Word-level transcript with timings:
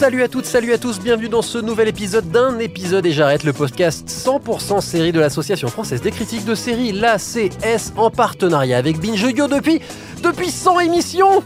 Salut 0.00 0.22
à 0.22 0.28
toutes, 0.28 0.46
salut 0.46 0.72
à 0.72 0.78
tous, 0.78 0.98
bienvenue 0.98 1.28
dans 1.28 1.42
ce 1.42 1.58
nouvel 1.58 1.86
épisode 1.86 2.30
d'un 2.30 2.58
épisode 2.58 3.04
et 3.04 3.12
j'arrête 3.12 3.44
le 3.44 3.52
podcast 3.52 4.08
100% 4.08 4.80
série 4.80 5.12
de 5.12 5.20
l'Association 5.20 5.68
française 5.68 6.00
des 6.00 6.10
critiques 6.10 6.46
de 6.46 6.54
séries, 6.54 6.92
l'ACS, 6.92 7.92
en 7.98 8.08
partenariat 8.08 8.78
avec 8.78 8.98
Binge 8.98 9.20
Yo 9.20 9.46
depuis, 9.46 9.82
depuis 10.22 10.50
100 10.50 10.80
émissions 10.80 11.44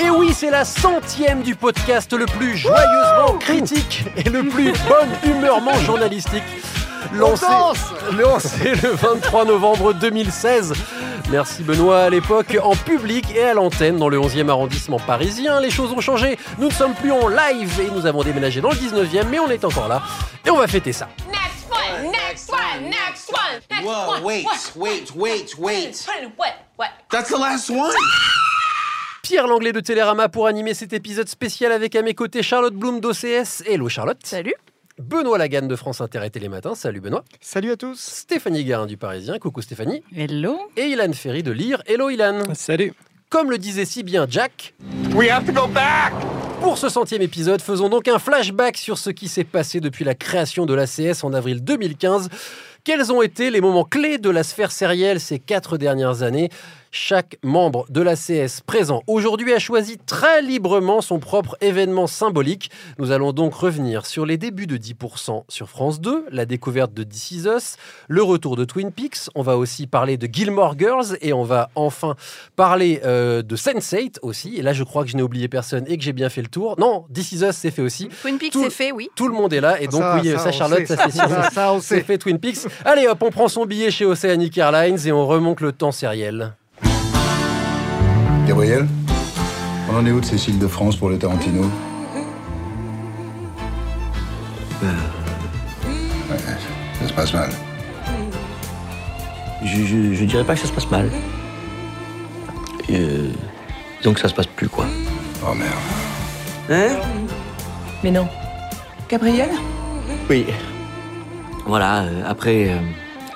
Et 0.00 0.08
oui, 0.08 0.30
c'est 0.32 0.52
la 0.52 0.64
centième 0.64 1.42
du 1.42 1.56
podcast 1.56 2.12
le 2.12 2.26
plus 2.26 2.56
joyeusement 2.56 3.38
critique 3.40 4.04
et 4.16 4.28
le 4.28 4.44
plus 4.44 4.72
bonne 4.88 5.10
humeureusement 5.24 5.80
journalistique. 5.80 6.44
Lancé, 7.14 7.46
lancé 8.16 8.74
le 8.82 8.90
23 8.90 9.44
novembre 9.44 9.92
2016. 9.94 10.74
Merci 11.30 11.62
Benoît 11.62 12.02
à 12.02 12.10
l'époque 12.10 12.56
en 12.62 12.74
public 12.76 13.24
et 13.34 13.44
à 13.44 13.54
l'antenne 13.54 13.96
dans 13.96 14.08
le 14.08 14.18
11e 14.18 14.48
arrondissement 14.48 14.98
parisien. 14.98 15.60
Les 15.60 15.70
choses 15.70 15.92
ont 15.92 16.00
changé. 16.00 16.38
Nous 16.58 16.68
ne 16.68 16.72
sommes 16.72 16.94
plus 16.94 17.12
en 17.12 17.28
live 17.28 17.80
et 17.80 17.90
nous 17.90 18.06
avons 18.06 18.22
déménagé 18.22 18.60
dans 18.60 18.70
le 18.70 18.76
19e, 18.76 19.26
mais 19.28 19.38
on 19.38 19.48
est 19.48 19.64
encore 19.64 19.88
là 19.88 20.02
et 20.46 20.50
on 20.50 20.56
va 20.56 20.66
fêter 20.68 20.92
ça. 20.92 21.08
Next 21.28 21.70
one, 21.70 22.10
next 22.10 22.50
one, 22.50 22.84
next 22.84 23.30
one, 23.30 23.60
next 23.70 23.84
Whoa, 23.86 24.14
one. 24.14 24.22
wait, 24.24 24.46
wait, 24.76 25.14
wait, 25.16 25.54
wait. 25.58 26.06
What? 26.36 26.54
What? 26.78 26.88
That's 27.10 27.30
the 27.30 27.38
last 27.38 27.70
one. 27.70 27.92
Pierre 29.22 29.46
Langlais 29.46 29.72
de 29.72 29.80
Télérama 29.80 30.28
pour 30.28 30.46
animer 30.46 30.74
cet 30.74 30.92
épisode 30.92 31.28
spécial 31.28 31.72
avec 31.72 31.94
à 31.94 32.02
mes 32.02 32.14
côtés 32.14 32.42
Charlotte 32.42 32.74
Bloom 32.74 33.00
d'OCS. 33.00 33.62
Hello 33.66 33.88
Charlotte. 33.88 34.18
Salut. 34.24 34.54
Benoît 35.00 35.38
Laganne 35.38 35.66
de 35.66 35.76
France 35.76 36.02
Inter 36.02 36.20
et 36.24 36.30
Télématin. 36.30 36.74
Salut 36.74 37.00
Benoît. 37.00 37.24
Salut 37.40 37.70
à 37.70 37.76
tous. 37.76 37.98
Stéphanie 37.98 38.64
Garin 38.64 38.86
du 38.86 38.98
Parisien. 38.98 39.38
Coucou 39.38 39.62
Stéphanie. 39.62 40.02
Hello. 40.14 40.58
Et 40.76 40.88
Ilan 40.88 41.12
Ferry 41.14 41.42
de 41.42 41.50
Lire. 41.50 41.82
Hello 41.86 42.10
Ilan. 42.10 42.42
Salut. 42.54 42.92
Comme 43.30 43.50
le 43.50 43.56
disait 43.56 43.86
si 43.86 44.02
bien 44.02 44.26
Jack. 44.28 44.74
Pour 46.60 46.76
ce 46.76 46.90
centième 46.90 47.22
épisode, 47.22 47.62
faisons 47.62 47.88
donc 47.88 48.08
un 48.08 48.18
flashback 48.18 48.76
sur 48.76 48.98
ce 48.98 49.08
qui 49.08 49.28
s'est 49.28 49.44
passé 49.44 49.80
depuis 49.80 50.04
la 50.04 50.14
création 50.14 50.66
de 50.66 50.74
l'ACS 50.74 51.24
en 51.24 51.32
avril 51.32 51.64
2015. 51.64 52.28
Quels 52.84 53.10
ont 53.10 53.22
été 53.22 53.50
les 53.50 53.62
moments 53.62 53.84
clés 53.84 54.18
de 54.18 54.28
la 54.28 54.42
sphère 54.42 54.70
sérielle 54.70 55.20
ces 55.20 55.38
quatre 55.38 55.78
dernières 55.78 56.22
années? 56.22 56.50
Chaque 56.92 57.36
membre 57.44 57.86
de 57.88 58.00
l'ACS 58.00 58.62
présent 58.66 59.02
aujourd'hui 59.06 59.52
a 59.52 59.58
choisi 59.60 59.96
très 59.98 60.42
librement 60.42 61.00
son 61.00 61.18
propre 61.20 61.56
événement 61.60 62.06
symbolique. 62.08 62.70
Nous 62.98 63.12
allons 63.12 63.32
donc 63.32 63.54
revenir 63.54 64.06
sur 64.06 64.26
les 64.26 64.36
débuts 64.36 64.66
de 64.66 64.76
10% 64.76 65.44
sur 65.48 65.68
France 65.68 66.00
2, 66.00 66.26
la 66.32 66.46
découverte 66.46 66.92
de 66.92 67.04
This 67.04 67.30
Is 67.30 67.42
Us, 67.46 67.76
le 68.08 68.22
retour 68.22 68.56
de 68.56 68.64
Twin 68.64 68.90
Peaks. 68.90 69.28
On 69.34 69.42
va 69.42 69.56
aussi 69.56 69.86
parler 69.86 70.16
de 70.16 70.26
Gilmore 70.30 70.76
Girls 70.78 71.16
et 71.20 71.32
on 71.32 71.44
va 71.44 71.70
enfin 71.76 72.16
parler 72.56 73.00
euh, 73.04 73.42
de 73.42 73.56
Sense8 73.56 74.16
aussi. 74.22 74.56
Et 74.56 74.62
là, 74.62 74.72
je 74.72 74.82
crois 74.82 75.04
que 75.04 75.10
je 75.10 75.16
n'ai 75.16 75.22
oublié 75.22 75.46
personne 75.48 75.84
et 75.86 75.96
que 75.96 76.02
j'ai 76.02 76.12
bien 76.12 76.28
fait 76.28 76.42
le 76.42 76.48
tour. 76.48 76.74
Non, 76.78 77.04
This 77.14 77.32
Is 77.32 77.44
Us, 77.44 77.52
c'est 77.56 77.70
fait 77.70 77.82
aussi. 77.82 78.08
Twin 78.20 78.38
Peaks, 78.38 78.52
Tout- 78.52 78.64
c'est 78.64 78.70
fait, 78.70 78.92
oui. 78.92 79.08
Tout 79.14 79.28
le 79.28 79.34
monde 79.34 79.52
est 79.52 79.60
là 79.60 79.80
et 79.80 79.86
donc 79.86 80.00
Ça, 80.02 80.18
oui, 80.20 80.30
ça, 80.36 80.50
Charlotte, 80.50 80.86
sait. 80.86 80.96
ça 80.96 81.04
c'est 81.08 81.18
sûr. 81.18 81.28
Ça, 81.28 81.50
ça, 81.50 81.72
on 81.72 81.80
C'est 81.80 81.98
sait. 81.98 82.02
fait 82.02 82.18
Twin 82.18 82.38
Peaks. 82.38 82.66
Allez 82.84 83.06
hop, 83.06 83.22
on 83.22 83.30
prend 83.30 83.46
son 83.48 83.64
billet 83.64 83.90
chez 83.92 84.04
Oceanic 84.04 84.58
Airlines 84.58 84.98
et 85.06 85.12
on 85.12 85.26
remonte 85.26 85.60
le 85.60 85.70
temps 85.72 85.92
sériel. 85.92 86.54
Gabriel 88.50 88.88
On 89.88 89.94
en 89.96 90.04
est 90.04 90.10
où 90.10 90.18
de 90.18 90.24
Cécile 90.24 90.58
de 90.58 90.66
France 90.66 90.96
pour 90.96 91.08
le 91.08 91.16
Tarantino 91.16 91.70
Ouais, 94.82 94.88
ça 97.00 97.06
se 97.06 97.12
passe 97.12 97.32
mal. 97.32 97.50
Je, 99.64 99.84
je, 99.84 100.14
je 100.14 100.24
dirais 100.24 100.42
pas 100.42 100.54
que 100.54 100.60
ça 100.62 100.66
se 100.66 100.72
passe 100.72 100.90
mal. 100.90 101.08
Euh, 102.90 103.30
disons 103.98 104.14
que 104.14 104.20
ça 104.20 104.26
se 104.26 104.34
passe 104.34 104.46
plus, 104.46 104.68
quoi. 104.68 104.86
Oh 105.48 105.54
merde. 105.54 105.70
Hein? 106.70 106.96
Mais 108.02 108.10
non. 108.10 108.26
Gabriel? 109.08 109.50
Oui. 110.28 110.44
Voilà, 111.66 112.02
euh, 112.02 112.22
après, 112.26 112.70
euh, 112.70 112.78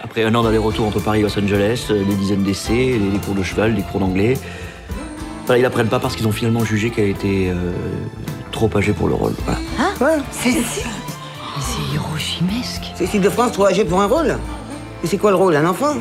après 0.00 0.25
un 0.25 0.34
an 0.34 0.42
d'aller-retour 0.42 0.88
entre 0.88 0.98
Paris 0.98 1.20
et 1.20 1.22
Los 1.22 1.38
Angeles, 1.38 1.86
euh, 1.91 2.04
des 2.04 2.16
dizaines 2.16 2.42
d'essais, 2.42 2.98
des, 2.98 3.10
des 3.12 3.19
cours 3.19 3.36
de 3.36 3.44
cheval, 3.44 3.76
des 3.76 3.82
cours 3.82 4.00
d'anglais. 4.00 4.36
Ils 5.50 5.62
l'apprennent 5.62 5.88
pas 5.88 6.00
parce 6.00 6.16
qu'ils 6.16 6.27
ont 6.27 6.32
finalement 6.32 6.65
jugé 6.65 6.91
qu'elle 6.91 7.10
était 7.10 7.49
euh, 7.50 7.72
trop 8.50 8.71
âgée 8.77 8.93
pour 8.93 9.09
le 9.09 9.15
rôle. 9.15 9.34
Voilà. 9.44 9.60
Quoi 9.99 10.10
Cécile 10.31 10.62
C'est 11.60 11.94
hiroshimesque. 11.94 12.93
Cécile 12.97 13.21
de 13.21 13.28
France, 13.28 13.53
trop 13.53 13.66
âgée 13.66 13.84
pour 13.84 14.00
un 14.00 14.06
rôle 14.06 14.38
Et 15.03 15.06
c'est 15.06 15.19
quoi 15.19 15.31
le 15.31 15.37
rôle? 15.37 15.55
Un 15.56 15.66
enfant? 15.66 15.94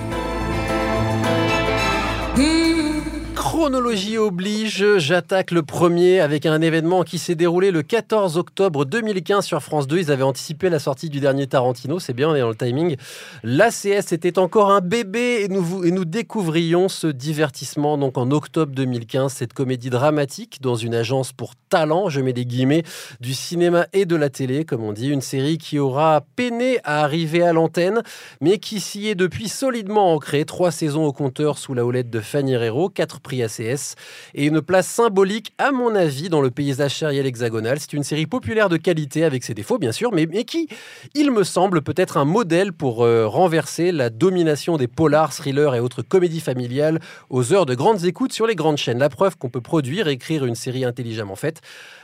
Chronologie 3.63 4.17
oblige, 4.17 4.97
j'attaque 4.97 5.51
le 5.51 5.63
premier 5.63 6.19
avec 6.19 6.45
un 6.45 6.59
événement 6.59 7.03
qui 7.03 7.17
s'est 7.17 7.33
déroulé 7.33 7.71
le 7.71 7.81
14 7.81 8.37
octobre 8.37 8.83
2015 8.83 9.45
sur 9.45 9.63
France 9.63 9.87
2. 9.87 9.99
Ils 9.99 10.11
avaient 10.11 10.23
anticipé 10.23 10.69
la 10.69 10.79
sortie 10.79 11.09
du 11.09 11.21
dernier 11.21 11.47
Tarantino, 11.47 11.97
c'est 11.97 12.11
bien, 12.11 12.27
on 12.27 12.35
est 12.35 12.41
dans 12.41 12.49
le 12.49 12.55
timing. 12.55 12.97
L'ACS 13.41 14.11
était 14.11 14.37
encore 14.37 14.69
un 14.69 14.81
bébé 14.81 15.43
et 15.43 15.47
nous, 15.47 15.85
et 15.85 15.91
découvrions 16.05 16.89
ce 16.89 17.07
divertissement 17.07 17.97
donc 17.97 18.17
en 18.17 18.31
octobre 18.31 18.73
2015, 18.75 19.31
cette 19.31 19.53
comédie 19.53 19.89
dramatique 19.89 20.61
dans 20.61 20.75
une 20.75 20.93
agence 20.93 21.31
pour 21.31 21.53
talent, 21.69 22.09
je 22.09 22.19
mets 22.19 22.33
des 22.33 22.45
guillemets, 22.45 22.83
du 23.21 23.33
cinéma 23.33 23.87
et 23.93 24.05
de 24.05 24.17
la 24.17 24.29
télé, 24.29 24.65
comme 24.65 24.83
on 24.83 24.91
dit, 24.91 25.07
une 25.07 25.21
série 25.21 25.57
qui 25.57 25.79
aura 25.79 26.25
peiné 26.35 26.79
à 26.83 27.01
arriver 27.01 27.43
à 27.43 27.53
l'antenne, 27.53 28.03
mais 28.41 28.57
qui 28.57 28.81
s'y 28.81 29.07
est 29.07 29.15
depuis 29.15 29.47
solidement 29.47 30.13
ancrée. 30.13 30.43
Trois 30.43 30.71
saisons 30.71 31.05
au 31.05 31.13
compteur 31.13 31.57
sous 31.57 31.73
la 31.73 31.85
houlette 31.85 32.09
de 32.09 32.19
Fanny 32.19 32.55
Herrero, 32.55 32.89
quatre 32.89 33.21
prix 33.21 33.41
Et 33.59 34.45
une 34.45 34.61
place 34.61 34.87
symbolique, 34.87 35.53
à 35.57 35.71
mon 35.71 35.95
avis, 35.95 36.29
dans 36.29 36.41
le 36.41 36.51
paysage 36.51 36.97
sériel 36.97 37.25
hexagonal. 37.25 37.79
C'est 37.79 37.93
une 37.93 38.03
série 38.03 38.25
populaire 38.25 38.69
de 38.69 38.77
qualité, 38.77 39.23
avec 39.23 39.43
ses 39.43 39.53
défauts 39.53 39.77
bien 39.77 39.91
sûr, 39.91 40.11
mais, 40.11 40.27
qui, 40.43 40.67
il 41.13 41.31
me 41.31 41.43
semble, 41.43 41.81
peut 41.81 41.93
être 41.97 42.17
un 42.17 42.25
modèle 42.25 42.73
pour 42.73 43.03
euh, 43.03 43.27
renverser 43.27 43.91
la 43.91 44.09
domination 44.09 44.77
des 44.77 44.87
polars, 44.87 45.33
thrillers 45.33 45.75
et 45.75 45.79
autres 45.79 46.01
comédies 46.01 46.39
familiales 46.39 46.99
aux 47.29 47.53
heures 47.53 47.65
de 47.65 47.75
grandes 47.75 48.05
écoutes 48.05 48.33
sur 48.33 48.47
les 48.47 48.55
grandes 48.55 48.77
chaînes. 48.77 48.99
La 48.99 49.09
preuve 49.09 49.37
qu'on 49.37 49.49
peut 49.49 49.61
produire 49.61 50.07
écrire 50.07 50.45
une 50.45 50.55
série 50.55 50.85
intelligemment 50.85 51.35
faite 51.35 51.61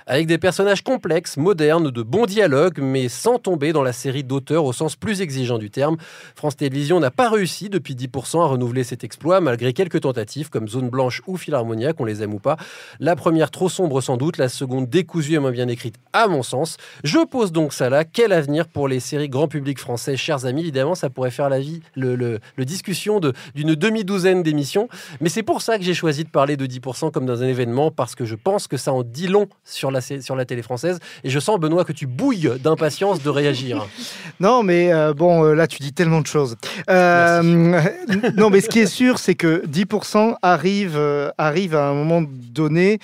avec 0.10 0.26
des 0.26 0.40
personnages 0.40 0.84
complexes, 0.84 1.38
modernes, 1.38 1.92
de 1.92 2.02
bons 2.02 2.26
dialogues, 2.26 2.80
mais 2.82 3.10
sans 3.10 3.38
tomber 3.38 3.74
dans 3.74 3.84
la 3.84 3.94
série 3.94 4.24
d'auteurs 4.24 4.66
au 4.66 4.74
sens 4.74 4.96
plus 4.96 5.22
exigeant 5.22 5.60
du 5.60 5.70
terme. 5.70 5.98
France 6.36 6.58
Télévisions 6.58 7.00
n'a 7.00 7.12
pas 7.12 7.30
réussi 7.30 7.70
depuis 7.70 7.94
10% 7.94 8.42
à 8.42 8.48
renouveler 8.48 8.84
cet 8.84 9.04
exploit, 9.04 9.40
malgré 9.40 9.72
quelques 9.72 10.02
tentatives 10.02 10.50
comme 10.50 10.68
Zone 10.68 10.90
Blanche 10.90 11.22
ou 11.28 11.38
Philharmonia, 11.38 11.94
qu'on 11.94 12.06
les 12.06 12.24
aime 12.24 12.34
ou 12.34 12.40
pas. 12.40 12.58
La 13.00 13.16
première 13.16 13.52
trop 13.52 13.70
sombre 13.70 14.02
sans 14.02 14.18
doute, 14.18 14.38
la 14.38 14.50
seconde 14.50 14.90
décousue 14.90 15.36
et 15.36 15.40
moins 15.40 15.52
bien 15.52 15.68
écrite 15.68 15.98
à 16.12 16.28
mon 16.28 16.42
sens. 16.42 16.78
Je 17.04 17.24
pose 17.24 17.52
donc 17.52 17.72
ça 17.72 17.92
là. 17.92 18.04
Quel 18.04 18.34
avenir 18.34 18.68
pour 18.68 18.88
les 18.88 19.00
séries 19.00 19.30
grand 19.30 19.48
public 19.48 19.78
français, 19.78 20.18
chers 20.18 20.48
amis 20.48 20.62
Évidemment, 20.62 20.96
ça 20.96 21.12
pourrait 21.12 21.30
faire 21.30 21.50
la 21.50 21.60
vie, 21.60 21.82
le, 21.96 22.40
discussion 22.58 23.20
d'une 23.54 23.76
demi-douzaine 23.76 24.42
d'émissions. 24.42 24.90
Mais 25.22 25.30
c'est 25.30 25.44
pour 25.44 25.62
ça 25.62 25.78
que 25.78 25.84
j'ai 25.84 25.94
choisi 25.94 26.24
de 26.24 26.30
parler 26.30 26.58
de 26.58 26.66
10% 26.66 27.12
comme 27.12 27.28
dans 27.28 27.44
un 27.44 27.48
événement, 27.48 27.92
parce 27.92 28.16
que 28.16 28.26
je 28.26 28.36
pense 28.36 28.68
que 28.68 28.76
ça 28.76 28.92
en 28.92 29.04
dit 29.04 29.28
long 29.28 29.48
sur 29.64 29.92
la, 29.92 29.99
sur 30.02 30.36
la 30.36 30.46
télé 30.46 30.62
française. 30.62 31.00
Et 31.24 31.30
je 31.30 31.40
sens, 31.40 31.60
Benoît, 31.60 31.86
que 31.86 31.92
tu 31.92 32.08
bouilles 32.08 32.52
d'impatience 32.62 33.22
de 33.22 33.30
réagir. 33.30 33.88
Non, 34.42 34.64
mais 34.64 34.94
euh, 34.94 35.14
bon, 35.14 35.44
euh, 35.44 35.54
là, 35.54 35.68
tu 35.68 35.80
dis 35.80 35.92
tellement 35.92 36.22
de 36.22 36.28
choses. 36.28 36.56
Euh, 36.90 37.42
non, 38.38 38.50
mais 38.50 38.62
ce 38.62 38.70
qui 38.70 38.80
est 38.80 38.86
sûr, 38.86 39.20
c'est 39.20 39.36
que 39.36 39.66
10% 39.66 40.36
arrive, 40.42 40.96
euh, 40.96 41.30
arrive 41.38 41.76
à 41.76 41.90
un 41.90 41.94
moment 41.94 42.22
donné 42.26 43.00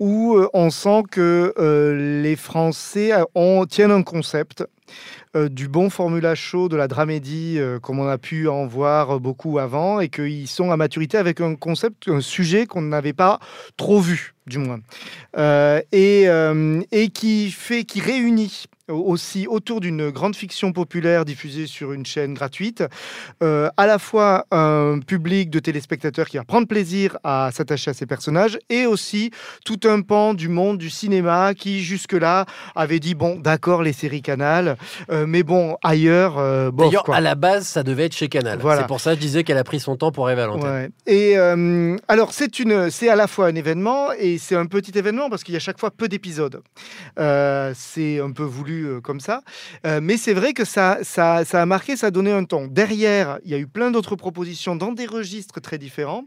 où 0.00 0.36
on 0.52 0.70
sent 0.70 1.04
que 1.08 1.54
les 2.22 2.34
Français 2.34 3.12
ont, 3.36 3.64
tiennent 3.66 3.92
un 3.92 4.02
concept 4.02 4.64
euh, 5.36 5.48
du 5.48 5.68
bon 5.68 5.90
formula 5.90 6.34
chaud 6.34 6.68
de 6.68 6.76
la 6.76 6.88
dramédie, 6.88 7.56
euh, 7.58 7.78
comme 7.80 7.98
on 7.98 8.08
a 8.08 8.18
pu 8.18 8.48
en 8.48 8.66
voir 8.66 9.20
beaucoup 9.20 9.58
avant, 9.58 10.00
et 10.00 10.08
qu'ils 10.08 10.48
sont 10.48 10.70
à 10.70 10.76
maturité 10.76 11.18
avec 11.18 11.40
un 11.40 11.54
concept, 11.56 12.08
un 12.08 12.20
sujet 12.20 12.66
qu'on 12.66 12.82
n'avait 12.82 13.12
pas 13.12 13.40
trop 13.76 14.00
vu, 14.00 14.34
du 14.46 14.58
moins, 14.58 14.80
Euh, 15.36 15.80
et, 15.92 16.26
et 16.92 17.08
qui 17.08 17.50
fait, 17.50 17.84
qui 17.84 18.00
réunit 18.00 18.64
aussi 18.88 19.46
autour 19.46 19.80
d'une 19.80 20.10
grande 20.10 20.36
fiction 20.36 20.72
populaire 20.72 21.24
diffusée 21.24 21.66
sur 21.66 21.92
une 21.92 22.04
chaîne 22.04 22.34
gratuite, 22.34 22.84
euh, 23.42 23.68
à 23.76 23.86
la 23.86 23.98
fois 23.98 24.44
un 24.50 24.98
public 25.06 25.48
de 25.50 25.58
téléspectateurs 25.58 26.28
qui 26.28 26.36
va 26.36 26.44
prendre 26.44 26.66
plaisir 26.68 27.16
à 27.24 27.50
s'attacher 27.52 27.90
à 27.90 27.94
ces 27.94 28.06
personnages 28.06 28.58
et 28.68 28.86
aussi 28.86 29.30
tout 29.64 29.80
un 29.84 30.02
pan 30.02 30.34
du 30.34 30.48
monde 30.48 30.78
du 30.78 30.90
cinéma 30.90 31.54
qui 31.54 31.82
jusque-là 31.82 32.44
avait 32.74 33.00
dit 33.00 33.14
bon 33.14 33.36
d'accord 33.36 33.82
les 33.82 33.92
séries 33.92 34.22
Canal, 34.22 34.76
euh, 35.10 35.24
mais 35.26 35.42
bon 35.42 35.76
ailleurs. 35.82 36.38
euh, 36.38 36.70
bof, 36.70 36.86
D'ailleurs, 36.88 37.04
quoi. 37.04 37.16
à 37.16 37.20
la 37.20 37.34
base, 37.34 37.66
ça 37.66 37.82
devait 37.82 38.04
être 38.04 38.14
chez 38.16 38.28
Canal. 38.28 38.58
Voilà. 38.60 38.82
C'est 38.82 38.86
pour 38.88 39.00
ça 39.00 39.10
que 39.10 39.16
je 39.16 39.20
disais 39.20 39.44
qu'elle 39.44 39.58
a 39.58 39.64
pris 39.64 39.80
son 39.80 39.96
temps 39.96 40.12
pour 40.12 40.28
l'antenne. 40.28 40.62
Ouais. 40.62 40.90
Et 41.06 41.38
euh, 41.38 41.96
alors, 42.08 42.32
c'est 42.32 42.58
une, 42.58 42.90
c'est 42.90 43.08
à 43.08 43.16
la 43.16 43.26
fois 43.26 43.46
un 43.46 43.54
événement 43.54 44.12
et 44.18 44.38
c'est 44.38 44.56
un 44.56 44.66
petit 44.66 44.96
événement 44.98 45.30
parce 45.30 45.42
qu'il 45.44 45.54
y 45.54 45.56
a 45.56 45.60
chaque 45.60 45.78
fois 45.78 45.90
peu 45.90 46.08
d'épisodes. 46.08 46.62
C'est 47.16 48.20
un 48.20 48.30
peu 48.30 48.42
voulu 48.42 48.73
euh, 48.82 49.00
comme 49.00 49.20
ça, 49.20 49.42
Euh, 49.86 50.00
mais 50.02 50.16
c'est 50.16 50.34
vrai 50.34 50.52
que 50.52 50.64
ça, 50.64 50.98
ça, 51.02 51.44
ça 51.44 51.62
a 51.62 51.66
marqué, 51.66 51.96
ça 51.96 52.08
a 52.08 52.10
donné 52.10 52.32
un 52.32 52.44
ton. 52.44 52.66
Derrière, 52.66 53.38
il 53.44 53.50
y 53.50 53.54
a 53.54 53.58
eu 53.58 53.66
plein 53.66 53.90
d'autres 53.90 54.16
propositions 54.16 54.76
dans 54.76 54.92
des 54.92 55.06
registres 55.06 55.60
très 55.60 55.78
différents. 55.78 56.24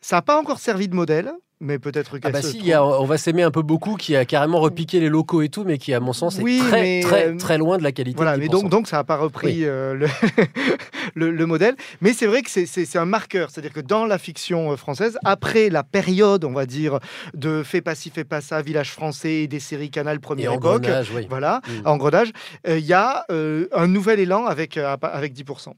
Ça 0.00 0.16
n'a 0.16 0.22
pas 0.22 0.38
encore 0.38 0.58
servi 0.60 0.88
de 0.88 0.94
modèle, 0.94 1.32
mais 1.60 1.78
peut-être 1.78 2.18
Ah 2.22 2.30
bah 2.30 2.42
si, 2.42 2.58
y 2.60 2.72
a, 2.72 2.84
on 2.84 3.04
va 3.06 3.16
s'aimer 3.18 3.42
un 3.42 3.50
peu 3.50 3.62
beaucoup 3.62 3.94
qui 3.96 4.14
a 4.14 4.24
carrément 4.24 4.60
repiqué 4.60 5.00
les 5.00 5.08
locaux 5.08 5.40
et 5.42 5.48
tout, 5.48 5.64
mais 5.64 5.78
qui 5.78 5.94
à 5.94 6.00
mon 6.00 6.12
sens 6.12 6.38
est 6.38 6.42
Oui, 6.42 6.58
très 6.58 6.80
mais, 6.82 7.00
très 7.02 7.26
euh, 7.28 7.36
très 7.36 7.56
loin 7.58 7.78
de 7.78 7.82
la 7.82 7.92
qualité. 7.92 8.16
Voilà, 8.16 8.36
mais 8.36 8.46
10%. 8.46 8.50
donc, 8.50 8.68
donc 8.70 8.88
ça 8.88 8.98
n'a 8.98 9.04
pas 9.04 9.16
repris 9.16 9.46
Oui. 9.48 9.64
euh, 9.64 9.94
le, 9.94 10.06
le, 11.14 11.30
le 11.30 11.46
modèle. 11.46 11.74
Mais 12.00 12.12
c'est 12.12 12.26
vrai 12.26 12.42
que 12.42 12.50
c'est- 12.50 12.96
un 12.96 13.04
marqueur. 13.04 13.50
C'est-à-dire 13.50 13.72
que 13.72 13.80
dans 13.80 14.06
la 14.06 14.18
fiction 14.18 14.72
euh, 14.72 14.76
française, 14.76 15.18
après 15.24 15.68
la 15.70 15.82
période, 15.82 16.44
on 16.44 16.52
va 16.52 16.66
dire, 16.66 16.98
de 17.34 17.62
Fais 17.62 17.80
pas 17.80 17.94
ci, 17.94 18.10
fais 18.10 18.24
pas 18.24 18.40
ça, 18.40 18.62
Village 18.62 18.90
français 18.92 19.42
et 19.42 19.48
des 19.48 19.60
séries 19.60 19.90
Canal 19.90 20.16
et 20.16 20.20
première 20.20 20.52
époque, 20.52 20.86
oui. 21.14 21.26
voilà, 21.28 21.60
Mm. 21.66 21.86
engrenage, 21.86 22.32
euh, 22.68 22.78
il 22.78 22.84
y 22.86 22.92
a 22.92 23.24
euh, 23.30 23.66
un 23.72 23.86
nouvel 23.86 24.20
élan 24.20 24.46
avec, 24.46 24.76
euh, 24.76 24.96
avec 25.02 25.32
10%. 25.34 25.72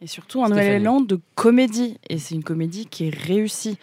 Et 0.00 0.06
surtout 0.06 0.44
un 0.44 0.48
nouvel 0.48 0.82
élan 0.82 1.00
de 1.00 1.18
comédie. 1.34 1.98
Et 2.10 2.18
c'est 2.18 2.34
une 2.34 2.44
comédie 2.44 2.86
qui 2.86 3.06
est 3.08 3.14
réussie. 3.14 3.78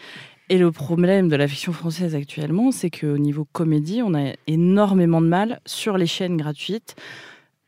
Et 0.54 0.58
le 0.58 0.70
problème 0.70 1.30
de 1.30 1.38
la 1.38 1.48
fiction 1.48 1.72
française 1.72 2.14
actuellement, 2.14 2.72
c'est 2.74 2.90
qu'au 2.90 3.18
niveau 3.18 3.48
comédie, 3.54 4.02
on 4.04 4.14
a 4.14 4.34
énormément 4.48 5.22
de 5.22 5.28
mal 5.28 5.62
sur 5.66 5.98
les 5.98 6.08
chaînes 6.08 6.36
gratuites. 6.36 6.96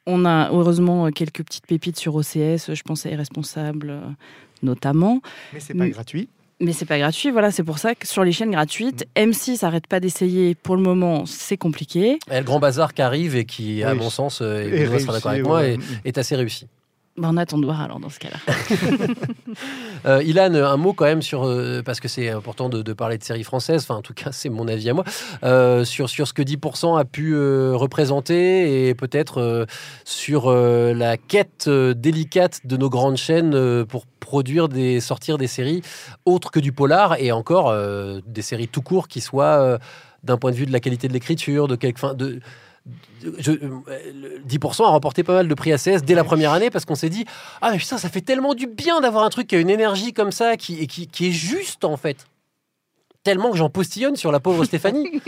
On 0.05 0.25
a 0.25 0.49
heureusement 0.51 1.09
quelques 1.11 1.43
petites 1.45 1.65
pépites 1.65 1.97
sur 1.97 2.13
OCS, 2.15 2.73
je 2.73 2.81
pense 2.83 3.05
à 3.05 3.09
Irresponsable 3.11 3.89
euh, 3.91 4.01
notamment. 4.63 5.21
Mais 5.53 5.61
c'est 5.61 5.73
pas 5.75 5.87
gratuit. 5.87 6.27
Mais 6.59 6.73
c'est 6.73 6.85
pas 6.85 6.97
gratuit, 6.99 7.31
voilà, 7.31 7.51
c'est 7.51 7.63
pour 7.63 7.77
ça 7.77 7.95
que 7.95 8.05
sur 8.05 8.25
les 8.25 8.33
chaînes 8.33 8.51
gratuites, 8.51 9.05
M6 9.15 9.63
arrête 9.63 9.87
pas 9.87 10.01
d'essayer. 10.01 10.53
Pour 10.53 10.75
le 10.75 10.81
moment, 10.81 11.25
c'est 11.25 11.57
compliqué. 11.57 12.19
Et 12.31 12.37
le 12.37 12.43
Grand 12.43 12.59
Bazar 12.59 12.93
qui 12.93 13.01
arrive 13.01 13.37
et 13.37 13.45
qui, 13.45 13.81
à 13.81 13.93
Oui. 13.93 13.99
mon 13.99 14.09
sens, 14.09 14.41
euh, 14.41 14.61
et 14.61 14.81
Et 14.81 14.83
Benoît 14.85 14.99
sera 14.99 15.13
d'accord 15.13 15.31
avec 15.31 15.45
réussi, 15.45 15.49
moi, 15.49 15.59
ouais. 15.61 15.77
est, 16.03 16.09
est 16.09 16.17
assez 16.17 16.35
réussi. 16.35 16.67
Ben, 17.15 17.29
on 17.31 17.37
attend 17.37 17.59
de 17.59 17.65
voir 17.65 17.79
alors 17.81 17.99
dans 17.99 18.09
ce 18.09 18.19
cas-là. 18.19 18.37
Euh, 20.05 20.21
Ilan, 20.23 20.53
un 20.55 20.75
mot 20.77 20.91
quand 20.91 21.05
même 21.05 21.21
sur, 21.21 21.43
euh, 21.45 21.81
parce 21.81 22.01
que 22.01 22.09
c'est 22.09 22.27
important 22.27 22.67
de, 22.67 22.91
parler 22.91 23.17
de 23.17 23.23
séries 23.23 23.43
françaises, 23.45 23.83
enfin 23.83 23.95
en 23.95 24.01
tout 24.01 24.13
cas 24.13 24.31
c'est 24.33 24.49
mon 24.49 24.67
avis 24.67 24.89
à 24.89 24.93
moi, 24.93 25.05
euh, 25.43 25.85
sur, 25.85 26.09
sur 26.09 26.27
ce 26.27 26.33
que 26.33 26.41
10% 26.41 26.99
a 26.99 27.05
pu 27.05 27.33
euh, 27.35 27.71
représenter 27.73 28.89
et 28.89 28.95
peut-être 28.95 29.65
sur 30.03 30.51
la 30.51 31.15
quête 31.15 31.69
délicate 31.69 32.65
de 32.65 32.75
nos 32.75 32.89
grandes 32.89 33.15
chaînes 33.15 33.85
pour 33.85 34.05
produire 34.19 34.67
des, 34.67 34.99
sortir 34.99 35.37
des 35.37 35.47
séries 35.47 35.83
autres 36.25 36.51
que 36.51 36.59
du 36.59 36.73
polar 36.73 37.15
et 37.19 37.31
encore 37.31 37.73
des 38.25 38.41
séries 38.41 38.67
tout 38.67 38.81
court 38.81 39.07
qui 39.07 39.21
soient 39.21 39.77
d'un 40.23 40.37
point 40.37 40.51
de 40.51 40.57
vue 40.57 40.65
de 40.65 40.73
la 40.73 40.81
qualité 40.81 41.07
de 41.07 41.13
l'écriture, 41.13 41.69
de 41.69 41.75
quelque 41.77 41.99
fin, 41.99 42.13
de- 42.13 42.41
je- 43.39 43.51
euh, 43.51 43.79
le 44.13 44.39
10% 44.45 44.85
a 44.85 44.89
remporté 44.89 45.23
pas 45.23 45.33
mal 45.33 45.47
de 45.47 45.53
prix 45.53 45.71
ACS 45.71 46.03
dès 46.03 46.15
la 46.15 46.23
première 46.23 46.51
année 46.51 46.69
parce 46.69 46.83
qu'on 46.85 46.95
s'est 46.95 47.09
dit 47.09 47.25
ah 47.61 47.71
mais 47.71 47.79
ça 47.79 47.97
fait 47.97 48.21
tellement 48.21 48.53
du 48.53 48.67
bien 48.67 48.99
d'avoir 49.01 49.23
un 49.23 49.29
truc 49.29 49.47
qui 49.47 49.55
a 49.55 49.59
une 49.59 49.69
énergie 49.69 50.11
comme 50.13 50.31
ça 50.31 50.57
qui, 50.57 50.85
qui 50.87 51.27
est 51.27 51.31
juste 51.31 51.85
en 51.85 51.95
fait 51.97 52.25
tellement 53.23 53.51
que 53.51 53.57
j'en 53.57 53.69
postillonne 53.69 54.15
sur 54.15 54.31
la 54.31 54.39
pauvre 54.39 54.65
Stéphanie 54.71 55.21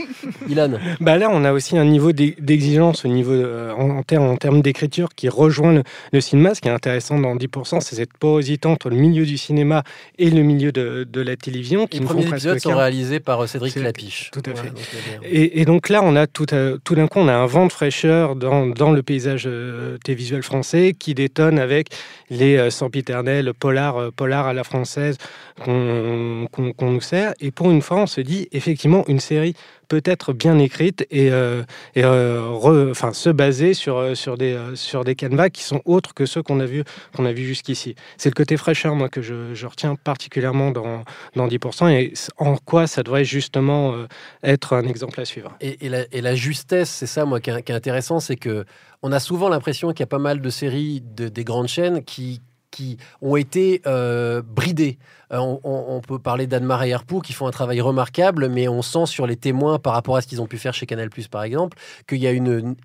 Ilan 0.50 0.71
Bah 1.00 1.18
là, 1.18 1.30
on 1.31 1.44
a 1.45 1.53
aussi 1.53 1.77
un 1.77 1.86
niveau 1.86 2.12
d'e- 2.12 2.36
d'exigence 2.39 3.06
au 3.06 3.07
niveau 3.07 3.31
euh, 3.31 3.71
en, 3.74 3.89
en 3.92 4.03
termes 4.03 4.25
en 4.25 4.36
termes 4.38 4.62
d'écriture 4.62 5.09
qui 5.15 5.30
rejoint 5.30 5.74
le, 5.74 5.83
le 6.12 6.21
cinéma. 6.21 6.53
Ce 6.56 6.62
qui 6.62 6.68
est 6.68 6.71
intéressant 6.71 7.18
dans 7.19 7.36
10%, 7.36 7.80
c'est 7.81 7.95
cette 7.95 8.13
porosité 8.18 8.68
entre 8.68 8.89
le 8.89 8.97
milieu 8.97 9.25
du 9.25 9.38
cinéma 9.38 9.83
et 10.18 10.30
le 10.30 10.42
milieu 10.44 10.71
de, 10.71 11.07
de 11.09 11.21
la 11.21 11.36
télévision. 11.36 11.88
Qui 11.88 12.00
les 12.00 12.06
premiers 12.06 12.27
épisodes 12.27 12.59
sont 12.59 12.75
réalisés 12.75 13.19
par 13.19 13.42
euh, 13.44 13.47
Cédric 13.47 13.74
Clapiche 13.75 14.30
tout 14.31 14.41
à 14.45 14.53
fait. 14.56 14.68
donc, 14.69 14.77
euh, 14.77 15.27
Et, 15.30 15.62
et 15.62 15.65
donc 15.65 15.89
là, 15.89 16.01
on 16.03 16.15
a 16.15 16.27
tout, 16.27 16.45
à- 16.51 16.77
tout 16.83 16.95
d'un 16.95 17.07
coup, 17.07 17.19
on 17.19 17.27
a 17.27 17.33
un 17.33 17.45
vent 17.45 17.65
de 17.65 17.71
fraîcheur 17.71 18.36
dans, 18.36 18.65
dans 18.68 18.91
le 18.91 19.01
paysage 19.03 19.44
euh, 19.48 19.98
télévisuel 20.03 20.44
français 20.44 20.94
qui 20.98 21.13
détonne 21.13 21.59
avec 21.59 21.88
les 22.30 22.57
euh, 22.57 22.69
sempiternels 22.69 23.53
polars, 23.57 23.98
euh, 23.98 24.12
polars 24.15 24.48
à 24.48 24.53
la 24.53 24.63
française 24.63 25.18
qu'on 25.63 26.48
qu'on- 26.51 26.74
qu'on 26.74 26.91
nous 26.91 27.01
sert. 27.01 27.33
Et 27.39 27.51
pour 27.51 27.71
une 27.71 27.81
fois, 27.86 27.98
on 27.98 28.08
se 28.08 28.22
dit 28.22 28.48
effectivement 28.52 29.04
une 29.08 29.20
série 29.20 29.56
peut-être 29.88 30.34
bien 30.34 30.58
écrite 30.60 31.06
et, 31.12 31.32
euh, 31.32 31.64
euh, 31.98 32.92
enfin, 32.92 33.14
se 33.14 33.30
baser 33.30 33.74
sur, 33.74 33.98
euh, 33.98 34.16
sur, 34.16 34.38
des, 34.38 34.58
sur 34.76 35.04
des 35.04 35.16
canevas 35.16 35.50
qui 35.50 35.64
sont 35.64 35.82
autres 35.86 36.14
que 36.14 36.26
ceux 36.26 36.42
qu'on 36.42 36.60
a 36.60 36.66
vus 36.66 36.84
vu 37.18 37.46
jusqu'ici. 37.46 37.96
C'est 38.18 38.30
le 38.30 38.34
côté 38.34 38.58
fraîcheur, 38.58 38.96
moi, 38.96 39.10
que 39.10 39.22
je, 39.22 39.66
retiens 39.66 39.96
particulièrement 39.96 40.72
dans, 40.72 41.04
dans 41.36 41.48
10% 41.48 41.90
et 41.90 42.14
en 42.38 42.56
quoi 42.58 42.88
ça 42.88 43.04
devrait 43.04 43.26
justement 43.26 43.96
être 44.44 44.74
un 44.74 44.84
exemple 44.84 45.20
à 45.20 45.26
suivre. 45.26 45.56
Et, 45.62 45.90
la, 45.90 46.36
justesse, 46.36 46.90
c'est 46.90 47.08
ça, 47.08 47.26
moi, 47.26 47.40
qui 47.40 47.50
est, 47.50 47.72
intéressant, 47.72 48.20
c'est 48.20 48.36
que 48.36 48.66
on 49.02 49.12
a 49.12 49.20
souvent 49.20 49.50
l'impression 49.50 49.90
qu'il 49.90 50.02
y 50.02 50.04
a 50.04 50.08
pas 50.08 50.20
mal 50.20 50.42
de 50.42 50.50
séries 50.50 51.02
de, 51.02 51.30
des 51.30 51.44
grandes 51.44 51.68
chaînes 51.68 52.04
qui, 52.04 52.42
qui 52.75 52.98
ont 53.22 53.38
été 53.38 53.81
euh, 53.88 54.42
bridées. 54.42 54.98
Euh, 55.31 55.39
on, 55.63 56.01
peut 56.06 56.19
parler 56.19 56.45
d'Anne-Marie 56.45 56.89
et 56.89 56.92
Herpoux 56.92 57.22
qui 57.22 57.31
font 57.31 57.48
un 57.48 57.51
travail 57.51 57.80
remarquable, 57.80 58.50
mais 58.50 58.68
on 58.68 58.81
sent 58.81 59.06
sur 59.06 59.25
les 59.25 59.38
témoins 59.38 59.80
par 59.80 59.94
rapport 59.94 60.18
à 60.18 60.22
ce 60.22 60.27
qu'ils 60.27 60.42
ont 60.42 60.45
pu 60.45 60.57
faire 60.57 60.74
chez 60.74 60.86
Canal+, 60.86 61.10
par 61.31 61.44
exemple, 61.44 61.77
qu'il 62.06 62.18
y 62.18 62.27
a 62.27 62.31
une, 62.31 62.75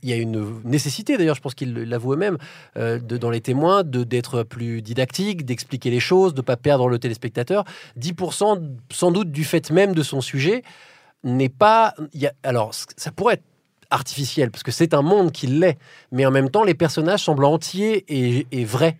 nécessité, 0.64 1.18
d'ailleurs, 1.18 1.34
je 1.34 1.40
pense 1.40 1.54
qu'ils 1.54 1.74
l'avouent 1.74 2.14
eux-mêmes, 2.14 2.38
euh, 2.76 3.00
dans 3.00 3.30
les 3.30 3.40
témoins, 3.40 3.82
d'être 3.82 4.44
plus 4.44 4.80
didactique, 4.80 5.44
d'expliquer 5.44 5.90
les 5.90 6.00
choses, 6.00 6.34
de 6.34 6.40
ne 6.40 6.44
pas 6.44 6.56
perdre 6.56 6.88
le 6.88 6.98
téléspectateur. 7.00 7.64
10% 7.98 8.62
sans 8.92 9.10
doute 9.10 9.32
du 9.32 9.42
fait 9.42 9.70
même 9.70 9.92
de 9.92 10.02
son 10.04 10.20
sujet 10.20 10.62
n'est 11.24 11.48
pas... 11.50 11.94
alors, 12.44 12.72
ça 12.74 13.10
pourrait 13.10 13.34
être 13.34 13.44
artificiel, 13.90 14.52
parce 14.52 14.62
que 14.62 14.70
c'est 14.70 14.94
un 14.94 15.02
monde 15.02 15.32
qui 15.32 15.48
l'est, 15.48 15.76
mais 16.12 16.24
en 16.24 16.30
même 16.30 16.48
temps, 16.48 16.62
les 16.62 16.74
personnages 16.74 17.24
semblent 17.24 17.44
entiers 17.44 18.04
et 18.08 18.64
vrais. 18.64 18.96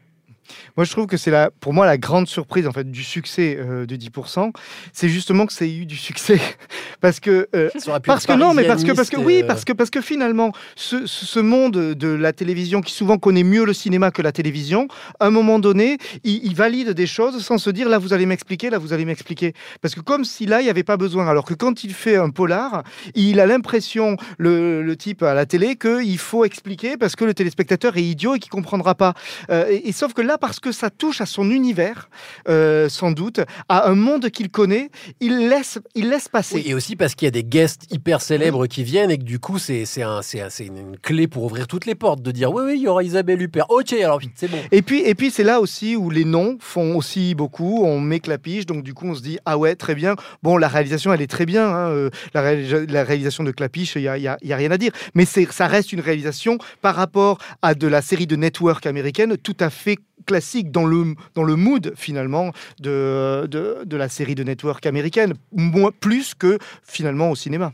Moi, 0.77 0.85
je 0.85 0.91
trouve 0.91 1.07
que 1.07 1.17
c'est 1.17 1.31
la, 1.31 1.51
pour 1.61 1.73
moi 1.73 1.87
la 1.87 1.99
grande 1.99 2.27
surprise 2.29 2.67
en 2.67 2.73
fait 2.73 2.91
du 2.91 3.03
succès 3.05 3.57
euh, 3.59 3.87
de 3.87 3.97
10%, 3.97 4.53
c'est 4.93 5.09
justement 5.09 5.47
que 5.47 5.53
c'est 5.53 5.71
eu 5.71 5.87
du 5.87 5.97
succès. 5.97 6.41
Parce 7.01 7.19
que 7.19 7.49
euh, 7.55 7.71
parce 8.07 8.27
que 8.27 8.33
non, 8.39 8.53
mais 8.55 8.63
parce 8.69 8.83
que 8.85 8.93
parce 8.97 9.09
que 9.09 9.17
oui, 9.17 9.43
parisianiste, 9.43 9.45
euh, 9.45 9.47
parce 9.49 9.65
que 9.65 9.73
parce 9.73 9.91
que 9.91 10.01
finalement 10.03 10.53
ce, 10.77 11.07
ce- 11.07 11.25
ce 11.25 11.41
monde 11.41 11.73
de 11.95 12.09
la 12.09 12.35
télévision 12.35 12.83
qui 12.83 12.93
souvent 12.93 13.17
connaît 13.17 13.43
mieux 13.43 13.65
le 13.65 13.73
cinéma 13.73 14.11
que 14.11 14.21
la 14.21 14.33
télévision, 14.33 14.87
à 15.19 15.27
un 15.27 15.31
moment 15.31 15.59
donné, 15.59 15.97
il, 16.25 16.45
il 16.45 16.55
valide 16.55 16.91
des 16.91 17.07
choses 17.07 17.43
sans 17.43 17.57
se 17.57 17.71
dire 17.71 17.89
là 17.89 17.97
vous 17.99 18.13
allez 18.13 18.27
m'expliquer, 18.27 18.69
là 18.69 18.77
vous 18.77 18.93
allez 18.93 19.07
m'expliquer, 19.07 19.55
parce 19.81 19.95
que 19.95 20.01
comme 20.01 20.25
si 20.27 20.45
là 20.45 20.61
il 20.61 20.65
n'y 20.65 20.71
avait 20.71 20.83
pas 20.83 20.99
besoin, 20.99 21.27
alors 21.27 21.47
que 21.47 21.55
quand 21.55 21.85
il 21.85 21.95
fait 21.95 22.17
un 22.17 22.29
polar, 22.29 22.83
il 23.15 23.41
a 23.41 23.47
l'impression 23.47 24.17
le, 24.37 24.83
le 24.83 24.97
type 24.97 25.23
à 25.23 25.33
la 25.33 25.47
télé 25.47 25.77
qu'il 25.77 26.19
faut 26.19 26.45
expliquer 26.45 26.99
parce 26.99 27.17
que 27.17 27.25
le 27.25 27.33
téléspectateur 27.33 27.97
est 27.97 28.03
idiot 28.03 28.35
et 28.35 28.39
qu'il 28.41 28.51
comprendra 28.51 28.95
pas. 28.95 29.15
Euh, 29.51 29.67
et, 29.71 29.89
et 29.89 29.93
sauf 29.93 30.13
que 30.13 30.21
là, 30.21 30.37
parce 30.41 30.59
que 30.61 30.73
ça 30.73 30.91
touche 30.91 31.21
à 31.21 31.27
son 31.27 31.51
univers, 31.51 32.09
euh, 32.49 32.89
sans 32.89 33.13
doute, 33.13 33.41
à 33.69 33.89
un 33.89 33.95
monde 33.95 34.31
qu'il 34.31 34.51
connaît, 34.51 34.91
il 35.21 35.49
laisse, 35.49 35.79
il 35.95 36.09
laisse 36.09 36.29
passer. 36.29 36.57
Oui, 36.57 36.63
et 36.67 36.75
aussi 36.75 36.97
parce 36.97 37.15
qu'il 37.15 37.27
y 37.27 37.29
a 37.29 37.33
des 37.33 37.45
guests 37.45 37.83
hyper 37.93 38.21
célèbres 38.23 38.67
qui 38.67 38.83
viennent 38.83 39.11
et 39.11 39.19
que 39.19 39.23
du 39.25 39.39
coup, 39.39 39.59
c'est 39.59 39.85
un, 40.03 40.21
une, 40.61 40.97
clé 40.99 41.29
pour 41.29 41.45
ouvrir 41.45 41.67
toutes 41.67 41.87
les 41.87 41.95
portes, 41.95 42.23
de 42.23 42.31
dire 42.31 42.53
oui, 42.53 42.63
oui, 42.67 42.73
il 42.77 42.83
y 42.83 42.89
aura 42.89 43.03
Isabelle 43.03 43.41
Huppert. 43.43 43.71
Ok, 43.71 43.93
alors 43.93 44.21
c'est 44.35 44.51
bon. 44.51 44.59
Et 44.73 44.83
puis, 44.83 45.01
et 45.01 45.15
puis 45.15 45.31
c'est 45.31 45.45
là 45.45 45.61
aussi 45.61 45.97
où 45.97 46.11
les 46.11 46.25
noms 46.25 46.57
font 46.61 46.97
aussi 46.97 47.35
beaucoup. 47.35 47.83
On 47.85 48.01
met 48.01 48.21
Clapiche, 48.21 48.67
donc 48.67 48.83
du 48.83 48.95
coup 48.95 49.07
on 49.09 49.15
se 49.15 49.23
dit 49.23 49.39
ah 49.45 49.59
ouais 49.59 49.75
très 49.77 49.95
bien. 49.95 50.15
Bon 50.43 50.57
la 50.57 50.69
réalisation 50.69 51.13
elle 51.13 51.23
est 51.23 51.27
très 51.31 51.47
bien. 51.47 51.67
hein, 51.69 51.91
euh, 51.91 52.11
la, 52.35 52.43
réalisa- 52.43 52.91
la 52.91 53.05
réalisation 53.05 53.45
de 53.45 53.51
Clapiche 53.51 53.95
il 53.97 54.03
y 54.03 54.09
a, 54.09 54.17
y 54.19 54.27
a- 54.29 54.39
y 54.43 54.53
a 54.53 54.57
rien 54.57 54.71
à 54.71 54.79
dire. 54.79 54.93
Mais 55.15 55.25
ça 55.25 55.67
reste 55.67 55.93
une 55.93 56.01
réalisation 56.01 56.59
par 56.81 56.95
rapport 56.97 57.39
à 57.63 57.75
de 57.75 57.87
la 57.87 58.03
série 58.03 58.27
de 58.27 58.37
network 58.37 58.87
américaine 58.87 59.37
tout 59.37 59.57
à 59.61 59.71
fait 59.71 59.97
classique 60.31 60.71
dans 60.71 60.87
le 60.87 61.01
dans 61.35 61.43
le 61.51 61.57
mood 61.57 61.93
finalement 61.97 62.47
de 62.79 63.47
de, 63.55 63.63
de 63.85 63.97
la 63.97 64.09
série 64.09 64.37
de 64.41 64.45
network 64.45 64.87
américaine, 64.87 65.33
moins 65.53 65.93
plus 66.07 66.35
que 66.43 66.53
finalement 66.85 67.31
au 67.33 67.37
cinéma. 67.45 67.73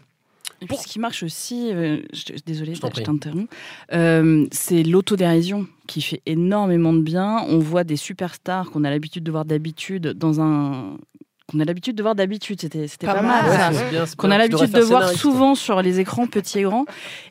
Et 0.63 0.67
puis 0.67 0.79
ce 0.79 0.87
qui 0.87 0.99
marche 0.99 1.23
aussi, 1.23 1.71
euh, 1.71 1.99
je- 2.15 2.33
désolée, 2.47 2.75
Je 2.75 2.81
je 2.81 3.03
t'interromps, 3.03 3.49
euh, 3.93 4.47
c'est 4.53 4.83
l'autodérision 4.85 5.67
qui 5.87 6.01
fait 6.01 6.23
énormément 6.25 6.95
de 6.95 7.03
bien. 7.03 7.45
On 7.49 7.59
voit 7.59 7.85
des 7.85 7.97
superstars 8.09 8.71
qu'on 8.71 8.85
a 8.85 8.91
l'habitude 8.91 9.23
de 9.23 9.31
voir 9.31 9.45
d'habitude 9.45 10.05
dans 10.25 10.41
un 10.41 10.97
qu'on 11.51 11.61
a 11.61 11.65
l'habitude 11.65 11.95
de 11.97 12.03
voir 12.03 12.15
d'habitude. 12.17 12.61
C'était 12.61 12.89
c'était 12.89 13.07
Pas 13.07 13.15
pas, 13.15 13.23
mal, 13.23 13.45
ouais, 13.49 14.07
ça. 14.07 14.17
Qu'on 14.17 14.31
a 14.31 14.39
l'habitude 14.39 14.71
de 14.71 14.77
faire 14.81 14.87
voir 14.87 15.11
souvent 15.11 15.55
sur 15.55 15.81
les 15.81 16.01
écrans 16.01 16.27
petits 16.27 16.59
et 16.59 16.63
grands 16.63 16.87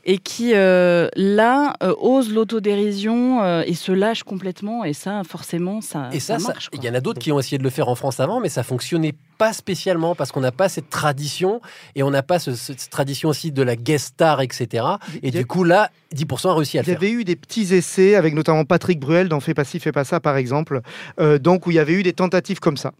et 0.06 0.18
qui 0.20 0.54
euh, 0.56 1.10
là 1.16 1.74
euh, 1.84 1.94
ose 2.00 2.32
l'autodérision 2.34 3.44
euh, 3.44 3.64
et 3.66 3.74
se 3.74 3.92
lâche 3.92 4.24
complètement 4.24 4.84
et 4.86 4.94
ça 4.94 5.22
forcément 5.28 5.82
ça, 5.82 6.10
Et 6.14 6.20
ça, 6.20 6.40
ça- 6.40 6.48
marche. 6.54 6.70
il 6.74 6.84
y 6.84 6.90
en 6.90 6.94
a 6.94 7.02
d'autres 7.02 7.20
qui 7.20 7.32
ont 7.32 7.40
essayé 7.40 7.58
de 7.58 7.64
le 7.64 7.70
faire 7.70 7.90
en 7.90 7.96
France 7.96 8.20
avant, 8.20 8.40
mais 8.40 8.50
ça 8.50 8.64
fonctionnait 8.64 9.14
pas 9.38 9.52
spécialement 9.52 10.16
parce 10.16 10.32
qu'on 10.32 10.40
n'a 10.40 10.54
pas 10.54 10.70
cette 10.70 10.90
tradition 10.90 11.60
et 11.96 12.04
on 12.04 12.10
n'a 12.10 12.24
pas 12.24 12.40
ce- 12.40 12.56
cette 12.56 12.90
tradition 12.90 13.28
aussi 13.30 13.52
de 13.52 13.62
la 13.64 13.76
guest 13.76 14.14
star, 14.14 14.40
etc. 14.42 14.86
Et 15.24 15.32
du 15.32 15.46
coup, 15.46 15.66
là, 15.66 15.90
10% 16.14 16.52
a 16.52 16.56
réussi 16.56 16.78
à 16.78 16.82
le 16.84 16.86
Il 16.86 16.88
y 16.88 16.92
faire. 16.92 16.98
avait 17.00 17.12
eu 17.12 17.24
des 17.26 17.36
petits 17.36 17.74
essais 17.76 18.16
avec 18.16 18.34
notamment 18.34 18.64
Patrick 18.64 18.98
Bruel 19.00 19.28
dans 19.28 19.42
Fais 19.42 19.54
pas 19.54 19.66
ci, 19.66 19.80
fais 19.82 19.92
pas 19.92 20.06
ça, 20.06 20.22
par 20.22 20.38
exemple. 20.38 20.80
Euh, 21.20 21.38
donc, 21.38 21.68
où 21.68 21.72
il 21.72 21.76
y 21.76 21.80
avait 21.80 21.94
eu 21.94 22.04
des 22.04 22.14
tentatives 22.14 22.60
comme 22.62 22.78
ça. 22.78 22.94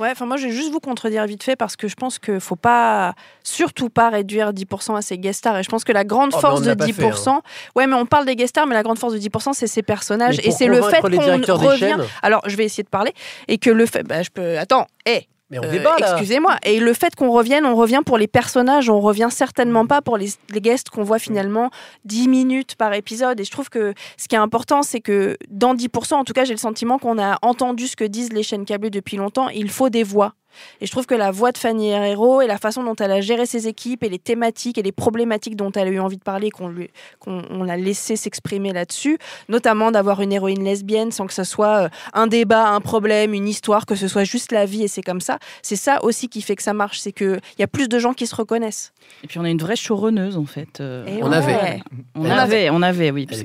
Ouais, 0.00 0.08
enfin 0.10 0.24
moi 0.24 0.38
je 0.38 0.46
vais 0.46 0.52
juste 0.52 0.72
vous 0.72 0.80
contredire 0.80 1.26
vite 1.26 1.42
fait 1.42 1.56
parce 1.56 1.76
que 1.76 1.86
je 1.86 1.94
pense 1.94 2.18
qu'il 2.18 2.40
faut 2.40 2.56
pas, 2.56 3.14
surtout 3.42 3.90
pas 3.90 4.08
réduire 4.08 4.52
10% 4.52 4.96
à 4.96 5.02
ces 5.02 5.18
guest 5.18 5.40
stars. 5.40 5.58
Et 5.58 5.62
je 5.62 5.68
pense 5.68 5.84
que 5.84 5.92
la 5.92 6.04
grande 6.04 6.30
Oh, 6.32 6.36
mais 6.36 6.40
force 6.40 6.62
de 6.62 6.68
l'a 6.68 6.76
pas 6.76 6.86
10%, 6.86 6.92
fait, 6.94 7.28
hein. 7.30 7.42
ouais, 7.76 7.86
mais 7.86 7.94
on 7.94 8.06
parle 8.06 8.24
des 8.24 8.34
guest 8.34 8.50
stars, 8.50 8.66
mais 8.66 8.74
la 8.74 8.82
grande 8.82 8.98
force 8.98 9.12
de 9.12 9.18
10%, 9.18 9.52
c'est 9.52 9.66
ces 9.66 9.82
personnages 9.82 10.40
et 10.42 10.50
c'est 10.50 10.66
le 10.66 10.80
fait 10.80 11.02
qu'on 11.02 11.08
revient. 11.10 11.98
Alors 12.22 12.42
je 12.46 12.56
vais 12.56 12.64
essayer 12.64 12.82
de 12.82 12.88
parler 12.88 13.12
et 13.46 13.58
que 13.58 13.70
le 13.70 13.84
fait, 13.84 14.02
bah, 14.02 14.22
je 14.22 14.30
peux, 14.30 14.58
attends, 14.58 14.86
hé. 15.04 15.28
Mais 15.50 15.58
on 15.58 15.64
Euh, 15.64 15.70
débat 15.70 15.96
là. 15.98 16.12
Excusez-moi. 16.12 16.56
Et 16.64 16.80
le 16.80 16.92
fait 16.94 17.14
qu'on 17.14 17.30
revienne, 17.30 17.66
on 17.66 17.74
revient 17.74 18.02
pour 18.04 18.18
les 18.18 18.28
personnages, 18.28 18.88
on 18.88 19.00
revient 19.00 19.28
certainement 19.30 19.86
pas 19.86 20.00
pour 20.00 20.16
les, 20.16 20.28
les 20.50 20.60
guests 20.60 20.90
qu'on 20.90 21.02
voit 21.02 21.18
finalement 21.18 21.70
10 22.04 22.28
minutes 22.28 22.76
par 22.76 22.92
épisode. 22.94 23.40
Et 23.40 23.44
je 23.44 23.50
trouve 23.50 23.68
que 23.68 23.94
ce 24.16 24.28
qui 24.28 24.36
est 24.36 24.38
important, 24.38 24.82
c'est 24.82 25.00
que 25.00 25.36
dans 25.48 25.74
10%, 25.74 26.14
en 26.14 26.24
tout 26.24 26.32
cas, 26.32 26.44
j'ai 26.44 26.54
le 26.54 26.58
sentiment 26.58 26.98
qu'on 26.98 27.18
a 27.18 27.38
entendu 27.42 27.88
ce 27.88 27.96
que 27.96 28.04
disent 28.04 28.32
les 28.32 28.42
chaînes 28.42 28.64
câblées 28.64 28.90
depuis 28.90 29.16
longtemps. 29.16 29.48
Il 29.48 29.70
faut 29.70 29.88
des 29.88 30.02
voix. 30.04 30.34
Et 30.80 30.86
je 30.86 30.90
trouve 30.90 31.06
que 31.06 31.14
la 31.14 31.30
voix 31.30 31.52
de 31.52 31.58
Fanny 31.58 31.90
Herrero 31.90 32.40
et 32.40 32.46
la 32.46 32.58
façon 32.58 32.82
dont 32.82 32.96
elle 32.96 33.12
a 33.12 33.20
géré 33.20 33.46
ses 33.46 33.68
équipes 33.68 34.02
et 34.04 34.08
les 34.08 34.18
thématiques 34.18 34.78
et 34.78 34.82
les 34.82 34.92
problématiques 34.92 35.56
dont 35.56 35.70
elle 35.72 35.88
a 35.88 35.90
eu 35.90 36.00
envie 36.00 36.16
de 36.16 36.22
parler, 36.22 36.50
qu'on 36.50 36.68
lui, 36.68 36.90
qu'on 37.18 37.42
on 37.50 37.62
l'a 37.62 37.76
laissé 37.76 38.16
s'exprimer 38.16 38.72
là-dessus, 38.72 39.18
notamment 39.48 39.90
d'avoir 39.90 40.20
une 40.20 40.32
héroïne 40.32 40.64
lesbienne 40.64 41.12
sans 41.12 41.26
que 41.26 41.32
ce 41.34 41.44
soit 41.44 41.84
euh, 41.84 41.88
un 42.12 42.26
débat, 42.26 42.68
un 42.68 42.80
problème, 42.80 43.34
une 43.34 43.48
histoire, 43.48 43.86
que 43.86 43.94
ce 43.94 44.08
soit 44.08 44.24
juste 44.24 44.52
la 44.52 44.64
vie 44.66 44.82
et 44.84 44.88
c'est 44.88 45.02
comme 45.02 45.20
ça. 45.20 45.38
C'est 45.62 45.76
ça 45.76 46.02
aussi 46.04 46.28
qui 46.28 46.42
fait 46.42 46.56
que 46.56 46.62
ça 46.62 46.74
marche, 46.74 46.98
c'est 47.00 47.12
qu'il 47.12 47.40
y 47.58 47.62
a 47.62 47.66
plus 47.66 47.88
de 47.88 47.98
gens 47.98 48.12
qui 48.12 48.26
se 48.26 48.34
reconnaissent. 48.34 48.92
Et 49.24 49.26
puis 49.26 49.38
on 49.38 49.44
a 49.44 49.50
une 49.50 49.58
vraie 49.58 49.76
showrunneuse 49.76 50.36
en 50.36 50.44
fait. 50.46 50.80
euh, 50.80 51.04
On 51.22 51.30
ouais. 51.30 51.36
avait. 51.36 51.80
On 52.14 52.24
Elle 52.24 52.32
avait, 52.32 52.70
on 52.70 52.82
avait, 52.82 53.10
oui, 53.10 53.26
Mais, 53.28 53.36
sont 53.36 53.44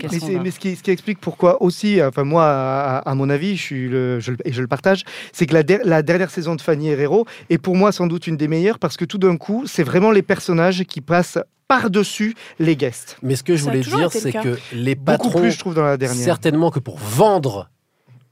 ce, 0.52 0.60
qui, 0.60 0.76
ce 0.76 0.84
qui 0.84 0.92
explique 0.92 1.20
pourquoi 1.20 1.62
aussi, 1.62 2.02
enfin 2.02 2.24
moi, 2.24 2.46
à, 2.46 2.98
à 3.00 3.16
mon 3.16 3.30
avis, 3.30 3.56
je 3.58 3.62
suis 3.62 3.88
le, 3.90 4.20
je, 4.20 4.34
et 4.44 4.52
je 4.54 4.62
le 4.62 4.68
partage, 4.68 5.04
c'est 5.34 5.46
que 5.46 5.54
la, 5.54 5.64
der- 5.64 5.82
la 5.84 6.02
dernière 6.02 6.30
saison 6.30 6.56
de 6.56 6.62
Fanny 6.62 6.95
Herrero 6.96 7.26
est 7.50 7.58
pour 7.58 7.76
moi 7.76 7.92
sans 7.92 8.08
doute 8.08 8.28
une 8.28 8.38
des 8.38 8.48
meilleures 8.48 8.80
parce 8.80 8.98
que 8.98 9.06
tout 9.06 9.18
d'un 9.18 9.38
coup, 9.38 9.64
c'est 9.68 9.84
vraiment 9.84 10.12
les 10.12 10.22
personnages 10.22 10.84
qui 10.84 11.02
passent 11.02 11.38
par-dessus 11.68 12.36
les 12.60 12.76
guests. 12.76 13.18
Mais 13.22 13.36
ce 13.36 13.44
que 13.44 13.56
je 13.56 13.64
voulais 13.64 13.82
dire, 13.82 14.10
le 14.14 14.20
c'est 14.20 14.32
que 14.32 14.58
les 14.72 14.96
Beaucoup 14.96 15.06
patrons, 15.06 15.40
plus, 15.40 15.52
je 15.52 15.60
trouve, 15.60 15.74
dans 15.74 15.84
la 15.84 15.98
dernière. 15.98 16.24
certainement 16.24 16.72
que 16.72 16.80
pour 16.80 16.98
vendre 16.98 17.70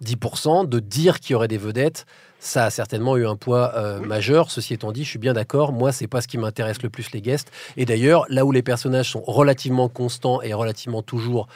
10%, 0.04 0.68
de 0.68 0.80
dire 0.80 1.20
qu'il 1.20 1.34
y 1.34 1.36
aurait 1.36 1.48
des 1.48 1.58
vedettes, 1.58 2.06
ça 2.40 2.66
a 2.66 2.70
certainement 2.70 3.16
eu 3.16 3.26
un 3.26 3.38
poids 3.38 3.74
euh, 3.76 4.02
majeur. 4.02 4.52
Ceci 4.52 4.74
étant 4.74 4.92
dit, 4.92 5.06
je 5.06 5.10
suis 5.10 5.20
bien 5.20 5.34
d'accord. 5.34 5.72
Moi, 5.72 5.92
c'est 5.94 6.08
pas 6.08 6.20
ce 6.20 6.28
qui 6.28 6.38
m'intéresse 6.38 6.82
le 6.84 6.90
plus 6.90 7.12
les 7.14 7.22
guests. 7.22 7.52
Et 7.78 7.86
d'ailleurs, 7.86 8.26
là 8.28 8.46
où 8.46 8.52
les 8.52 8.62
personnages 8.62 9.12
sont 9.12 9.24
relativement 9.26 9.88
constants 9.88 10.42
et 10.42 10.54
relativement 10.54 11.02
toujours 11.02 11.48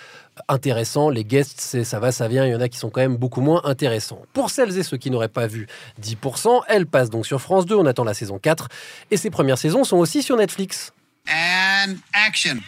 intéressants, 0.47 1.09
les 1.09 1.23
guests, 1.23 1.59
c'est 1.61 1.83
ça 1.83 1.99
va, 1.99 2.11
ça 2.11 2.27
vient. 2.27 2.45
Il 2.45 2.51
y 2.51 2.55
en 2.55 2.61
a 2.61 2.69
qui 2.69 2.77
sont 2.77 2.89
quand 2.89 3.01
même 3.01 3.17
beaucoup 3.17 3.41
moins 3.41 3.61
intéressants. 3.63 4.21
Pour 4.33 4.49
celles 4.49 4.77
et 4.77 4.83
ceux 4.83 4.97
qui 4.97 5.11
n'auraient 5.11 5.27
pas 5.27 5.47
vu 5.47 5.67
10%, 6.01 6.61
elle 6.67 6.85
passe 6.85 7.09
donc 7.09 7.25
sur 7.25 7.41
France 7.41 7.65
2. 7.65 7.75
On 7.75 7.85
attend 7.85 8.03
la 8.03 8.13
saison 8.13 8.39
4. 8.39 8.67
Et 9.11 9.17
ses 9.17 9.29
premières 9.29 9.57
saisons 9.57 9.83
sont 9.83 9.97
aussi 9.97 10.23
sur 10.23 10.37
Netflix. 10.37 10.93
And 11.29 11.95
action. 12.13 12.61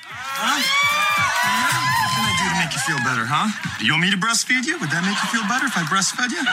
Make 2.58 2.74
you 2.74 2.80
feel 2.80 3.00
better, 3.06 3.26
huh? 3.26 3.48
Do 3.80 3.86
you 3.86 3.94
want 3.94 4.02
me 4.02 4.12
to 4.12 4.18
breastfeed 4.18 4.66
you? 4.66 4.78
Would 4.80 4.92
that 4.92 5.02
make 5.06 5.16
you 5.16 5.30
feel 5.32 5.48
better 5.48 5.66
if 5.66 5.78
I 5.78 5.84
breastfed 5.88 6.30
you? 6.30 6.44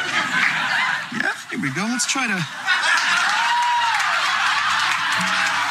Yeah, 1.19 1.33
here 1.51 1.59
we 1.59 1.71
go. 1.75 1.83
Let's 1.83 2.07
try 2.07 2.27
to. 2.29 2.39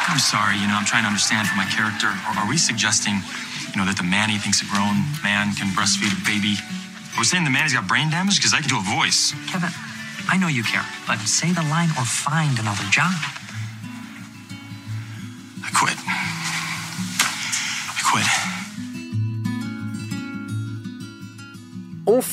I'm 0.08 0.20
sorry, 0.20 0.56
you 0.56 0.68
know, 0.68 0.76
I'm 0.76 0.84
trying 0.84 1.02
to 1.02 1.08
understand 1.08 1.48
from 1.48 1.56
my 1.56 1.66
character. 1.66 2.08
Are 2.36 2.48
we 2.48 2.56
suggesting, 2.56 3.20
you 3.76 3.84
know, 3.84 3.92
that 3.92 4.00
the 4.00 4.08
Manny 4.08 4.40
thinks 4.40 4.64
a 4.64 4.68
grown 4.72 5.04
man 5.20 5.52
can 5.52 5.68
breastfeed 5.76 6.08
a 6.08 6.24
baby? 6.24 6.56
Are 7.20 7.28
saying 7.28 7.44
the 7.44 7.52
Manny's 7.52 7.76
got 7.76 7.84
brain 7.84 8.08
damage? 8.08 8.40
Because 8.40 8.56
I 8.56 8.64
can 8.64 8.72
do 8.72 8.80
a 8.80 8.86
voice. 8.96 9.36
Kevin, 9.52 9.68
I 10.32 10.40
know 10.40 10.48
you 10.48 10.64
care, 10.64 10.80
but 11.04 11.20
say 11.28 11.52
the 11.52 11.60
line 11.68 11.92
or 12.00 12.08
find 12.08 12.56
another 12.56 12.88
job. 12.88 13.12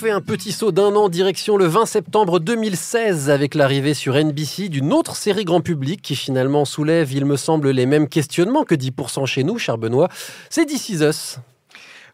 Fait 0.03 0.11
un 0.11 0.19
petit 0.19 0.51
saut 0.51 0.73
d'un 0.73 0.93
an 0.97 1.07
direction 1.07 1.55
le 1.55 1.65
20 1.65 1.85
septembre 1.85 2.39
2016 2.39 3.29
avec 3.29 3.55
l'arrivée 3.55 3.93
sur 3.93 4.15
NBC 4.15 4.67
d'une 4.67 4.91
autre 4.91 5.15
série 5.15 5.45
grand 5.45 5.61
public 5.61 6.01
qui 6.01 6.17
finalement 6.17 6.65
soulève, 6.65 7.13
il 7.13 7.23
me 7.23 7.37
semble, 7.37 7.69
les 7.69 7.85
mêmes 7.85 8.09
questionnements 8.09 8.65
que 8.65 8.75
10% 8.75 9.25
chez 9.25 9.45
nous, 9.45 9.57
cher 9.57 9.77
Benoît. 9.77 10.09
C'est 10.49 10.65
This 10.65 10.89
Is. 10.89 11.37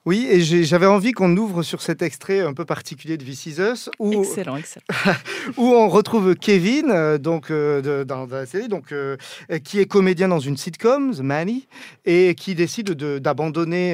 Oui, 0.05 0.27
et 0.31 0.39
j'avais 0.41 0.85
envie 0.85 1.11
qu'on 1.11 1.35
ouvre 1.35 1.61
sur 1.61 1.81
cet 1.81 2.01
extrait 2.01 2.39
un 2.39 2.53
peu 2.53 2.63
particulier 2.63 3.17
de 3.17 3.23
This 3.25 3.45
Is 3.47 3.55
Us 3.59 3.89
où, 3.99 4.13
Excellent, 4.23 4.55
excellent. 4.55 4.85
où 5.57 5.67
on 5.73 5.89
retrouve 5.89 6.35
Kevin 6.35 6.89
euh, 6.89 7.17
donc, 7.17 7.51
euh, 7.51 7.81
de- 7.81 8.03
dans, 8.05 8.25
dans 8.25 8.37
la 8.37 8.45
série, 8.45 8.69
donc, 8.69 8.91
euh, 8.93 9.17
qui 9.63 9.79
est 9.79 9.85
comédien 9.85 10.29
dans 10.29 10.39
une 10.39 10.55
sitcom, 10.55 11.13
The 11.13 11.19
Manny, 11.19 11.67
et 12.05 12.33
qui 12.35 12.55
décide 12.55 12.91
de- 12.93 13.19
d'abandonner 13.19 13.93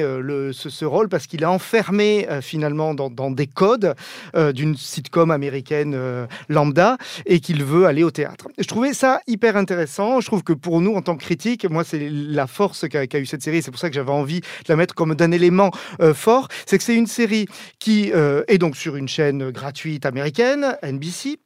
ce, 0.52 0.70
ce 0.70 0.84
rôle 0.84 1.08
parce 1.08 1.26
qu'il 1.26 1.42
est 1.42 1.46
enfermé 1.46 2.26
finalement 2.40 2.94
dans, 2.94 3.10
dans 3.10 3.30
des 3.32 3.48
codes 3.48 3.94
d'une 4.54 4.76
sitcom 4.76 5.30
américaine 5.32 5.98
lambda 6.48 6.98
et 7.26 7.40
qu'il 7.40 7.64
veut 7.64 7.86
aller 7.86 8.04
au 8.04 8.10
théâtre. 8.12 8.46
Je 8.58 8.66
trouvais 8.66 8.94
ça 8.94 9.20
hyper 9.26 9.56
intéressant. 9.56 10.20
Je 10.20 10.26
trouve 10.26 10.44
que 10.44 10.52
pour 10.52 10.80
nous, 10.80 10.94
en 10.94 11.02
tant 11.02 11.16
que 11.16 11.22
critique, 11.24 11.68
moi, 11.68 11.82
c'est 11.84 12.08
la 12.10 12.46
force 12.46 12.88
qu'a 12.88 13.06
qu'a 13.08 13.18
eu 13.18 13.26
cette 13.26 13.42
série. 13.42 13.60
C'est 13.62 13.70
pour 13.72 13.80
ça 13.80 13.88
que 13.88 13.94
j'avais 13.94 14.10
envie 14.12 14.40
de 14.40 14.46
la 14.68 14.76
mettre 14.76 14.94
comme 14.94 15.14
d'un 15.14 15.32
élément 15.32 15.70
euh, 16.00 16.14
fort. 16.14 16.48
C'est 16.66 16.78
que 16.78 16.84
c'est 16.84 16.94
une 16.94 17.06
série 17.06 17.46
qui 17.78 18.12
euh, 18.12 18.42
est 18.48 18.58
donc 18.58 18.76
sur 18.76 18.96
une 18.96 19.08
chaîne 19.08 19.50
gratuite 19.50 20.06
américaine, 20.06 20.76
NBC. 20.82 21.38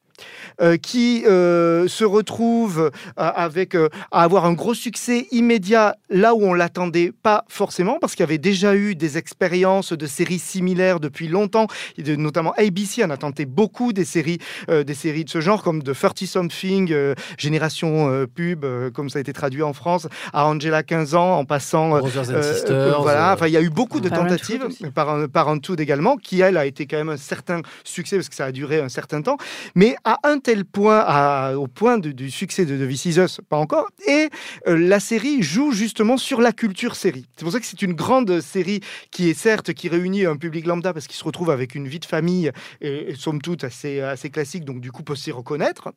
Euh, 0.61 0.77
qui 0.77 1.25
euh, 1.27 1.89
se 1.89 2.05
retrouve 2.05 2.91
euh, 2.91 2.91
avec 3.17 3.75
euh, 3.75 3.89
à 4.11 4.23
avoir 4.23 4.45
un 4.45 4.53
gros 4.53 4.75
succès 4.75 5.27
immédiat 5.31 5.97
là 6.09 6.35
où 6.35 6.43
on 6.45 6.55
l'attendait 6.55 7.13
pas 7.23 7.45
forcément 7.49 7.99
parce 8.01 8.15
qu'il 8.15 8.23
y 8.23 8.29
avait 8.29 8.39
déjà 8.39 8.75
eu 8.75 8.95
des 8.95 9.19
expériences 9.19 9.93
de 9.93 10.07
séries 10.07 10.39
similaires 10.39 11.01
depuis 11.01 11.29
longtemps. 11.29 11.67
Et 11.99 12.03
de- 12.03 12.17
notamment 12.17 12.53
ABC 12.57 13.05
en 13.05 13.11
a 13.11 13.17
tenté 13.17 13.47
beaucoup 13.47 13.93
des 13.93 14.05
séries 14.05 14.39
euh, 14.69 14.85
des 14.85 14.95
séries 14.95 15.25
de 15.25 15.31
ce 15.31 15.41
genre 15.41 15.63
comme 15.63 15.83
de 15.83 15.93
30 15.93 16.19
something 16.27 16.93
euh, 16.93 17.15
génération 17.39 18.09
euh, 18.11 18.27
pub 18.27 18.65
euh, 18.65 18.91
comme 18.91 19.09
ça 19.11 19.19
a 19.19 19.21
été 19.21 19.33
traduit 19.33 19.63
en 19.63 19.73
France 19.73 20.07
à 20.33 20.47
Angela 20.47 20.83
15 20.83 21.15
ans 21.15 21.39
en 21.39 21.45
passant 21.45 21.97
euh, 21.97 22.01
Brothers 22.01 22.31
and 22.31 22.35
euh, 22.35 22.55
Sisters, 22.55 23.03
voilà. 23.03 23.33
enfin 23.35 23.47
il 23.47 23.53
y 23.53 23.57
a 23.57 23.63
eu 23.63 23.71
beaucoup 23.71 24.01
de 24.01 24.09
tentatives 24.09 24.67
par 24.95 25.29
Parenthood 25.29 25.81
également 25.81 26.17
qui 26.17 26.41
elle 26.41 26.57
a 26.57 26.67
été 26.67 26.87
quand 26.87 26.97
même 26.97 27.09
un 27.11 27.17
certain 27.17 27.61
succès 27.85 28.17
parce 28.17 28.29
que 28.29 28.35
ça 28.35 28.47
a 28.47 28.53
duré 28.53 28.81
un 28.81 28.89
certain 28.89 29.23
temps. 29.23 29.37
Mais 29.75 29.97
à 30.05 30.10
un 30.23 30.39
tel 30.39 30.65
point, 30.65 31.55
au 31.55 31.67
point 31.67 31.99
du 31.99 32.31
succès 32.31 32.65
de, 32.65 32.77
de 32.77 32.87
This 32.87 33.05
Is 33.07 33.19
Us, 33.19 33.41
pas 33.49 33.57
encore. 33.57 33.89
Et 34.07 34.29
euh, 34.67 34.77
la 34.77 35.01
série 35.01 35.43
joue 35.43 35.73
justement 35.73 36.17
sur 36.17 36.41
la 36.41 36.53
culture 36.53 36.97
série. 36.97 37.27
C'est 37.37 37.45
pour 37.45 37.53
ça 37.53 37.61
que 37.61 37.67
c'est 37.67 37.83
une 37.83 37.95
grande 37.95 38.41
série 38.41 38.81
qui 39.11 39.29
est 39.29 39.35
certes 39.35 39.73
qui 39.73 39.89
réunit 39.89 40.27
un 40.27 40.37
public 40.37 40.67
lambda 40.67 40.93
parce 40.93 41.07
qu'il 41.07 41.17
se 41.17 41.25
retrouve 41.25 41.51
avec 41.51 41.75
une 41.75 41.89
vie 41.89 42.01
de 42.01 42.05
famille 42.05 42.51
et, 42.81 43.15
somme 43.15 43.41
toute 43.41 43.65
assez, 43.65 44.01
assez 44.01 44.31
classique, 44.31 44.65
donc 44.65 44.81
du 44.81 44.93
coup 44.93 45.03
peut 45.03 45.17
s'y 45.17 45.33
reconnaître. 45.33 45.93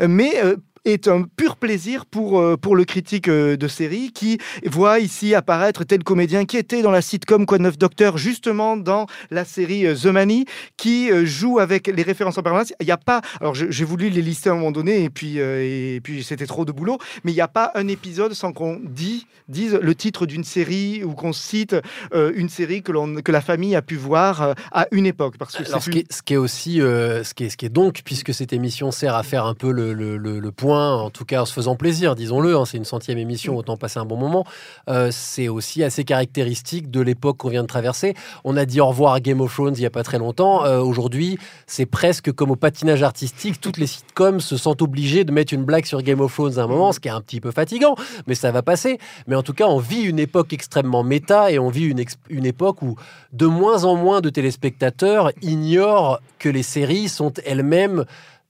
Mais 0.00 0.32
euh, 0.42 0.56
est 0.86 1.08
un 1.08 1.22
pur 1.24 1.56
plaisir 1.56 2.06
pour, 2.06 2.40
euh, 2.40 2.56
pour 2.56 2.74
le 2.76 2.84
critique 2.84 3.28
euh, 3.28 3.56
de 3.56 3.68
série 3.68 4.12
qui 4.12 4.38
voit 4.64 4.98
ici 5.00 5.34
apparaître 5.34 5.84
tel 5.84 6.02
comédien 6.02 6.44
qui 6.46 6.56
était 6.56 6.80
dans 6.82 6.90
la 6.90 7.02
sitcom 7.02 7.44
Quoi 7.44 7.58
de 7.58 7.64
neuf 7.64 7.76
Docteur, 7.76 8.16
justement 8.16 8.76
dans 8.76 9.06
la 9.30 9.44
série 9.44 9.86
euh, 9.86 9.94
The 9.94 10.06
Many, 10.06 10.46
qui 10.76 11.10
joue 11.26 11.58
avec 11.58 11.88
les 11.88 12.02
références 12.02 12.38
en 12.38 12.42
permanence. 12.42 12.72
Il 12.80 12.86
n'y 12.86 12.92
a 12.92 12.96
pas, 12.96 13.20
alors 13.40 13.54
j'ai 13.54 13.84
voulu 13.84 14.08
les 14.08 14.22
lister 14.22 14.48
à 14.48 14.52
un 14.52 14.56
moment 14.56 14.72
donné 14.72 15.04
et 15.04 15.10
puis, 15.10 15.38
et 15.38 16.00
puis 16.02 16.22
c'était 16.22 16.46
trop 16.46 16.64
de 16.64 16.72
boulot, 16.72 16.98
mais 17.24 17.32
il 17.32 17.34
n'y 17.34 17.40
a 17.40 17.48
pas 17.48 17.72
un 17.74 17.88
épisode 17.88 18.32
sans 18.34 18.52
qu'on 18.52 18.80
dit, 18.82 19.26
dise 19.48 19.78
le 19.80 19.94
titre 19.94 20.24
d'une 20.26 20.44
série 20.44 21.02
ou 21.04 21.12
qu'on 21.12 21.32
cite 21.32 21.76
une 22.14 22.48
série 22.48 22.82
que, 22.82 22.92
l'on- 22.92 23.16
que 23.22 23.32
la 23.32 23.40
famille 23.40 23.74
a 23.74 23.82
pu 23.82 23.96
voir 23.96 24.54
à 24.72 24.86
une 24.92 25.06
époque. 25.06 25.36
Parce 25.38 25.56
que 25.56 25.64
Alors, 25.66 25.82
ce 25.82 25.90
qui, 25.90 25.98
est, 26.00 26.12
ce 26.12 26.22
qui 26.22 26.34
est 26.34 26.38
aussi, 26.38 26.80
euh, 26.80 27.24
ce, 27.24 27.34
qui 27.34 27.44
est, 27.44 27.48
ce 27.50 27.56
qui 27.56 27.66
est 27.66 27.70
donc, 27.70 28.02
puisque 28.04 28.32
cette 28.32 28.52
émission 28.52 28.90
sert 28.90 29.14
à 29.14 29.22
faire 29.22 29.44
un 29.46 29.54
peu 29.54 29.70
le, 29.72 29.92
le- 29.92 30.16
le- 30.16 30.38
le 30.40 30.52
point 30.52 30.75
en 30.76 31.10
tout 31.10 31.24
cas 31.24 31.42
en 31.42 31.44
se 31.44 31.52
faisant 31.52 31.76
plaisir, 31.76 32.14
disons-le, 32.14 32.56
hein, 32.56 32.64
c'est 32.64 32.76
une 32.76 32.84
centième 32.84 33.18
émission, 33.18 33.56
autant 33.56 33.76
passer 33.76 33.98
un 33.98 34.04
bon 34.04 34.16
moment, 34.16 34.44
euh, 34.88 35.08
c'est 35.10 35.48
aussi 35.48 35.82
assez 35.82 36.04
caractéristique 36.04 36.90
de 36.90 37.00
l'époque 37.00 37.38
qu'on 37.38 37.48
vient 37.48 37.62
de 37.62 37.68
traverser. 37.68 38.14
On 38.44 38.56
a 38.56 38.64
dit 38.64 38.80
au 38.80 38.86
revoir 38.86 39.14
à 39.14 39.20
Game 39.20 39.40
of 39.40 39.52
Thrones 39.52 39.74
il 39.76 39.80
n'y 39.80 39.86
a 39.86 39.90
pas 39.90 40.02
très 40.02 40.18
longtemps. 40.18 40.64
Euh, 40.64 40.80
Aujourd'hui, 40.80 41.38
c'est 41.66 41.86
presque 41.86 42.32
comme 42.32 42.50
au 42.50 42.56
patinage 42.56 43.02
artistique. 43.02 43.60
Toutes 43.60 43.78
les 43.78 43.86
sitcoms 43.86 44.40
se 44.40 44.56
sentent 44.56 44.82
obligées 44.82 45.24
de 45.24 45.32
mettre 45.32 45.52
une 45.52 45.64
blague 45.64 45.84
sur 45.86 46.02
Game 46.02 46.20
of 46.20 46.32
Thrones 46.32 46.58
à 46.58 46.62
un 46.62 46.66
moment, 46.66 46.92
ce 46.92 47.00
qui 47.00 47.08
est 47.08 47.12
un 47.12 47.20
petit 47.20 47.40
peu 47.40 47.50
fatigant, 47.50 47.94
mais 48.26 48.34
ça 48.34 48.52
va 48.52 48.62
passer. 48.62 48.98
Mais 49.26 49.36
en 49.36 49.42
tout 49.42 49.52
cas, 49.52 49.66
on 49.66 49.78
vit 49.78 50.02
une 50.02 50.18
époque 50.18 50.52
extrêmement 50.52 51.02
méta 51.02 51.50
et 51.50 51.58
on 51.58 51.68
vit 51.68 51.92
une 52.30 52.46
époque 52.46 52.82
où 52.82 52.96
de 53.32 53.46
moins 53.46 53.84
en 53.84 53.96
moins 53.96 54.20
de 54.20 54.30
téléspectateurs 54.30 55.30
ignorent 55.42 56.20
que 56.38 56.48
les 56.48 56.62
séries 56.62 57.08
sont 57.08 57.32
elles-mêmes 57.44 58.04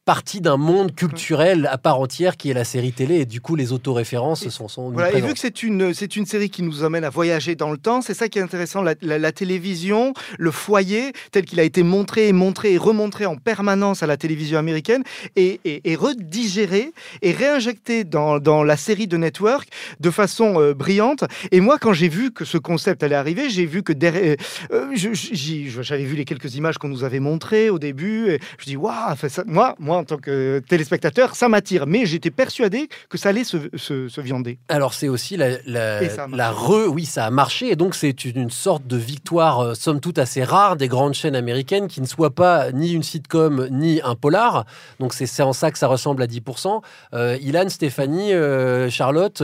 partie 0.07 0.41
d'un 0.41 0.57
monde 0.57 0.95
culturel 0.95 1.69
à 1.71 1.79
part 1.79 1.99
entière 2.01 2.37
qui 2.37 2.49
est 2.49 2.55
la 2.55 2.63
série 2.65 2.93
télé 2.93 3.17
et 3.17 3.25
du 3.27 3.41
coup 3.41 3.57
les 3.57 3.73
autoréférences 3.73 4.49
sont, 4.49 4.69
sont 4.69 4.91
Voilà, 4.91 5.09
et 5.19 5.21
vu 5.27 5.35
que 5.35 5.41
c'est 5.41 5.65
une, 5.65 5.93
c'est 5.93 6.15
une 6.15 6.27
série 6.27 6.49
qui 6.49 6.63
nous 6.63 6.85
amène 6.85 7.03
à 7.03 7.11
voyager 7.11 7.57
dans 7.57 7.73
le 7.73 7.77
temps, 7.77 8.01
c'est 8.03 8.15
ça 8.15 8.29
qui 8.29 8.39
est 8.39 8.43
intéressant, 8.43 8.83
la, 8.83 8.95
la- 9.03 9.19
la 9.19 9.33
télévision, 9.33 10.15
le 10.39 10.51
foyer, 10.53 11.13
tel 11.33 11.45
qu'il 11.45 11.59
a 11.59 11.65
été 11.65 11.83
montré 11.83 12.29
et 12.29 12.33
montré 12.33 12.73
et 12.75 12.79
remontré 12.79 13.27
en 13.27 13.35
permanence 13.37 14.05
à 14.05 14.07
la 14.07 14.17
télévision 14.17 14.59
américaine, 14.61 15.03
et, 15.35 15.61
et, 15.65 15.81
et 15.91 15.97
redigéré 15.97 16.93
et 17.23 17.33
réinjecté 17.33 18.05
dans, 18.05 18.39
dans 18.39 18.63
la 18.63 18.77
série 18.77 19.09
de 19.09 19.17
Network 19.17 19.69
de 19.99 20.11
façon 20.13 20.61
euh, 20.61 20.73
brillante. 20.73 21.25
Et 21.51 21.61
moi, 21.61 21.79
quand 21.81 21.93
j'ai 21.93 22.09
vu 22.09 22.31
que 22.31 22.45
ce 22.45 22.59
concept 22.59 23.03
allait 23.03 23.17
arriver, 23.17 23.51
j'ai 23.51 23.67
vu 23.67 23.83
que 23.83 23.93
derrière... 23.93 24.37
euh, 24.73 24.91
j'y- 24.95 25.69
j'avais 25.69 26.05
vu 26.05 26.15
les 26.15 26.25
quelques 26.25 26.55
images 26.55 26.79
qu'on 26.79 26.89
nous 26.89 27.03
avait 27.03 27.19
montrées 27.21 27.71
au 27.71 27.81
début, 27.81 28.31
et 28.31 28.41
je 28.59 28.67
dis, 28.67 28.77
waouh, 28.77 28.95
enfin, 29.11 29.29
ça- 29.29 29.43
moi, 29.47 29.75
moi, 29.81 29.96
en 29.97 30.05
tant 30.05 30.17
que 30.19 30.61
téléspectateur, 30.69 31.35
ça 31.37 31.49
m'attire. 31.49 31.87
Mais 31.87 32.07
j'étais 32.07 32.31
persuadé 32.31 32.89
que 33.09 33.19
ça 33.19 33.31
allait 33.31 33.45
se, 33.45 33.57
se- 33.75 34.09
se 34.09 34.21
viander. 34.21 34.59
Alors 34.69 34.95
c'est 34.95 35.09
aussi 35.09 35.37
la, 35.37 36.51
re, 36.53 36.87
oui 36.89 37.05
ça 37.05 37.27
a 37.27 37.31
marché 37.31 37.71
et 37.71 37.77
donc 37.77 37.95
c'est 37.95 38.25
une, 38.25 38.39
une 38.43 38.51
sorte 38.51 38.87
de 38.87 38.97
victoire 38.97 39.61
euh, 39.61 39.75
somme 39.75 40.01
toute 40.01 40.19
assez 40.19 40.45
rare 40.45 40.77
des 40.77 40.89
grandes 40.89 41.15
chaînes 41.15 41.37
américaines 41.37 41.89
qui 41.89 42.01
ne 42.01 42.07
soient 42.07 42.35
pas 42.35 42.73
ni 42.73 42.93
une 42.93 43.03
sitcom 43.03 43.69
ni 43.71 44.01
un 44.03 44.15
polar. 44.15 44.65
Donc 45.01 45.13
c'est 45.15 45.43
en 45.43 45.53
ça 45.53 45.71
que 45.71 45.79
ça 45.79 45.87
ressemble 45.89 46.23
à 46.23 46.27
10%. 46.27 46.81
Euh, 47.15 47.37
Ilan, 47.41 47.69
Stéphanie, 47.69 48.33
euh, 48.33 48.89
Charlotte, 48.91 49.43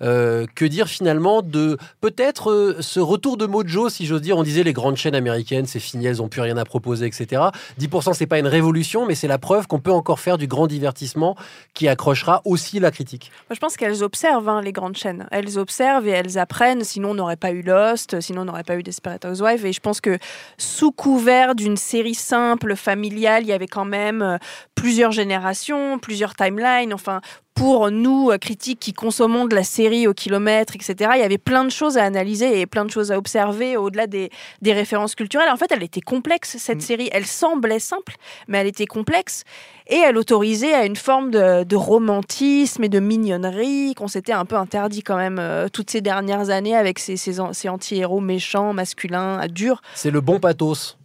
que 0.00 0.64
dire 0.64 0.88
finalement 0.88 1.42
de 1.42 1.76
peut-être 2.00 2.76
ce 2.80 3.00
retour 3.00 3.36
de 3.36 3.46
mojo 3.46 3.88
si 3.88 4.06
j'ose 4.06 4.20
dire? 4.22 4.36
On 4.36 4.42
disait 4.42 4.62
les 4.62 4.72
grandes 4.72 4.96
chaînes 4.96 5.14
américaines 5.14 5.66
c'est 5.66 5.80
fini, 5.80 6.06
elles 6.06 6.22
ont 6.22 6.28
plus 6.28 6.40
rien 6.40 6.56
à 6.56 6.64
proposer, 6.64 7.06
etc. 7.06 7.42
10% 7.80 8.14
c'est 8.14 8.26
pas 8.26 8.38
une 8.38 8.46
révolution 8.46 9.06
mais 9.06 9.14
c'est 9.14 9.28
la 9.28 9.38
preuve 9.38 9.66
qu'on 9.66 9.78
peut 9.80 9.91
encore 9.94 10.20
faire 10.20 10.38
du 10.38 10.46
grand 10.46 10.66
divertissement 10.66 11.36
qui 11.74 11.88
accrochera 11.88 12.42
aussi 12.44 12.80
la 12.80 12.90
critique. 12.90 13.30
Je 13.50 13.58
pense 13.58 13.76
qu'elles 13.76 14.02
observent 14.02 14.48
hein, 14.48 14.60
les 14.60 14.72
grandes 14.72 14.96
chaînes. 14.96 15.26
Elles 15.30 15.58
observent 15.58 16.06
et 16.06 16.12
elles 16.12 16.38
apprennent. 16.38 16.84
Sinon, 16.84 17.10
on 17.10 17.14
n'aurait 17.14 17.36
pas 17.36 17.52
eu 17.52 17.62
Lost, 17.62 18.20
sinon 18.20 18.42
on 18.42 18.44
n'aurait 18.46 18.64
pas 18.64 18.76
eu 18.76 18.82
Desperate 18.82 19.24
Housewives. 19.24 19.66
Et 19.66 19.72
je 19.72 19.80
pense 19.80 20.00
que 20.00 20.18
sous 20.58 20.92
couvert 20.92 21.54
d'une 21.54 21.76
série 21.76 22.14
simple, 22.14 22.76
familiale, 22.76 23.42
il 23.42 23.48
y 23.48 23.52
avait 23.52 23.66
quand 23.66 23.84
même 23.84 24.22
euh, 24.22 24.38
plusieurs 24.74 25.12
générations, 25.12 25.98
plusieurs 25.98 26.34
timelines. 26.34 26.92
Enfin, 26.92 27.20
pour 27.54 27.90
nous, 27.90 28.30
euh, 28.30 28.38
critiques 28.38 28.80
qui 28.80 28.92
consommons 28.92 29.44
de 29.46 29.54
la 29.54 29.62
série 29.62 30.06
au 30.06 30.14
kilomètre, 30.14 30.74
etc., 30.74 31.10
il 31.14 31.20
y 31.20 31.24
avait 31.24 31.38
plein 31.38 31.64
de 31.64 31.70
choses 31.70 31.98
à 31.98 32.04
analyser 32.04 32.60
et 32.60 32.66
plein 32.66 32.84
de 32.84 32.90
choses 32.90 33.12
à 33.12 33.18
observer 33.18 33.76
au-delà 33.76 34.06
des, 34.06 34.30
des 34.62 34.72
références 34.72 35.14
culturelles. 35.14 35.50
En 35.52 35.56
fait, 35.56 35.70
elle 35.70 35.82
était 35.82 36.00
complexe, 36.00 36.56
cette 36.58 36.80
série. 36.82 37.08
Elle 37.12 37.26
semblait 37.26 37.78
simple, 37.78 38.14
mais 38.48 38.58
elle 38.58 38.66
était 38.66 38.86
complexe. 38.86 39.44
Et 39.86 39.96
elle 39.96 40.16
autorisait 40.16 40.72
à 40.74 40.86
une 40.86 40.96
forme 40.96 41.30
de, 41.30 41.64
de 41.64 41.76
romantisme 41.76 42.84
et 42.84 42.88
de 42.88 43.00
mignonnerie 43.00 43.94
qu'on 43.94 44.08
s'était 44.08 44.32
un 44.32 44.44
peu 44.44 44.56
interdit 44.56 45.02
quand 45.02 45.16
même 45.16 45.38
euh, 45.38 45.68
toutes 45.68 45.90
ces 45.90 46.00
dernières 46.00 46.50
années 46.50 46.76
avec 46.76 46.98
ces, 46.98 47.16
ces, 47.16 47.40
an- 47.40 47.52
ces 47.52 47.68
anti-héros 47.68 48.20
méchants, 48.20 48.72
masculins, 48.72 49.46
durs. 49.48 49.82
C'est 49.94 50.10
le 50.10 50.20
bon 50.20 50.40
pathos. 50.40 50.96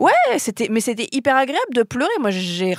Ouais, 0.00 0.38
c'était, 0.38 0.68
mais 0.70 0.80
c'était 0.80 1.08
hyper 1.12 1.36
agréable 1.36 1.74
de 1.74 1.82
pleurer. 1.82 2.08
Moi, 2.20 2.30
j'ai. 2.30 2.74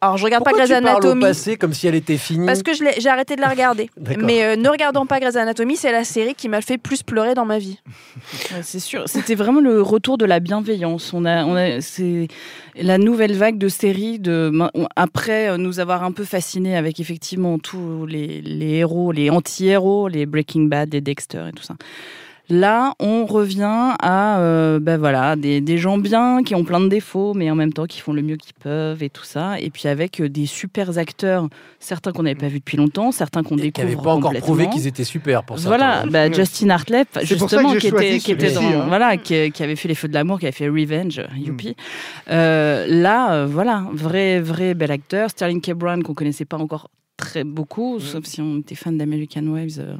Alors, 0.00 0.16
je 0.16 0.24
regarde 0.24 0.42
Pourquoi 0.42 0.58
pas 0.58 0.66
Grey's 0.66 0.76
tu 0.76 0.84
parles 0.84 0.96
au 0.96 1.10
Anatomy. 1.10 1.20
passé 1.20 1.56
comme 1.56 1.72
si 1.72 1.86
elle 1.86 1.94
était 1.94 2.16
finie 2.16 2.46
Parce 2.46 2.64
que 2.64 2.72
j'ai 2.74 3.08
arrêté 3.08 3.36
de 3.36 3.40
la 3.40 3.48
regarder. 3.48 3.90
Mais 4.18 4.42
euh, 4.42 4.56
ne 4.56 4.68
regardant 4.68 5.06
pas 5.06 5.20
Grey's 5.20 5.36
Anatomy, 5.36 5.76
c'est 5.76 5.92
la 5.92 6.02
série 6.02 6.34
qui 6.34 6.48
m'a 6.48 6.60
fait 6.60 6.78
plus 6.78 7.04
pleurer 7.04 7.34
dans 7.34 7.44
ma 7.44 7.58
vie. 7.58 7.78
Ouais, 8.50 8.62
c'est 8.62 8.80
sûr. 8.80 9.04
C'était 9.06 9.36
vraiment 9.36 9.60
le 9.60 9.80
retour 9.82 10.18
de 10.18 10.24
la 10.24 10.40
bienveillance. 10.40 11.14
On 11.14 11.24
a, 11.24 11.44
on 11.44 11.54
a, 11.54 11.80
c'est 11.80 12.26
la 12.74 12.98
nouvelle 12.98 13.34
vague 13.34 13.56
de 13.56 13.68
séries 13.68 14.18
de 14.18 14.50
après 14.96 15.48
euh, 15.48 15.58
nous 15.58 15.78
avoir 15.78 16.02
un 16.02 16.10
peu 16.10 16.24
fascinés 16.24 16.76
avec 16.76 16.98
effectivement 16.98 17.60
tous 17.60 18.04
les, 18.06 18.42
les 18.42 18.78
héros, 18.78 19.12
les 19.12 19.30
anti-héros, 19.30 20.08
les 20.08 20.26
Breaking 20.26 20.62
Bad, 20.62 20.92
les 20.92 21.00
Dexter 21.00 21.44
et 21.50 21.52
tout 21.52 21.62
ça. 21.62 21.74
Là, 22.48 22.94
on 22.98 23.24
revient 23.24 23.94
à 24.00 24.40
euh, 24.40 24.80
ben 24.80 24.98
voilà, 24.98 25.36
des, 25.36 25.60
des 25.60 25.78
gens 25.78 25.96
bien 25.96 26.42
qui 26.42 26.54
ont 26.54 26.64
plein 26.64 26.80
de 26.80 26.88
défauts, 26.88 27.34
mais 27.34 27.50
en 27.50 27.54
même 27.54 27.72
temps 27.72 27.86
qui 27.86 28.00
font 28.00 28.12
le 28.12 28.20
mieux 28.20 28.36
qu'ils 28.36 28.54
peuvent 28.54 29.02
et 29.02 29.10
tout 29.10 29.24
ça. 29.24 29.58
Et 29.60 29.70
puis 29.70 29.88
avec 29.88 30.20
euh, 30.20 30.28
des 30.28 30.46
super 30.46 30.98
acteurs, 30.98 31.48
certains 31.78 32.12
qu'on 32.12 32.24
n'avait 32.24 32.34
pas 32.34 32.48
vus 32.48 32.58
depuis 32.58 32.76
longtemps, 32.76 33.12
certains 33.12 33.42
qu'on 33.42 33.56
qui 33.56 33.62
découvre 33.62 33.88
n'avaient 33.88 34.02
pas 34.02 34.12
encore 34.12 34.34
prouvé 34.34 34.68
qu'ils 34.68 34.86
étaient 34.86 35.04
super 35.04 35.44
pour 35.44 35.58
ça. 35.58 35.68
Voilà, 35.68 36.04
bah, 36.06 36.30
Justin 36.32 36.70
Hartley, 36.70 37.04
justement, 37.22 37.74
qui 37.76 37.88
était, 37.88 38.18
qui 38.18 38.32
était 38.32 38.52
dans, 38.52 38.62
hein. 38.62 38.84
voilà, 38.88 39.16
qui, 39.16 39.50
qui 39.52 39.62
avait 39.62 39.76
fait 39.76 39.88
les 39.88 39.94
Feux 39.94 40.08
de 40.08 40.14
l'amour, 40.14 40.40
qui 40.40 40.46
avait 40.46 40.52
fait 40.52 40.68
Revenge, 40.68 41.22
youpi. 41.36 41.76
Euh, 42.30 42.86
là, 42.88 43.34
euh, 43.34 43.46
voilà, 43.48 43.84
vrai, 43.92 44.40
vrai 44.40 44.74
bel 44.74 44.90
acteur. 44.90 45.30
Sterling 45.30 45.60
K. 45.60 45.72
Brown 45.72 46.02
qu'on 46.02 46.14
connaissait 46.14 46.44
pas 46.44 46.58
encore 46.58 46.88
très 47.16 47.44
beaucoup, 47.44 48.00
sauf 48.00 48.24
si 48.24 48.40
on 48.40 48.58
était 48.58 48.74
fan 48.74 48.98
d'American 48.98 49.46
Wives 49.46 49.78
euh, 49.78 49.96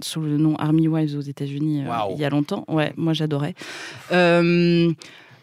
sous 0.00 0.20
le 0.20 0.36
nom 0.36 0.54
Army 0.56 0.86
Wives 0.88 1.16
aux 1.16 1.22
États-Unis 1.22 1.82
euh, 1.84 1.88
il 2.14 2.20
y 2.20 2.24
a 2.24 2.30
longtemps. 2.30 2.64
Ouais, 2.68 2.92
moi 2.96 3.12
j'adorais. 3.14 3.54
Euh, 4.12 4.92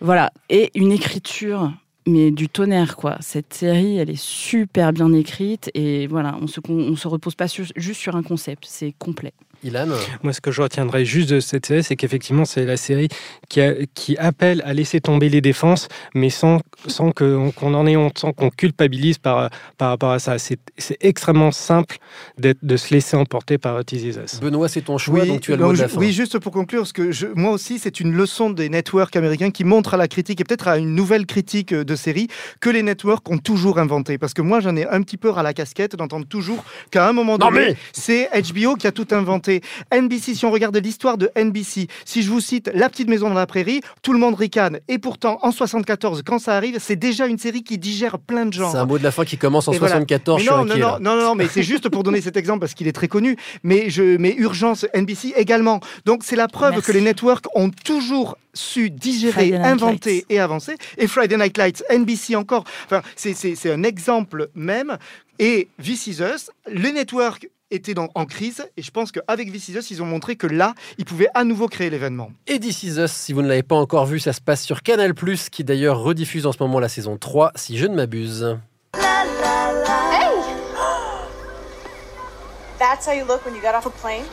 voilà, 0.02 0.32
et 0.50 0.72
une 0.76 0.92
écriture. 0.92 1.72
Mais 2.08 2.32
du 2.32 2.50
tonnerre, 2.50 2.96
quoi. 2.96 3.18
Cette 3.20 3.54
série, 3.54 3.98
elle 3.98 4.10
est 4.10 4.20
super 4.20 4.94
bien 4.94 5.14
écrite 5.14 5.70
et 5.76 6.08
voilà, 6.08 6.40
on 6.42 6.48
se, 6.48 6.60
on 6.68 6.96
se 6.96 7.08
repose 7.08 7.36
pas 7.36 7.48
sur- 7.48 7.66
juste 7.76 8.00
sur 8.00 8.16
un 8.16 8.24
concept, 8.24 8.66
c'est 8.68 8.96
complet. 8.98 9.34
Ilan 9.64 9.88
Moi, 10.24 10.34
ce 10.34 10.42
que 10.42 10.52
je 10.52 10.62
retiendrai 10.62 11.04
juste 11.06 11.30
de 11.30 11.40
cette 11.40 11.66
série, 11.66 11.84
c'est 11.84 11.96
qu'effectivement, 11.96 12.46
c'est 12.46 12.66
la 12.66 12.78
série 12.78 13.10
qui, 13.50 13.60
a- 13.62 13.74
qui 13.94 14.18
appelle 14.18 14.62
à 14.66 14.74
laisser 14.74 15.02
tomber 15.02 15.28
les 15.30 15.42
défenses, 15.42 15.88
mais 16.16 16.30
sans, 16.30 16.62
sans 16.88 17.12
qu'on 17.12 17.52
en 17.74 17.86
ait 17.88 17.98
honte, 17.98 18.18
sans 18.20 18.32
qu'on 18.32 18.50
culpabilise 18.50 19.18
par, 19.18 19.50
par 19.78 19.90
rapport 19.90 20.12
à 20.12 20.20
ça. 20.20 20.38
C'est 20.40 20.58
extrêmement 21.02 21.52
simple 21.52 21.98
d'être- 22.38 22.60
de 22.64 22.78
se 22.78 22.94
laisser 22.94 23.18
emporter 23.18 23.58
par 23.58 23.84
This 23.84 24.04
Is 24.04 24.18
Us. 24.24 24.40
Benoît, 24.40 24.70
c'est 24.70 24.82
ton 24.82 24.98
choix, 24.98 25.26
donc 25.26 25.42
tu 25.42 25.52
as 25.54 25.58
le 25.58 25.64
mot 25.66 25.74
de 25.74 25.78
la 25.80 25.88
fin. 25.90 26.00
oui, 26.00 26.14
juste 26.14 26.40
pour 26.40 26.52
conclure, 26.54 26.82
parce 26.82 26.94
que 26.94 27.12
je- 27.12 27.28
moi 27.36 27.52
aussi, 27.52 27.80
c'est 27.80 28.00
une 28.00 28.14
leçon 28.14 28.50
des 28.50 28.70
networks 28.70 29.16
américains 29.16 29.52
qui 29.52 29.64
montre 29.66 29.94
à 29.94 29.98
la 29.98 30.08
critique 30.08 30.40
et 30.40 30.44
peut-être 30.46 30.68
à 30.70 30.78
une 30.78 30.96
nouvelle 30.96 31.26
critique 31.26 31.74
euh, 31.74 31.84
de 31.84 31.96
série 31.96 32.28
que 32.62 32.70
les 32.70 32.84
networks 32.84 33.30
ont 33.30 33.38
toujours 33.40 33.80
inventé. 33.80 34.18
Parce 34.18 34.34
que 34.34 34.42
moi, 34.42 34.60
j'en 34.62 34.76
ai 34.76 34.88
un 34.88 35.02
petit 35.02 35.18
peu 35.18 35.34
à 35.36 35.44
la 35.44 35.54
casquette 35.54 35.96
d'entendre 35.96 36.26
toujours 36.26 36.64
qu'à 36.92 37.08
un 37.10 37.14
moment 37.14 37.38
donné, 37.38 37.52
mais- 37.72 37.76
c'est 37.92 38.30
HBO 38.32 38.76
qui 38.76 38.88
a 38.88 38.92
tout 38.92 39.08
inventé. 39.12 39.49
NBC, 39.94 40.36
si 40.36 40.46
on 40.46 40.52
regarde 40.52 40.76
l'histoire 40.78 41.18
de 41.18 41.30
NBC, 41.36 41.88
si 42.06 42.22
je 42.24 42.30
vous 42.30 42.40
cite 42.42 42.70
La 42.74 42.90
petite 42.90 43.10
maison 43.10 43.30
dans 43.30 43.36
la 43.36 43.48
prairie, 43.48 43.82
tout 44.02 44.14
le 44.14 44.20
monde 44.20 44.36
ricane. 44.36 44.80
Et 44.88 44.98
pourtant, 45.00 45.40
en 45.42 45.52
74, 45.52 46.22
quand 46.26 46.40
ça 46.40 46.56
arrive, 46.56 46.78
c'est 46.80 46.96
déjà 46.96 47.28
une 47.28 47.38
série 47.38 47.64
qui 47.64 47.78
digère 47.78 48.20
plein 48.20 48.46
de 48.46 48.54
genres. 48.54 48.72
C'est 48.72 48.78
un 48.78 48.86
mot 48.86 48.98
de 48.98 49.04
la 49.04 49.12
fin 49.12 49.26
qui 49.26 49.38
commence 49.38 49.68
en 49.68 49.74
Et 49.74 49.78
voilà. 49.80 49.96
74, 49.96 50.38
Mais 50.40 50.44
je 50.46 50.50
suis 50.50 50.56
non, 50.56 50.64
inquiet, 50.64 50.80
non, 50.82 51.00
non, 51.00 51.16
non, 51.16 51.22
non, 51.30 51.36
mais 51.36 51.48
c'est 51.48 51.64
juste 51.64 51.90
pour 51.90 52.04
donner 52.04 52.22
cet 52.22 52.38
exemple 52.38 52.60
parce 52.60 52.74
qu'il 52.74 52.88
est 52.88 52.92
très 52.94 53.08
connu. 53.08 53.36
Mais, 53.64 53.90
je, 53.90 54.18
mais 54.18 54.34
Urgence, 54.38 54.86
NBC 54.94 55.34
également. 55.36 55.80
Donc 56.06 56.24
c'est 56.24 56.36
la 56.36 56.48
preuve 56.48 56.72
Merci. 56.72 56.86
que 56.88 56.92
les 56.92 57.02
networks 57.02 57.46
ont 57.56 57.70
toujours 57.70 58.38
su 58.54 58.90
digérer, 58.90 59.32
Friday 59.34 59.58
Night 59.60 59.66
inventer 59.68 60.14
Lights. 60.16 60.26
et 60.30 60.40
avancer. 60.40 60.76
Et 60.98 61.08
Friday 61.08 61.38
Night 61.38 61.58
Lights, 61.58 61.84
NBC 61.90 62.36
encore. 62.36 62.64
Enfin, 62.86 63.02
c'est- 63.16 63.70
un 63.72 63.84
exemple 63.84 64.50
même. 64.56 64.98
Et 65.38 65.68
This 65.82 66.08
Is 66.08 66.18
Us, 66.22 66.50
les 66.72 66.92
networks 66.92 67.48
étaient 67.72 67.94
dans- 67.94 68.10
en 68.16 68.26
crise 68.26 68.66
et 68.78 68.82
je 68.82 68.92
pense 68.92 69.12
qu'avec 69.12 69.52
This 69.52 69.70
Is 69.70 69.78
Us, 69.78 69.92
ils 69.92 70.02
ont 70.02 70.06
montré 70.06 70.36
que 70.36 70.48
là, 70.48 70.74
ils 70.98 71.06
pouvaient 71.06 71.30
à 71.34 71.44
nouveau 71.44 71.68
créer 71.68 71.90
l'événement. 71.90 72.32
Et 72.48 72.60
This 72.60 72.84
Is 72.84 73.00
Us, 73.00 73.12
si 73.12 73.34
vous 73.34 73.42
ne 73.42 73.48
l'avez 73.48 73.64
pas 73.64 73.76
encore 73.76 74.06
vu, 74.06 74.20
ça 74.20 74.34
se 74.34 74.42
passe 74.42 74.64
sur 74.64 74.82
Canal+, 74.82 75.14
qui 75.52 75.64
d'ailleurs 75.64 76.00
rediffuse 76.00 76.46
en 76.46 76.52
ce 76.52 76.58
moment 76.62 76.80
la 76.80 76.90
saison 76.90 77.18
3, 77.18 77.52
si 77.56 77.78
je 77.78 77.86
ne 77.86 77.96
m'abuse. 77.96 78.58
Hey! 78.96 79.02
That's 82.80 83.06
how 83.08 83.14
you 83.14 83.26
look 83.26 83.46
when 83.46 83.56
you 83.56 83.62
got 83.62 83.76
off 83.76 83.86
a 83.86 83.90
plane? 83.90 84.24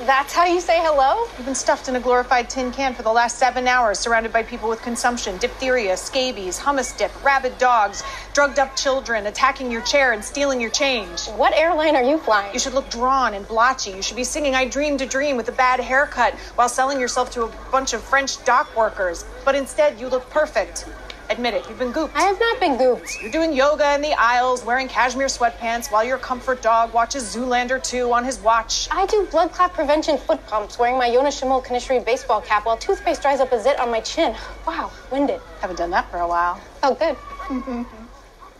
That's 0.00 0.32
how 0.32 0.46
you 0.46 0.60
say 0.60 0.78
hello? 0.78 1.28
You've 1.36 1.44
been 1.44 1.54
stuffed 1.54 1.88
in 1.88 1.94
a 1.94 2.00
glorified 2.00 2.50
tin 2.50 2.72
can 2.72 2.92
for 2.92 3.02
the 3.02 3.12
last 3.12 3.38
seven 3.38 3.68
hours, 3.68 4.00
surrounded 4.00 4.32
by 4.32 4.42
people 4.42 4.68
with 4.68 4.82
consumption, 4.82 5.36
diphtheria, 5.36 5.96
scabies, 5.96 6.58
hummus 6.58 6.96
dip, 6.96 7.12
rabid 7.22 7.56
dogs, 7.58 8.02
drugged 8.32 8.58
up 8.58 8.74
children, 8.74 9.26
attacking 9.26 9.70
your 9.70 9.82
chair 9.82 10.12
and 10.12 10.24
stealing 10.24 10.60
your 10.60 10.70
change. 10.70 11.26
What 11.36 11.52
airline 11.52 11.94
are 11.94 12.02
you 12.02 12.18
flying? 12.18 12.52
You 12.52 12.58
should 12.58 12.74
look 12.74 12.90
drawn 12.90 13.34
and 13.34 13.46
blotchy. 13.46 13.90
You 13.90 14.02
should 14.02 14.16
be 14.16 14.24
singing 14.24 14.56
I 14.56 14.66
Dreamed 14.66 15.02
a 15.02 15.06
Dream 15.06 15.36
with 15.36 15.48
a 15.48 15.52
bad 15.52 15.78
haircut 15.78 16.34
while 16.56 16.70
selling 16.70 16.98
yourself 16.98 17.30
to 17.32 17.44
a 17.44 17.52
bunch 17.70 17.92
of 17.92 18.02
French 18.02 18.42
dock 18.44 18.74
workers. 18.74 19.24
But 19.44 19.54
instead, 19.54 20.00
you 20.00 20.08
look 20.08 20.28
perfect. 20.30 20.86
Admit 21.30 21.54
it, 21.54 21.68
you've 21.68 21.78
been 21.78 21.92
gooped. 21.92 22.14
I 22.14 22.22
have 22.22 22.38
not 22.38 22.60
been 22.60 22.76
gooped. 22.76 23.22
You're 23.22 23.30
doing 23.30 23.52
yoga 23.52 23.94
in 23.94 24.02
the 24.02 24.12
aisles, 24.12 24.64
wearing 24.64 24.88
cashmere 24.88 25.28
sweatpants 25.28 25.90
while 25.90 26.04
your 26.04 26.18
comfort 26.18 26.62
dog 26.62 26.92
watches 26.92 27.34
Zoolander 27.34 27.82
2 27.82 28.12
on 28.12 28.24
his 28.24 28.38
watch. 28.40 28.88
I 28.90 29.06
do 29.06 29.26
blood 29.30 29.52
clot 29.52 29.72
prevention 29.72 30.18
foot 30.18 30.44
pumps 30.46 30.78
wearing 30.78 30.98
my 30.98 31.08
Yona 31.08 31.28
Shimul 31.28 31.64
Kanishri 31.64 32.04
baseball 32.04 32.40
cap 32.40 32.66
while 32.66 32.76
toothpaste 32.76 33.22
dries 33.22 33.40
up 33.40 33.52
a 33.52 33.60
zit 33.60 33.78
on 33.80 33.90
my 33.90 34.00
chin. 34.00 34.34
Wow, 34.66 34.90
winded. 35.10 35.40
Haven't 35.60 35.76
done 35.76 35.90
that 35.90 36.10
for 36.10 36.18
a 36.18 36.28
while. 36.28 36.60
Oh, 36.82 36.94
good. 36.94 37.16
Mm-hmm. 37.16 38.01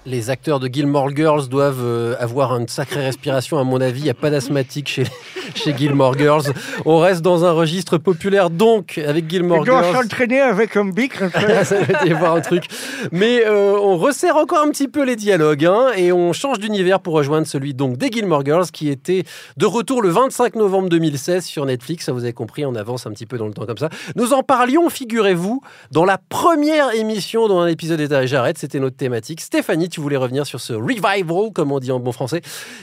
Les 0.04 0.30
acteurs 0.30 0.58
de 0.58 0.66
Gilmore 0.66 1.14
Girls 1.14 1.46
doivent 1.46 1.84
euh, 1.84 2.16
avoir 2.18 2.56
une 2.58 2.66
sacrée 2.66 3.04
respiration, 3.04 3.58
à 3.58 3.62
mon 3.62 3.80
avis. 3.80 4.00
Il 4.00 4.04
n'y 4.04 4.10
a 4.10 4.14
pas 4.14 4.30
d'asthmatique 4.30 4.88
chez, 4.88 5.04
chez 5.54 5.76
Gilmore 5.76 6.18
Girls. 6.18 6.42
On 6.84 6.98
reste 6.98 7.22
dans 7.22 7.44
un 7.44 7.52
registre 7.52 7.98
populaire, 7.98 8.50
donc, 8.50 8.98
avec 8.98 9.30
Gilmore 9.30 9.58
Il 9.62 9.66
doit 9.66 9.82
Girls. 9.84 10.02
s'entraîner 10.02 10.40
avec 10.40 10.76
un 10.76 10.86
bic. 10.86 11.12
ça 11.64 11.80
va 11.80 12.04
y 12.04 12.10
avoir 12.10 12.34
un 12.34 12.40
truc. 12.40 12.64
Mais 13.12 13.44
euh, 13.46 13.78
on 13.80 13.96
resserre 13.96 14.34
encore 14.34 14.58
un 14.58 14.70
petit 14.70 14.88
peu 14.88 15.04
les 15.04 15.14
dialogues 15.14 15.66
hein, 15.66 15.92
et 15.96 16.10
on 16.10 16.32
change 16.32 16.58
d'univers 16.58 16.98
pour 16.98 17.14
rejoindre 17.14 17.46
celui 17.46 17.72
donc 17.72 17.96
des 17.96 18.10
Gilmore 18.10 18.44
Girls 18.44 18.66
qui 18.72 18.88
était 18.88 19.22
de 19.56 19.66
retour 19.66 20.02
le 20.02 20.08
25 20.08 20.56
novembre 20.56 20.88
2016 20.88 21.44
sur 21.44 21.64
Netflix. 21.64 22.06
Ça 22.06 22.12
vous 22.12 22.24
avez 22.24 22.32
compris, 22.32 22.66
on 22.66 22.74
avance 22.74 23.06
un 23.06 23.12
petit 23.12 23.26
peu 23.26 23.38
dans 23.38 23.46
le 23.46 23.54
temps 23.54 23.66
comme 23.66 23.78
ça. 23.78 23.88
Nous 24.16 24.32
en 24.32 24.42
parlions, 24.42 24.90
figurez-vous, 24.90 25.62
dans 25.92 26.04
la 26.04 26.18
première 26.18 26.92
émission 26.92 27.46
dont 27.46 27.60
un 27.60 27.68
épisode 27.68 28.00
était 28.00 28.26
j'arrête. 28.26 28.58
C'était 28.58 28.80
notre 28.80 28.96
thématique. 28.96 29.40
Stéphanie, 29.40 29.91
tu 29.92 30.00
voulais 30.00 30.16
revenir 30.16 30.46
sur 30.46 30.60
ce 30.60 30.72
revival, 30.72 31.52
comme 31.52 31.70
on 31.70 31.78
dit 31.78 31.92
en 31.92 32.00
bon 32.00 32.12
français, 32.12 32.40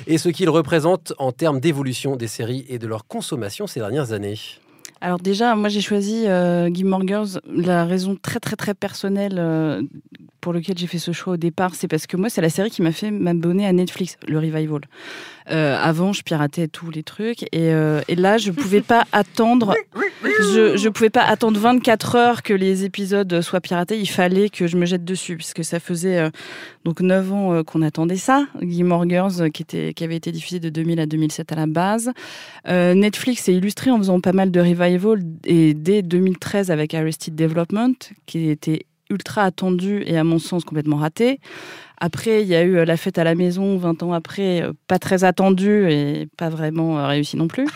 et 0.08 0.17
ce 0.17 0.30
qu'il 0.30 0.50
représente 0.50 1.13
en 1.17 1.32
termes 1.32 1.60
d'évolution 1.60 2.15
des 2.15 2.28
séries 2.28 2.65
et 2.69 2.80
de 2.80 2.88
leur 2.88 3.08
consommation 3.08 3.67
ces 3.67 3.80
dernières 3.80 4.13
années. 4.13 4.36
Alors 5.02 5.19
déjà, 5.19 5.56
moi 5.56 5.69
j'ai 5.69 5.80
choisi 5.82 6.28
euh, 6.28 6.69
Gilmore 6.74 7.08
Girls. 7.08 7.39
La 7.50 7.86
raison 7.86 8.17
très 8.22 8.39
très 8.39 8.58
très 8.58 8.74
personnelle 8.74 9.38
euh, 9.38 9.82
pour 10.41 10.52
laquelle 10.52 10.78
j'ai 10.78 10.88
fait 10.88 11.00
ce 11.00 11.13
choix 11.13 11.34
au 11.34 11.38
départ, 11.38 11.74
c'est 11.74 11.88
parce 11.88 12.06
que 12.06 12.17
moi 12.17 12.30
c'est 12.30 12.41
la 12.41 12.50
série 12.50 12.69
qui 12.69 12.82
m'a 12.82 12.91
fait 12.91 13.10
m'abonner 13.10 13.65
à 13.65 13.72
Netflix, 13.72 14.17
le 14.28 14.38
revival. 14.38 14.82
Euh, 15.52 15.78
avant, 15.82 16.14
je 16.14 16.22
piratais 16.22 16.68
tous 16.68 16.92
les 16.92 17.04
trucs 17.04 17.44
et, 17.44 17.74
euh, 17.74 18.02
et 18.08 18.16
là, 18.16 18.38
je 18.38 18.52
pouvais 18.52 18.82
pas 18.82 19.06
attendre. 19.12 19.76
Je, 20.24 20.78
je 20.78 20.90
pouvais 20.90 21.10
pas 21.10 21.24
attendre 21.24 21.60
24 21.60 22.16
heures 22.16 22.44
que 22.44 22.54
les 22.54 22.86
épisodes 22.86 23.42
soient 23.42 23.62
piratés. 23.62 23.98
Il 23.98 24.10
fallait 24.10 24.50
que 24.50 24.68
je 24.68 24.78
me 24.78 24.86
jette 24.86 25.06
dessus 25.06 25.38
puisque 25.38 25.64
ça 25.64 25.80
faisait 25.80 26.20
euh, 26.20 26.30
donc 26.86 27.02
9 27.02 27.34
ans 27.34 27.64
qu'on 27.64 27.82
attendait 27.82 28.18
ça. 28.18 28.46
Girls 28.62 29.42
euh, 29.42 29.50
qui 29.50 29.64
était 29.64 29.94
qui 29.94 30.04
avait 30.04 30.16
été 30.16 30.32
diffusé 30.32 30.60
de 30.60 30.70
2000 30.70 31.00
à 31.00 31.06
2007 31.06 31.52
à 31.52 31.56
la 31.56 31.68
base. 31.68 32.12
Netflix 32.68 33.48
est 33.50 33.54
illustré 33.54 33.92
en 33.92 33.98
faisant 33.98 34.20
pas 34.20 34.34
mal 34.34 34.52
de 34.52 34.60
revival 34.60 35.22
et 35.46 35.74
dès 35.74 36.02
2013 36.02 36.72
avec 36.72 36.94
Arrested 36.94 37.36
Development 37.36 37.96
qui 38.26 38.50
était 38.50 38.86
ultra 39.10 39.43
attendu 39.43 40.04
et 40.06 40.17
à 40.17 40.24
mon 40.24 40.39
sens 40.39 40.63
complètement 40.63 40.98
raté. 40.98 41.39
Après, 42.02 42.41
il 42.41 42.48
y 42.48 42.56
a 42.56 42.63
eu 42.63 42.78
euh, 42.78 42.86
La 42.86 42.95
fête 42.95 43.17
à 43.17 43.24
la 43.24 43.36
maison, 43.36 43.78
20 43.78 44.04
ans 44.04 44.13
après, 44.13 44.62
euh, 44.62 44.72
pas 44.88 45.00
très 45.00 45.26
attendu 45.26 45.91
et 45.91 46.28
pas 46.38 46.50
vraiment 46.50 46.98
euh, 46.98 47.08
réussi 47.08 47.36
non 47.36 47.48
plus. 47.48 47.67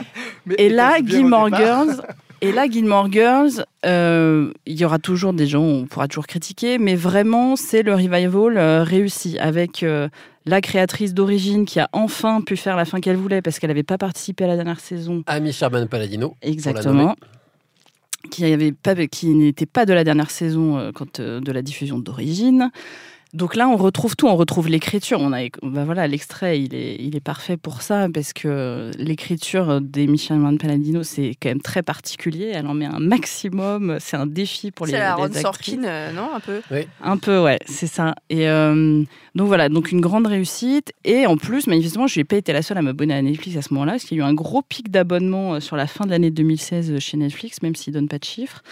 et 0.58 0.68
là, 0.68 0.98
Gilmore. 1.04 1.48
Girls. 1.54 2.02
Et 2.44 2.52
là, 2.52 2.68
Gilmore 2.68 3.10
Girls, 3.10 3.64
euh, 3.86 4.52
il 4.66 4.78
y 4.78 4.84
aura 4.84 4.98
toujours 4.98 5.32
des 5.32 5.46
gens, 5.46 5.62
on 5.62 5.86
pourra 5.86 6.08
toujours 6.08 6.26
critiquer, 6.26 6.76
mais 6.76 6.94
vraiment, 6.94 7.56
c'est 7.56 7.82
le 7.82 7.94
revival 7.94 8.58
euh, 8.58 8.82
réussi 8.82 9.38
avec 9.38 9.82
euh, 9.82 10.10
la 10.44 10.60
créatrice 10.60 11.14
d'origine 11.14 11.64
qui 11.64 11.80
a 11.80 11.88
enfin 11.94 12.42
pu 12.42 12.58
faire 12.58 12.76
la 12.76 12.84
fin 12.84 13.00
qu'elle 13.00 13.16
voulait 13.16 13.40
parce 13.40 13.58
qu'elle 13.58 13.70
n'avait 13.70 13.82
pas 13.82 13.96
participé 13.96 14.44
à 14.44 14.48
la 14.48 14.56
dernière 14.56 14.80
saison. 14.80 15.22
Amy 15.26 15.54
Sherman 15.54 15.88
Palladino. 15.88 16.28
pour 16.28 16.36
la 16.42 16.50
nommer. 16.50 16.52
Exactement. 16.52 17.16
Qui, 18.30 19.28
n'était 19.34 19.66
pas 19.66 19.86
de 19.86 19.92
la 19.92 20.04
dernière 20.04 20.30
saison 20.30 20.78
euh, 20.78 20.92
quand, 20.92 21.20
euh, 21.20 21.40
de 21.40 21.52
la 21.52 21.62
diffusion 21.62 21.98
d'origine. 21.98 22.70
Donc 23.34 23.56
là, 23.56 23.68
on 23.68 23.76
retrouve 23.76 24.14
tout, 24.14 24.28
on 24.28 24.36
retrouve 24.36 24.68
l'écriture. 24.68 25.18
On 25.20 25.32
a, 25.32 25.48
bah 25.62 25.84
voilà, 25.84 26.06
l'extrait, 26.06 26.62
il 26.62 26.72
est, 26.72 26.94
il 27.00 27.16
est 27.16 27.20
parfait 27.20 27.56
pour 27.56 27.82
ça 27.82 28.06
parce 28.14 28.32
que 28.32 28.92
l'écriture 28.96 29.80
des 29.80 30.06
Michel 30.06 30.38
Palladino, 30.56 31.02
c'est 31.02 31.34
quand 31.42 31.48
même 31.48 31.60
très 31.60 31.82
particulier. 31.82 32.52
Elle 32.54 32.68
en 32.68 32.74
met 32.74 32.84
un 32.84 33.00
maximum. 33.00 33.96
C'est 33.98 34.16
un 34.16 34.26
défi 34.26 34.70
pour 34.70 34.86
les, 34.86 34.92
C'est 34.92 35.00
la 35.00 35.16
les 35.16 35.22
Ron. 35.22 35.32
Sorkin, 35.32 35.82
euh, 35.82 36.12
non 36.12 36.30
Un 36.32 36.38
peu? 36.38 36.60
Un 37.02 37.16
peu, 37.16 37.40
ouais, 37.40 37.58
c'est 37.66 37.88
ça. 37.88 38.14
Et 38.30 38.48
euh, 38.48 39.02
donc 39.34 39.48
voilà, 39.48 39.68
donc 39.68 39.90
une 39.90 40.00
grande 40.00 40.28
réussite. 40.28 40.92
Et 41.04 41.26
en 41.26 41.36
plus, 41.36 41.66
manifestement, 41.66 42.06
je 42.06 42.20
n'ai 42.20 42.24
pas 42.24 42.36
été 42.36 42.52
la 42.52 42.62
seule 42.62 42.78
à 42.78 42.82
m'abonner 42.82 43.14
à 43.14 43.22
Netflix 43.22 43.56
à 43.56 43.62
ce 43.62 43.74
moment-là, 43.74 43.92
parce 43.92 44.04
qu'il 44.04 44.16
y 44.16 44.20
a 44.20 44.24
eu 44.24 44.28
un 44.28 44.34
gros 44.34 44.62
pic 44.62 44.92
d'abonnement 44.92 45.54
euh, 45.54 45.60
sur 45.60 45.74
la 45.74 45.88
fin 45.88 46.04
de 46.04 46.10
l'année 46.10 46.30
2016 46.30 47.00
chez 47.00 47.16
Netflix, 47.16 47.62
même 47.62 47.74
s'ils 47.74 47.94
ne 47.94 47.98
donnent 47.98 48.08
pas 48.08 48.20
de 48.20 48.24
chiffres. 48.24 48.62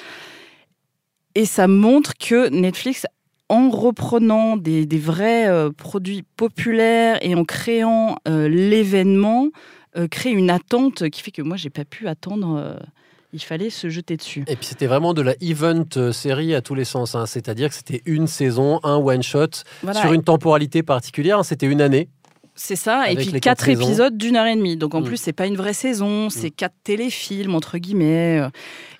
Et 1.35 1.46
ça 1.46 1.66
montre 1.66 2.12
que 2.16 2.48
Netflix, 2.51 3.07
en 3.53 3.69
reprenant 3.71 4.57
des, 4.57 4.87
des 4.87 4.99
vrais 4.99 5.47
euh, 5.49 5.71
produits 5.71 6.25
populaires 6.37 7.19
et 7.21 7.35
en 7.35 7.45
créant 7.45 8.17
euh, 8.27 8.49
l'événement, 8.49 9.49
euh, 9.97 10.09
crée 10.09 10.31
une 10.31 10.51
attente 10.51 11.09
qui 11.11 11.21
fait 11.23 11.31
que 11.31 11.43
moi, 11.43 11.57
j'ai 11.57 11.71
pas 11.71 11.85
pu 11.85 12.09
attendre. 12.09 12.57
euh, 12.57 12.77
il 13.35 13.41
fallait 13.41 13.71
se 13.71 13.88
jeter 13.88 14.17
dessus. 14.19 14.45
Et 14.47 14.57
puis 14.57 14.67
c'était 14.67 14.87
vraiment 14.87 15.15
de 15.15 15.23
la 15.23 15.35
event 15.41 15.87
série 16.12 16.55
à 16.55 16.61
tous 16.61 16.75
les 16.75 16.85
sens. 16.85 17.15
hein. 17.15 17.25
C'est-à-dire 17.27 17.69
que 17.71 17.75
c'était 17.75 18.03
une 18.05 18.27
saison, 18.27 18.79
un 18.83 18.97
one-shot 18.97 19.65
Voilà. 19.83 20.01
sur 20.03 20.12
une 20.12 20.23
temporalité 20.23 20.83
particulière. 20.83 21.38
hein. 21.38 21.43
C'était 21.43 21.67
une 21.67 21.81
année. 21.81 22.09
C'est 22.55 22.77
ça, 22.77 23.11
et 23.11 23.17
puis 23.17 23.41
quatre 23.41 23.71
épisodes 23.71 24.19
d'une 24.19 24.37
heure 24.37 24.45
et 24.47 24.55
demie. 24.55 24.77
Donc 24.77 24.95
en 24.95 25.01
Mm. 25.01 25.05
plus, 25.05 25.17
c'est 25.17 25.33
pas 25.33 25.47
une 25.47 25.57
vraie 25.57 25.73
saison, 25.73 26.29
c'est 26.29 26.51
quatre 26.51 26.75
téléfilms, 26.85 27.55
entre 27.55 27.79
guillemets. 27.79 28.43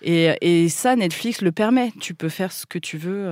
Et, 0.01 0.31
et 0.41 0.71
ça, 0.71 0.97
Netflix 0.97 1.43
le 1.43 1.53
permet. 1.53 1.93
Tu 2.01 2.15
peux 2.15 2.31
faire 2.31 2.51
ce 2.53 2.65
que 2.65 2.79
tu 2.79 2.97
veux 2.97 3.27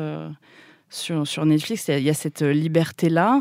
sur, 0.91 1.27
sur 1.27 1.47
Netflix. 1.47 1.89
Il 1.89 2.03
y 2.03 2.11
a 2.11 2.15
cette 2.15 2.43
liberté-là. 2.43 3.41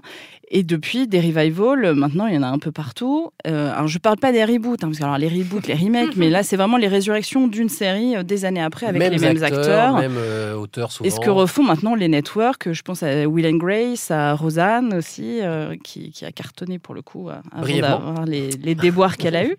Et 0.51 0.63
depuis, 0.63 1.07
des 1.07 1.19
revivals, 1.19 1.85
euh, 1.85 1.93
maintenant, 1.93 2.25
il 2.25 2.33
y 2.33 2.38
en 2.38 2.43
a 2.43 2.47
un 2.47 2.57
peu 2.57 2.71
partout. 2.71 3.31
Euh, 3.45 3.71
alors, 3.71 3.88
je 3.88 3.99
parle 3.99 4.17
pas 4.17 4.31
des 4.31 4.43
reboots, 4.43 4.83
hein, 4.83 4.88
parce 4.88 4.97
que 4.97 5.03
alors, 5.03 5.19
les 5.19 5.27
reboots, 5.27 5.67
les 5.67 5.75
remakes, 5.75 6.15
mais 6.15 6.29
là, 6.29 6.41
c'est 6.41 6.57
vraiment 6.57 6.77
les 6.77 6.88
résurrections 6.88 7.47
d'une 7.47 7.69
série 7.69 8.15
euh, 8.15 8.23
des 8.23 8.45
années 8.45 8.62
après 8.62 8.88
avec 8.88 8.99
Mêmes 8.99 9.13
les 9.13 9.19
mêmes 9.19 9.43
acteurs. 9.43 9.97
Même 9.97 10.15
euh, 10.17 10.55
auteur 10.55 10.91
souvent. 10.91 11.07
Et 11.07 11.12
ce 11.12 11.19
que 11.19 11.29
refont 11.29 11.63
maintenant 11.63 11.93
les 11.93 12.07
networks, 12.07 12.71
je 12.71 12.81
pense 12.81 13.03
à 13.03 13.27
Will 13.27 13.45
and 13.45 13.57
Grace, 13.57 14.09
à 14.09 14.33
Rosanne 14.33 14.95
aussi, 14.95 15.39
euh, 15.41 15.75
qui, 15.83 16.12
qui 16.12 16.25
a 16.25 16.31
cartonné 16.31 16.79
pour 16.79 16.95
le 16.95 17.03
coup 17.03 17.29
euh, 17.29 17.35
avant 17.51 17.79
d'avoir 17.79 18.25
les, 18.25 18.49
les 18.49 18.73
déboires 18.73 19.17
qu'elle 19.17 19.35
a 19.35 19.45
eus. 19.45 19.57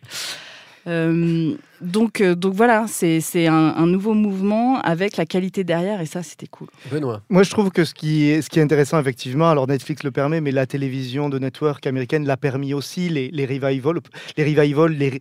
Euh, 1.82 1.86
donc, 1.86 2.20
euh, 2.20 2.34
donc 2.34 2.54
voilà, 2.54 2.86
c'est 2.88 3.20
c'est 3.20 3.46
un, 3.46 3.54
un 3.76 3.86
nouveau 3.86 4.14
mouvement 4.14 4.80
avec 4.80 5.16
la 5.16 5.26
qualité 5.26 5.64
derrière 5.64 6.00
et 6.00 6.06
ça, 6.06 6.22
c'était 6.22 6.46
cool. 6.46 6.68
Benoît. 6.90 7.22
Moi, 7.28 7.42
je 7.42 7.50
trouve 7.50 7.70
que 7.70 7.84
ce 7.84 7.94
qui, 7.94 8.28
est, 8.30 8.42
ce 8.42 8.50
qui 8.50 8.58
est 8.58 8.62
intéressant, 8.62 8.98
effectivement, 9.00 9.50
alors 9.50 9.66
Netflix 9.66 10.02
le 10.02 10.10
permet, 10.10 10.40
mais 10.40 10.50
la 10.52 10.66
télévision 10.66 11.28
de 11.28 11.38
network 11.38 11.86
américaine 11.86 12.26
l'a 12.26 12.36
permis 12.36 12.74
aussi, 12.74 13.08
les, 13.08 13.30
les 13.30 13.46
revivals, 13.46 14.00
les 14.36 14.44
revivals 14.44 14.92
les, 14.92 15.18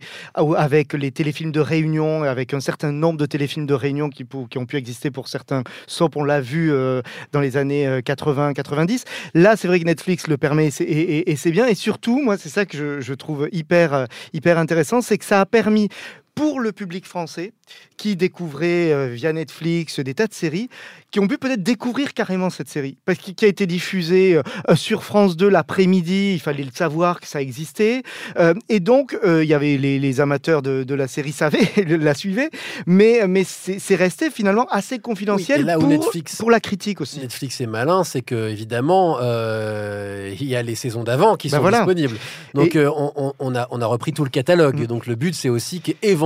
avec 0.56 0.92
les 0.94 1.10
téléfilms 1.10 1.52
de 1.52 1.60
réunion, 1.60 2.22
avec 2.24 2.54
un 2.54 2.60
certain 2.60 2.92
nombre 2.92 3.18
de 3.18 3.26
téléfilms 3.26 3.66
de 3.66 3.74
réunion 3.74 4.08
qui, 4.10 4.26
ont 4.56 4.66
pu 4.66 4.76
exister 4.76 5.10
pour 5.10 5.28
certains 5.28 5.62
soap, 5.86 6.16
on 6.16 6.24
l'a 6.24 6.40
vu 6.40 6.70
euh, 6.72 7.02
dans 7.32 7.40
les 7.40 7.56
années 7.56 8.00
80-90. 8.00 9.04
Là, 9.34 9.56
c'est 9.56 9.68
vrai 9.68 9.80
que 9.80 9.84
Netflix 9.84 10.26
le 10.26 10.36
permet 10.36 10.66
et 10.66 10.70
c'est- 10.70 10.84
et, 10.84 11.18
et- 11.18 11.30
et 11.30 11.36
c'est 11.36 11.50
bien. 11.50 11.66
Et 11.66 11.74
surtout, 11.74 12.20
moi, 12.22 12.36
c'est 12.36 12.48
ça 12.48 12.66
que 12.66 12.76
je, 12.76 13.00
je 13.00 13.14
trouve 13.14 13.48
hyper, 13.52 13.94
euh, 13.94 14.04
hyper 14.32 14.58
intéressant, 14.58 15.00
c'est 15.00 15.18
que 15.18 15.24
ça 15.24 15.40
a 15.40 15.46
permis 15.46 15.88
pour 16.34 16.60
le 16.60 16.72
public 16.72 17.06
français 17.06 17.52
qui 17.96 18.16
découvrait 18.16 18.92
euh, 18.92 19.08
via 19.12 19.32
Netflix 19.32 20.00
des 20.00 20.14
tas 20.14 20.26
de 20.26 20.32
séries, 20.34 20.68
qui 21.10 21.20
ont 21.20 21.28
pu 21.28 21.38
peut-être 21.38 21.62
découvrir 21.62 22.14
carrément 22.14 22.50
cette 22.50 22.68
série, 22.68 22.96
parce 23.04 23.18
qu'il 23.18 23.34
qui 23.34 23.44
a 23.44 23.48
été 23.48 23.66
diffusée 23.66 24.36
euh, 24.36 24.42
euh, 24.68 24.74
sur 24.76 25.04
France 25.04 25.36
2 25.36 25.48
l'après-midi, 25.48 26.32
il 26.34 26.40
fallait 26.40 26.64
le 26.64 26.70
savoir 26.74 27.20
que 27.20 27.26
ça 27.26 27.40
existait, 27.42 28.02
Euh, 28.38 28.54
et 28.68 28.80
donc 28.80 29.16
euh, 29.24 29.42
il 29.44 29.48
y 29.50 29.54
avait 29.54 29.76
les, 29.76 29.98
les 29.98 30.20
amateurs 30.20 30.62
de, 30.62 30.82
de 30.84 30.94
la 30.94 31.08
série 31.08 31.32
savaient, 31.32 31.68
la 31.86 32.14
suivaient, 32.14 32.50
mais, 32.86 33.26
mais 33.28 33.44
c'est 33.44 33.94
resté 33.96 34.30
finalement 34.30 34.66
assez 34.70 34.98
confidentiel 34.98 35.60
et 35.60 35.64
là 35.64 35.76
où 35.78 35.80
pour, 35.82 35.88
Netflix- 35.90 36.36
pour 36.36 36.50
la 36.50 36.60
critique 36.60 37.00
aussi. 37.00 37.20
Netflix 37.20 37.60
est 37.60 37.66
malin, 37.66 38.02
c'est 38.04 38.22
que 38.22 38.48
évidemment, 38.48 39.18
euh, 39.20 40.34
il 40.40 40.46
y 40.46 40.56
a 40.56 40.62
les 40.62 40.74
saisons 40.74 41.04
d'avant 41.04 41.36
qui 41.36 41.48
Bah 41.48 41.56
sont 41.58 41.62
voilà. 41.62 41.78
disponibles. 41.78 42.16
Donc 42.54 42.74
Et- 42.74 42.78
euh, 42.78 42.90
on, 43.38 43.54
a, 43.54 43.66
on 43.70 43.80
a 43.82 43.86
repris 43.86 44.12
tout 44.12 44.24
le 44.24 44.30
catalogue. 44.30 44.80
Mm. 44.80 44.86
Donc 44.86 45.06
le 45.06 45.14
but, 45.16 45.34
c'est 45.34 45.48
aussi 45.48 45.80
qu'éventuellement 45.80 46.19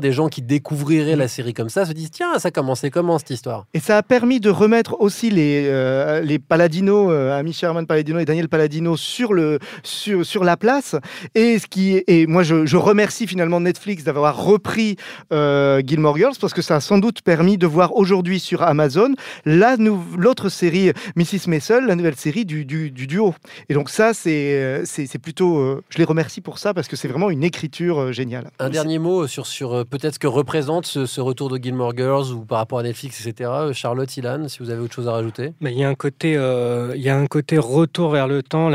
des 0.00 0.12
gens 0.12 0.28
qui 0.28 0.42
découvriraient 0.42 1.16
la 1.16 1.28
série 1.28 1.54
comme 1.54 1.68
ça 1.68 1.84
se 1.84 1.92
disent 1.92 2.10
tiens, 2.10 2.38
ça 2.38 2.50
commençait 2.50 2.90
comment 2.90 3.18
cette 3.18 3.30
histoire? 3.30 3.66
Et 3.74 3.80
ça 3.80 3.96
a 3.96 4.02
permis 4.02 4.40
de 4.40 4.50
remettre 4.50 4.96
aussi 5.00 5.30
les, 5.30 5.66
euh, 5.66 6.20
les 6.20 6.38
Palladino, 6.38 7.10
euh, 7.10 7.38
Amy 7.38 7.52
Sherman 7.52 7.86
Palladino 7.86 8.18
et 8.18 8.24
Daniel 8.24 8.48
Palladino 8.48 8.96
sur, 8.96 9.32
le, 9.32 9.58
sur, 9.82 10.24
sur 10.24 10.44
la 10.44 10.56
place. 10.56 10.96
Et, 11.34 11.58
ce 11.58 11.66
qui 11.66 12.02
et 12.06 12.26
moi, 12.26 12.42
je, 12.42 12.66
je 12.66 12.76
remercie 12.76 13.26
finalement 13.26 13.60
Netflix 13.60 14.04
d'avoir 14.04 14.42
repris 14.42 14.96
euh, 15.32 15.82
Gilmore 15.84 16.16
Girls 16.16 16.34
parce 16.40 16.54
que 16.54 16.62
ça 16.62 16.76
a 16.76 16.80
sans 16.80 16.98
doute 16.98 17.22
permis 17.22 17.58
de 17.58 17.66
voir 17.66 17.96
aujourd'hui 17.96 18.38
sur 18.40 18.62
Amazon 18.62 19.14
la 19.44 19.76
l'autre 20.16 20.48
série 20.48 20.92
Mrs. 21.16 21.48
Maisel, 21.48 21.86
la 21.86 21.96
nouvelle 21.96 22.16
série 22.16 22.44
du, 22.44 22.64
du, 22.64 22.90
du 22.90 23.06
duo. 23.06 23.34
Et 23.68 23.74
donc 23.74 23.90
ça, 23.90 24.14
c'est 24.14 24.54
euh, 24.54 24.84
plutôt... 25.22 25.58
euh, 25.58 25.82
je 25.88 25.98
les 25.98 26.04
remercie 26.04 26.40
pour 26.40 26.58
ça 26.58 26.74
parce 26.74 26.88
que 26.88 26.96
c'est 26.96 27.08
vraiment 27.08 27.30
une 27.30 27.42
écriture 27.44 28.00
euh, 28.00 28.12
géniale. 28.12 28.50
Un 28.58 28.70
dernier 28.70 28.98
mot 28.98 29.26
sur 29.26 29.39
sur 29.46 29.72
euh, 29.74 29.84
peut-être 29.84 30.14
ce 30.14 30.18
que 30.18 30.26
représente 30.26 30.86
ce, 30.86 31.20
retour 31.20 31.48
de 31.48 31.56
Gilmore 31.56 31.96
Girls 31.96 32.32
ou 32.32 32.44
par 32.44 32.58
rapport 32.58 32.78
à 32.78 32.82
Netflix, 32.82 33.24
etc. 33.26 33.50
Euh, 33.52 33.72
Charlotte, 33.72 34.16
Ilan, 34.16 34.48
si 34.48 34.58
vous 34.60 34.70
avez 34.70 34.80
autre 34.80 34.94
chose 34.94 35.08
à 35.08 35.12
rajouter 35.12 35.52
Mais 35.60 35.72
il 35.72 35.78
y 35.78 35.84
a 35.84 35.88
un 35.88 35.94
côté, 35.94 36.36
euh, 36.36 36.92
il 36.96 37.02
y 37.02 37.08
a 37.08 37.16
un 37.16 37.26
côté 37.26 37.58
retour 37.58 38.10
vers 38.10 38.28
le 38.28 38.42
temps. 38.42 38.68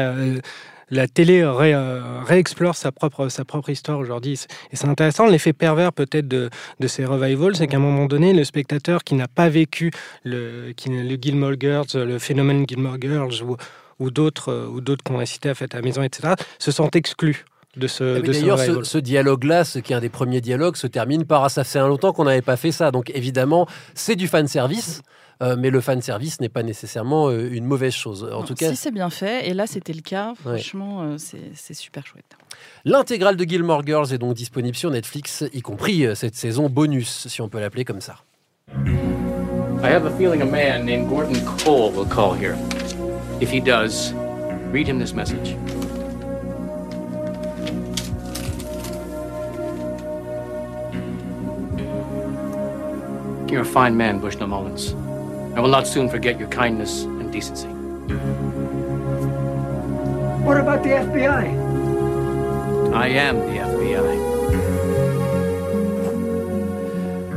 La, 0.91 1.07
télé 1.07 1.43
ré- 1.43 1.75
réexplore 2.25 2.75
sa 2.75 2.91
propre, 2.91 3.27
sa 3.29 3.43
propre 3.43 3.71
histoire 3.71 3.97
aujourd'hui. 3.97 4.39
Et 4.71 4.75
c'est 4.75 4.87
intéressant. 4.87 5.25
L'effet 5.25 5.51
pervers 5.51 5.91
peut-être 5.91 6.27
de, 6.27 6.49
ces 6.87 7.05
revivals, 7.05 7.55
c'est 7.55 7.65
qu'à 7.65 7.77
un 7.77 7.79
moment 7.79 8.05
donné, 8.05 8.33
le 8.33 8.43
spectateur 8.43 9.03
qui 9.03 9.15
n'a 9.15 9.27
pas 9.27 9.49
vécu 9.49 9.91
le, 10.23 10.73
qui, 10.77 10.89
le 10.89 11.15
Gilmore 11.15 11.53
Girls, 11.59 11.87
le 11.95 12.19
phénomène 12.19 12.65
Gilmore 12.67 12.97
Girls 13.01 13.41
ou, 13.41 13.57
ou 13.99 14.11
d'autres 14.11 14.77
qu'on 15.03 15.19
a 15.19 15.25
cités 15.25 15.49
à 15.49 15.55
Fête 15.55 15.73
à 15.73 15.79
la 15.79 15.83
maison, 15.83 16.03
etc., 16.03 16.35
se 16.59 16.71
sent 16.71 16.89
exclu 16.93 17.45
de 17.77 17.87
ce, 17.87 18.15
oui, 18.15 18.21
de 18.21 18.31
D'ailleurs, 18.31 18.85
ce, 18.85 18.97
dialogue-là, 18.97 19.63
ce 19.63 19.79
qui 19.79 19.93
est 19.93 19.95
un 19.95 19.99
des 20.01 20.09
premiers 20.09 20.41
dialogues, 20.41 20.75
se 20.75 20.87
termine 20.87 21.25
par 21.25 21.43
ah, 21.43 21.49
ça 21.49 21.63
fait 21.63 21.79
un 21.79 21.87
longtemps 21.87 22.13
qu'on 22.13 22.23
n'avait 22.25 22.41
pas 22.41 22.57
fait 22.57 22.71
ça. 22.71 22.91
Donc 22.91 23.11
évidemment, 23.13 23.67
c'est 23.93 24.15
du 24.15 24.27
fan 24.27 24.47
service, 24.47 25.01
euh, 25.43 25.55
mais 25.59 25.69
le 25.69 25.81
fan 25.81 26.01
service 26.01 26.39
n'est 26.39 26.49
pas 26.49 26.63
nécessairement 26.63 27.27
euh, 27.29 27.49
une 27.51 27.65
mauvaise 27.65 27.93
chose. 27.93 28.29
En 28.33 28.43
tout 28.43 28.55
cas, 28.55 28.69
si 28.69 28.75
c'est 28.75 28.91
bien 28.91 29.09
fait, 29.09 29.49
et 29.49 29.53
là 29.53 29.67
c'était 29.67 29.93
le 29.93 30.01
cas, 30.01 30.33
Ouais. 30.45 30.53
franchement, 30.57 31.01
euh, 31.03 31.15
c'est 31.17 31.51
c'est 31.53 31.73
super 31.73 32.05
chouette. 32.07 32.37
l'intégrale 32.85 33.35
de 33.35 33.43
Gilmore 33.43 33.85
Girls 33.85 34.13
est 34.13 34.17
donc 34.17 34.33
disponible 34.35 34.75
sur 34.77 34.91
Netflix, 34.91 35.43
y 35.53 35.61
compris 35.61 36.05
euh, 36.05 36.15
cette 36.15 36.35
saison 36.35 36.69
bonus, 36.69 37.27
si 37.27 37.41
on 37.41 37.49
peut 37.49 37.59
l'appeler 37.59 37.83
comme 37.83 38.01
ça. 38.01 38.15
I 39.83 39.87
have 39.89 40.05
a 40.05 40.11
feeling 40.17 40.41
a 40.41 40.45
man 40.45 40.85
named 40.85 41.07
Gordon 41.09 41.39
Cole 41.63 41.91
will 41.93 42.07
call 42.07 42.33
here. 42.33 42.55
If 43.41 43.51
he 43.51 43.59
does, 43.59 44.13
read 44.71 44.87
him 44.87 44.99
this 44.99 45.13
message. 45.13 45.55
You're 53.55 53.63
a 53.63 53.65
fine 53.65 53.95
man, 53.95 54.19
Bushnell 54.19 54.49
Mullins. 54.49 54.91
I 55.55 55.61
will 55.61 55.69
not 55.69 55.87
soon 55.87 56.09
forget 56.09 56.37
your 56.37 56.49
kindness 56.49 57.03
and 57.03 57.31
decency. 57.31 57.69
What 60.43 60.59
about 60.59 60.83
the 60.83 60.89
FBI? 60.89 62.93
I 62.93 63.07
am 63.07 63.39
the 63.39 63.45
FBI. 63.45 64.14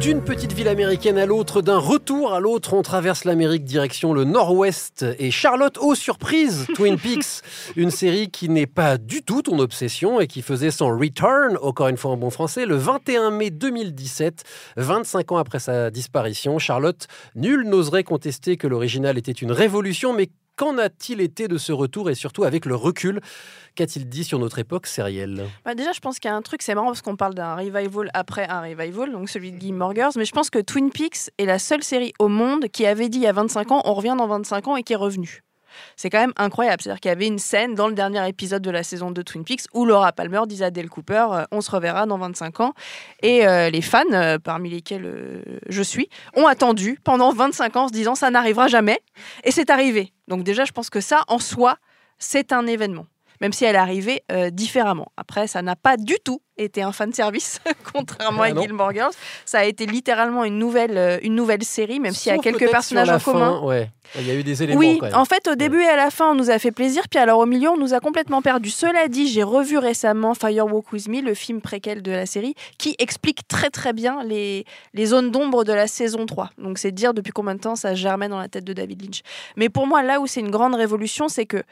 D'une 0.00 0.22
petite 0.22 0.52
ville 0.52 0.68
américaine 0.68 1.18
à 1.18 1.26
l'autre, 1.26 1.60
d'un 1.60 1.78
retour 1.78 2.32
à 2.32 2.38
l'autre, 2.38 2.72
on 2.72 2.82
traverse 2.82 3.24
l'Amérique 3.24 3.64
direction 3.64 4.12
le 4.12 4.22
nord-ouest. 4.22 5.04
Et 5.18 5.32
Charlotte, 5.32 5.76
oh 5.80 5.96
surprise, 5.96 6.66
Twin 6.74 6.96
Peaks, 6.96 7.42
une 7.74 7.90
série 7.90 8.30
qui 8.30 8.48
n'est 8.48 8.68
pas 8.68 8.96
du 8.96 9.22
tout 9.22 9.42
ton 9.42 9.58
obsession 9.58 10.20
et 10.20 10.28
qui 10.28 10.40
faisait 10.42 10.70
son 10.70 10.96
return, 10.96 11.58
encore 11.62 11.88
une 11.88 11.96
fois 11.96 12.12
en 12.12 12.16
bon 12.16 12.30
français, 12.30 12.64
le 12.64 12.76
21 12.76 13.32
mai 13.32 13.50
2017, 13.50 14.44
25 14.76 15.32
ans 15.32 15.36
après 15.38 15.58
sa 15.58 15.90
disparition. 15.90 16.60
Charlotte, 16.60 17.08
nul 17.34 17.68
n'oserait 17.68 18.04
contester 18.04 18.56
que 18.56 18.68
l'original 18.68 19.18
était 19.18 19.32
une 19.32 19.50
révolution, 19.50 20.12
mais 20.12 20.28
qu'en 20.58 20.76
a-t-il 20.76 21.20
été 21.20 21.48
de 21.48 21.56
ce 21.56 21.72
retour 21.72 22.10
et 22.10 22.14
surtout 22.14 22.44
avec 22.44 22.66
le 22.66 22.74
recul 22.74 23.20
Qu'a-t-il 23.76 24.08
dit 24.08 24.24
sur 24.24 24.40
notre 24.40 24.58
époque 24.58 24.88
sérielle 24.88 25.46
Bah, 25.64 25.76
déjà, 25.76 25.92
je 25.92 26.00
pense 26.00 26.18
qu'il 26.18 26.28
y 26.28 26.32
a 26.32 26.36
un 26.36 26.42
truc, 26.42 26.62
c'est 26.62 26.74
marrant 26.74 26.88
parce 26.88 27.00
qu'on 27.00 27.16
parle 27.16 27.34
d'un 27.34 27.54
revival 27.54 28.10
après 28.12 28.48
un 28.48 28.60
revival, 28.60 29.12
donc 29.12 29.28
celui 29.30 29.52
de 29.52 29.60
Gilmore 29.60 29.94
Girls, 29.94 30.12
mais 30.16 30.24
je 30.24 30.32
pense 30.32 30.50
que 30.50 30.58
Twin 30.58 30.90
Peaks 30.90 31.30
est 31.38 31.46
la 31.46 31.60
seule 31.60 31.84
série 31.84 32.12
au 32.18 32.26
monde 32.26 32.66
qui 32.68 32.86
avait 32.86 33.08
dit 33.08 33.18
il 33.18 33.24
y 33.24 33.28
a 33.28 33.32
25 33.32 33.70
ans, 33.70 33.82
on 33.84 33.94
revient 33.94 34.16
dans 34.18 34.26
25 34.26 34.68
ans 34.68 34.76
et 34.76 34.82
qui 34.82 34.94
est 34.94 34.96
revenu. 34.96 35.42
C'est 35.96 36.10
quand 36.10 36.20
même 36.20 36.32
incroyable. 36.36 36.82
C'est-à-dire 36.82 37.00
qu'il 37.00 37.08
y 37.10 37.12
avait 37.12 37.26
une 37.26 37.38
scène 37.38 37.74
dans 37.74 37.88
le 37.88 37.94
dernier 37.94 38.26
épisode 38.28 38.62
de 38.62 38.70
la 38.70 38.82
saison 38.82 39.10
de 39.10 39.22
Twin 39.22 39.44
Peaks 39.44 39.62
où 39.74 39.84
Laura 39.84 40.12
Palmer 40.12 40.42
disait 40.46 40.66
à 40.66 40.70
Dale 40.70 40.88
Cooper 40.88 41.26
euh, 41.30 41.44
on 41.52 41.60
se 41.60 41.70
reverra 41.70 42.06
dans 42.06 42.18
25 42.18 42.60
ans. 42.60 42.74
Et 43.22 43.46
euh, 43.46 43.70
les 43.70 43.82
fans, 43.82 44.02
euh, 44.12 44.38
parmi 44.38 44.70
lesquels 44.70 45.42
je 45.68 45.82
suis, 45.82 46.08
ont 46.34 46.46
attendu 46.46 46.98
pendant 47.04 47.32
25 47.32 47.76
ans 47.76 47.84
en 47.84 47.88
se 47.88 47.92
disant 47.92 48.14
ça 48.14 48.30
n'arrivera 48.30 48.68
jamais. 48.68 49.00
Et 49.44 49.50
c'est 49.50 49.70
arrivé. 49.70 50.12
Donc 50.28 50.42
déjà, 50.44 50.64
je 50.64 50.72
pense 50.72 50.90
que 50.90 51.00
ça, 51.00 51.22
en 51.28 51.38
soi, 51.38 51.76
c'est 52.18 52.52
un 52.52 52.66
événement 52.66 53.06
même 53.40 53.52
si 53.52 53.64
elle 53.64 53.74
est 53.74 53.78
arrivée 53.78 54.22
euh, 54.32 54.50
différemment. 54.50 55.12
Après, 55.16 55.46
ça 55.46 55.62
n'a 55.62 55.76
pas 55.76 55.96
du 55.96 56.16
tout 56.24 56.40
été 56.56 56.82
un 56.82 56.90
fan 56.92 57.12
service, 57.12 57.60
contrairement 57.92 58.42
Ah 58.42 58.46
à 58.46 58.52
non. 58.52 58.62
Gilmore 58.62 58.92
Girls. 58.92 59.12
Ça 59.44 59.60
a 59.60 59.64
été 59.64 59.86
littéralement 59.86 60.44
une 60.44 60.58
nouvelle, 60.58 60.98
euh, 60.98 61.18
une 61.22 61.36
nouvelle 61.36 61.62
série, 61.62 62.00
même 62.00 62.12
s'il 62.14 62.32
y 62.32 62.34
a 62.34 62.38
quelques 62.38 62.68
personnages 62.70 63.08
en 63.10 63.20
commun. 63.20 63.60
ouais. 63.62 63.90
Il 64.18 64.26
y 64.26 64.30
a 64.30 64.34
eu 64.34 64.42
des 64.42 64.62
éléments 64.62 64.78
Oui, 64.80 64.96
quand 64.98 65.06
même. 65.06 65.14
en 65.16 65.24
fait, 65.26 65.46
au 65.48 65.54
début 65.54 65.82
et 65.82 65.86
à 65.88 65.94
la 65.94 66.10
fin, 66.10 66.30
on 66.30 66.34
nous 66.34 66.48
a 66.50 66.58
fait 66.58 66.72
plaisir, 66.72 67.02
puis 67.10 67.20
alors 67.20 67.38
au 67.40 67.46
milieu, 67.46 67.68
on 67.68 67.76
nous 67.76 67.92
a 67.92 68.00
complètement 68.00 68.40
perdu. 68.40 68.70
Cela 68.70 69.06
dit, 69.06 69.28
j'ai 69.28 69.42
revu 69.42 69.76
récemment 69.76 70.32
Firewalk 70.34 70.90
With 70.92 71.08
Me, 71.08 71.20
le 71.20 71.34
film 71.34 71.60
préquel 71.60 72.00
de 72.02 72.10
la 72.10 72.24
série, 72.24 72.54
qui 72.78 72.96
explique 72.98 73.46
très 73.46 73.68
très 73.68 73.92
bien 73.92 74.24
les, 74.24 74.64
les 74.94 75.06
zones 75.06 75.30
d'ombre 75.30 75.62
de 75.62 75.74
la 75.74 75.86
saison 75.86 76.24
3. 76.24 76.50
Donc 76.56 76.78
c'est 76.78 76.90
dire 76.90 77.12
depuis 77.12 77.32
combien 77.32 77.54
de 77.54 77.60
temps 77.60 77.76
ça 77.76 77.94
germait 77.94 78.28
dans 78.30 78.38
la 78.38 78.48
tête 78.48 78.64
de 78.64 78.72
David 78.72 79.02
Lynch. 79.02 79.20
Mais 79.56 79.68
pour 79.68 79.86
moi, 79.86 80.02
là 80.02 80.20
où 80.20 80.26
c'est 80.26 80.40
une 80.40 80.50
grande 80.50 80.74
révolution, 80.74 81.28
c'est 81.28 81.44
que 81.46 81.62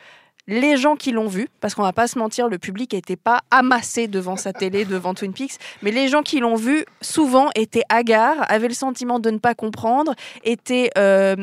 les 0.48 0.76
gens 0.76 0.96
qui 0.96 1.12
l'ont 1.12 1.26
vu, 1.26 1.48
parce 1.60 1.74
qu'on 1.74 1.82
va 1.82 1.92
pas 1.92 2.06
se 2.06 2.18
mentir, 2.18 2.48
le 2.48 2.58
public 2.58 2.92
n'était 2.92 3.16
pas 3.16 3.40
amassé 3.50 4.08
devant 4.08 4.36
sa 4.36 4.52
télé, 4.52 4.84
devant 4.84 5.14
Twin 5.14 5.32
Peaks, 5.32 5.58
mais 5.82 5.90
les 5.90 6.08
gens 6.08 6.22
qui 6.22 6.40
l'ont 6.40 6.56
vu, 6.56 6.84
souvent 7.00 7.50
étaient 7.54 7.82
hagards, 7.88 8.44
avaient 8.48 8.68
le 8.68 8.74
sentiment 8.74 9.18
de 9.18 9.30
ne 9.30 9.38
pas 9.38 9.54
comprendre, 9.54 10.14
étaient... 10.44 10.90
euh, 10.98 11.36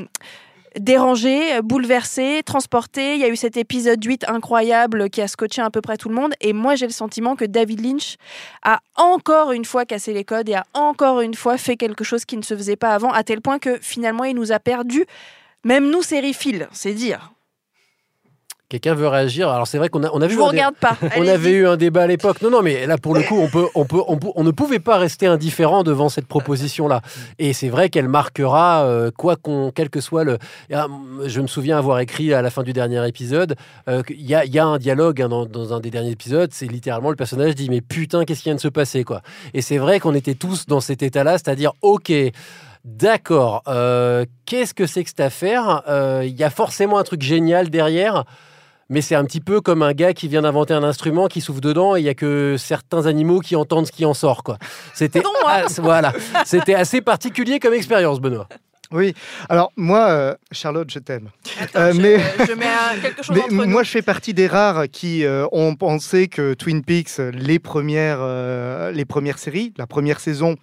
dérangés, 0.80 1.62
bouleversés, 1.62 2.42
transportés. 2.46 3.16
Il 3.16 3.22
y 3.22 3.24
a 3.24 3.30
eu 3.30 3.36
cet 3.36 3.58
épisode 3.58 4.04
8 4.04 4.26
incroyable 4.28 5.10
qui 5.10 5.22
a 5.22 5.28
scotché 5.28 5.62
à 5.62 5.70
peu 5.70 5.82
près 5.82 5.98
tout 5.98 6.10
le 6.10 6.16
monde. 6.16 6.34
Et 6.42 6.54
moi, 6.54 6.76
j'ai 6.76 6.88
le 6.88 6.92
sentiment 6.92 7.36
que 7.36 7.46
David 7.46 7.84
Lynch 7.86 8.18
a 8.64 8.80
encore 8.96 9.52
une 9.52 9.66
fois 9.66 9.86
cassé 9.86 10.14
les 10.14 10.24
codes 10.24 10.50
et 10.50 10.56
a 10.56 10.66
encore 10.74 11.22
une 11.22 11.36
fois 11.36 11.58
fait 11.58 11.78
quelque 11.78 12.04
chose 12.04 12.26
qui 12.26 12.38
ne 12.38 12.42
se 12.42 12.56
faisait 12.56 12.76
pas 12.76 12.94
avant, 12.94 13.12
à 13.12 13.24
tel 13.24 13.42
point 13.42 13.60
que 13.60 13.78
finalement, 13.82 14.24
il 14.24 14.36
nous 14.36 14.52
a 14.52 14.60
perdu. 14.60 15.06
Même 15.64 15.90
nous, 15.90 16.02
sériphiles, 16.02 16.68
c'est 16.72 16.94
dire. 16.94 17.33
Quelqu'un 18.74 18.96
veut 18.96 19.08
réagir 19.08 19.50
Alors 19.50 19.68
c'est 19.68 19.78
vrai 19.78 19.88
qu'on 19.90 20.04
a, 20.04 20.10
on 20.14 20.22
a 20.24 20.26
vu. 20.26 20.34
Je 20.34 20.40
vous 20.40 20.46
regarde 20.48 20.74
pas. 20.74 20.98
On 21.16 21.28
avait 21.28 21.52
eu 21.52 21.68
un 21.68 21.78
débat 21.78 22.02
à 22.02 22.08
l'époque. 22.08 22.42
Non, 22.42 22.50
non, 22.50 22.64
mais 22.64 22.88
là 22.88 22.98
pour 22.98 23.14
le 23.14 23.22
coup, 23.22 23.38
on 23.38 23.48
peut, 23.48 23.68
on 23.76 23.86
peut, 23.86 24.02
on, 24.08 24.18
peut- 24.18 24.32
on 24.34 24.44
ne 24.44 24.50
pouvait 24.50 24.80
pas 24.80 24.98
rester 24.98 25.28
indifférent 25.28 25.84
devant 25.84 26.10
cette 26.10 26.26
proposition-là. 26.26 27.02
Et 27.38 27.54
c'est 27.54 27.70
vrai 27.70 27.90
qu'elle 27.90 28.08
marquera 28.10 28.84
euh, 28.86 29.12
quoi 29.16 29.36
qu'on, 29.36 29.70
quel 29.70 29.92
que 29.92 30.02
soit 30.02 30.24
le. 30.24 30.40
Ah, 30.74 30.88
Je 31.24 31.40
me 31.42 31.46
souviens 31.46 31.78
avoir 31.78 32.00
écrit 32.00 32.34
à 32.34 32.42
la 32.42 32.50
fin 32.50 32.64
du 32.64 32.74
dernier 32.74 33.08
épisode. 33.08 33.56
euh, 33.88 34.02
qu'il 34.02 34.20
y, 34.22 34.34
a, 34.34 34.44
il 34.44 34.52
y 34.56 34.58
a 34.58 34.66
un 34.66 34.80
dialogue 34.80 35.22
hein, 35.22 35.30
dans, 35.30 35.46
dans 35.46 35.72
un 35.76 35.80
des 35.80 35.92
derniers 35.92 36.10
épisodes. 36.10 36.50
C'est 36.52 36.66
littéralement 36.66 37.12
le 37.12 37.16
personnage 37.16 37.54
dit 37.54 37.70
mais 37.70 37.82
putain 37.82 38.26
qu'est-ce 38.26 38.40
qui 38.42 38.50
vient 38.50 38.56
de 38.56 38.60
se 38.60 38.68
passer 38.70 39.04
quoi. 39.04 39.22
Et 39.54 39.62
c'est 39.62 39.78
vrai 39.78 40.00
qu'on 40.00 40.16
était 40.16 40.34
tous 40.34 40.66
dans 40.66 40.82
cet 40.82 41.04
état-là, 41.04 41.34
c'est-à-dire 41.34 41.74
ok. 41.84 42.12
D'accord, 42.86 43.64
euh, 43.70 44.26
qu'est-ce 44.46 44.74
que 44.74 44.86
c'est 44.88 45.04
que 45.04 45.10
cette 45.10 45.20
affaire? 45.22 45.84
Euh, 45.88 46.24
Il 46.26 46.36
y 46.38 46.44
a 46.44 46.50
forcément 46.50 46.98
un 46.98 47.04
truc 47.04 47.22
génial 47.22 47.70
derrière. 47.70 48.26
Mais 48.94 49.02
c'est 49.02 49.16
un 49.16 49.26
petit 49.26 49.42
peu 49.42 49.60
comme 49.60 49.82
un 49.82 49.92
gars 49.94 50.14
qui 50.14 50.28
vient 50.28 50.44
d'inventer 50.44 50.74
un 50.74 50.84
instrument 50.84 51.28
qui 51.28 51.42
souffle 51.42 51.60
dedans 51.62 51.96
et 51.96 52.00
il 52.00 52.06
y 52.06 52.10
a 52.10 52.14
que 52.14 52.56
certains 52.58 53.08
animaux 53.08 53.40
qui 53.40 53.56
entendent 53.56 53.88
ce 53.88 53.92
qui 53.92 54.06
en 54.06 54.14
sort 54.14 54.44
quoi. 54.44 54.58
C'était 54.94 55.24
as- 55.48 55.80
voilà, 55.82 56.14
c'était 56.46 56.76
assez 56.76 57.02
particulier 57.02 57.60
comme 57.60 57.74
expérience 57.74 58.22
Benoît. 58.22 58.48
Oui, 58.92 59.16
alors 59.50 59.72
moi, 59.76 60.10
euh, 60.10 60.36
Charlotte, 60.52 60.88
je 60.92 61.00
t'aime. 61.00 61.30
Euh, 61.76 61.94
mais 61.96 62.20
Je 62.48 62.54
mets 62.54 62.66
un- 62.68 63.00
quelque 63.02 63.24
chose 63.24 63.36
mais 63.36 63.42
entre 63.42 63.54
nous. 63.54 63.66
moi, 63.66 63.82
je 63.82 63.90
fais 63.90 64.04
partie 64.04 64.36
des 64.36 64.46
rares 64.46 64.84
qui 64.92 65.26
euh, 65.26 65.48
ont 65.52 65.74
pensé 65.74 66.28
que 66.28 66.54
Twin 66.54 66.84
Peaks, 66.84 67.18
les 67.34 67.58
premières, 67.58 68.20
euh, 68.22 68.92
les 68.92 69.06
premières 69.06 69.40
séries, 69.40 69.74
la 69.80 69.88
première 69.88 70.20
saison, 70.20 70.58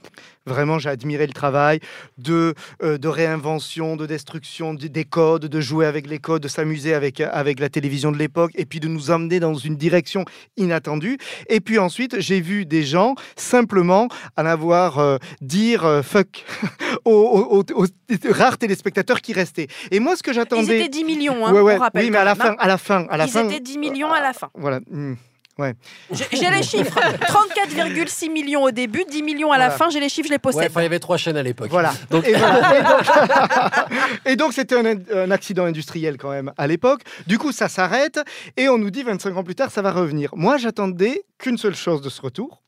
vraiment, 0.46 0.78
j'ai 0.78 0.88
admiré 0.90 1.26
le 1.26 1.32
travail 1.32 1.80
de, 2.18 2.54
euh, 2.82 2.98
de 2.98 3.08
réinvention, 3.08 3.96
de 3.96 4.06
destruction 4.06 4.74
des 4.74 5.04
codes, 5.04 5.46
de 5.46 5.60
jouer 5.60 5.86
avec 5.86 6.06
les 6.06 6.18
codes, 6.18 6.42
de 6.42 6.48
s'amuser 6.48 6.94
avec, 6.94 7.20
avec 7.20 7.60
la 7.60 7.68
télévision 7.68 8.10
de 8.12 8.16
l'époque, 8.18 8.52
et 8.54 8.64
puis 8.66 8.80
de 8.80 8.88
nous 8.88 9.10
emmener 9.10 9.40
dans 9.40 9.54
une 9.54 9.76
direction 9.76 10.24
inattendue. 10.56 11.18
Et 11.48 11.60
puis 11.60 11.78
ensuite, 11.78 12.20
j'ai 12.20 12.40
vu 12.40 12.66
des 12.66 12.82
gens 12.82 13.14
simplement 13.36 14.08
en 14.36 14.46
avoir 14.46 14.98
euh, 14.98 15.18
dire 15.40 15.84
euh, 15.84 16.02
fuck 16.02 16.44
aux, 17.04 17.10
aux- 17.10 17.64
aux- 17.74 17.84
aux 17.84 18.32
rares 18.32 18.58
téléspectateurs 18.58 19.20
qui 19.20 19.32
restaient. 19.32 19.68
Et 19.90 20.00
moi, 20.00 20.16
ce 20.16 20.22
que 20.22 20.32
j'attendais. 20.32 20.78
Ils 20.78 20.80
étaient 20.82 20.88
10 20.88 21.04
millions, 21.04 21.46
hein, 21.46 21.52
Ouais, 21.52 21.60
ouais, 21.60 21.76
on 21.76 21.80
rappelle. 21.80 22.04
Oui, 22.04 22.10
mais 22.10 22.18
à 22.18 22.24
la 22.24 22.34
même, 22.34 22.46
fin, 22.46 22.56
à 22.58 22.66
la 22.68 22.78
fin, 22.78 23.06
à 23.10 23.16
la 23.16 23.26
Ils 23.26 23.30
fin. 23.30 23.48
étaient 23.48 23.60
10 23.60 23.78
millions 23.78 24.10
à 24.12 24.20
la 24.20 24.32
fin. 24.32 24.48
Voilà. 24.54 24.80
hmm, 24.90 25.14
Ouais. 25.60 25.74
J'ai 26.10 26.50
les 26.50 26.62
chiffres. 26.62 26.98
34,6 27.20 28.30
millions 28.30 28.62
au 28.62 28.70
début, 28.70 29.04
10 29.10 29.22
millions 29.22 29.52
à 29.52 29.58
la 29.58 29.68
Voilà. 29.68 29.76
fin. 29.76 29.90
J'ai 29.90 30.00
les 30.00 30.08
chiffres, 30.08 30.26
je 30.28 30.30
les 30.32 30.36
Ouais, 30.36 30.38
possède. 30.38 30.70
enfin, 30.70 30.80
il 30.80 30.84
y 30.84 30.86
avait 30.86 30.98
trois 30.98 31.16
chaînes 31.16 31.36
à 31.36 31.42
l'époque. 31.42 31.68
Voilà. 31.70 31.92
Donc, 32.10 32.26
Et, 32.26 32.32
donc- 32.34 32.42
Et 34.26 34.36
donc, 34.36 34.52
c'était 34.52 34.76
un, 34.76 34.84
un 35.14 35.30
accident 35.30 35.64
industriel 35.64 36.16
quand 36.16 36.30
même 36.30 36.52
à 36.56 36.66
l'époque. 36.66 37.02
Du 37.26 37.38
coup, 37.38 37.52
ça 37.52 37.68
s'arrête 37.68 38.20
et 38.56 38.68
on 38.68 38.78
nous 38.78 38.90
dit 38.90 39.02
25 39.02 39.36
ans 39.36 39.44
plus 39.44 39.54
tard, 39.54 39.70
ça 39.70 39.82
va 39.82 39.92
revenir. 39.92 40.30
Moi, 40.34 40.56
j'attendais 40.56 41.22
qu'une 41.38 41.58
seule 41.58 41.74
chose 41.76 42.00
de 42.02 42.08
ce 42.08 42.20
retour. 42.22 42.62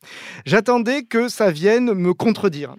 J'attendais 0.45 1.03
que 1.03 1.27
ça 1.29 1.51
vienne 1.51 1.93
me 1.93 2.13
contredire. 2.13 2.75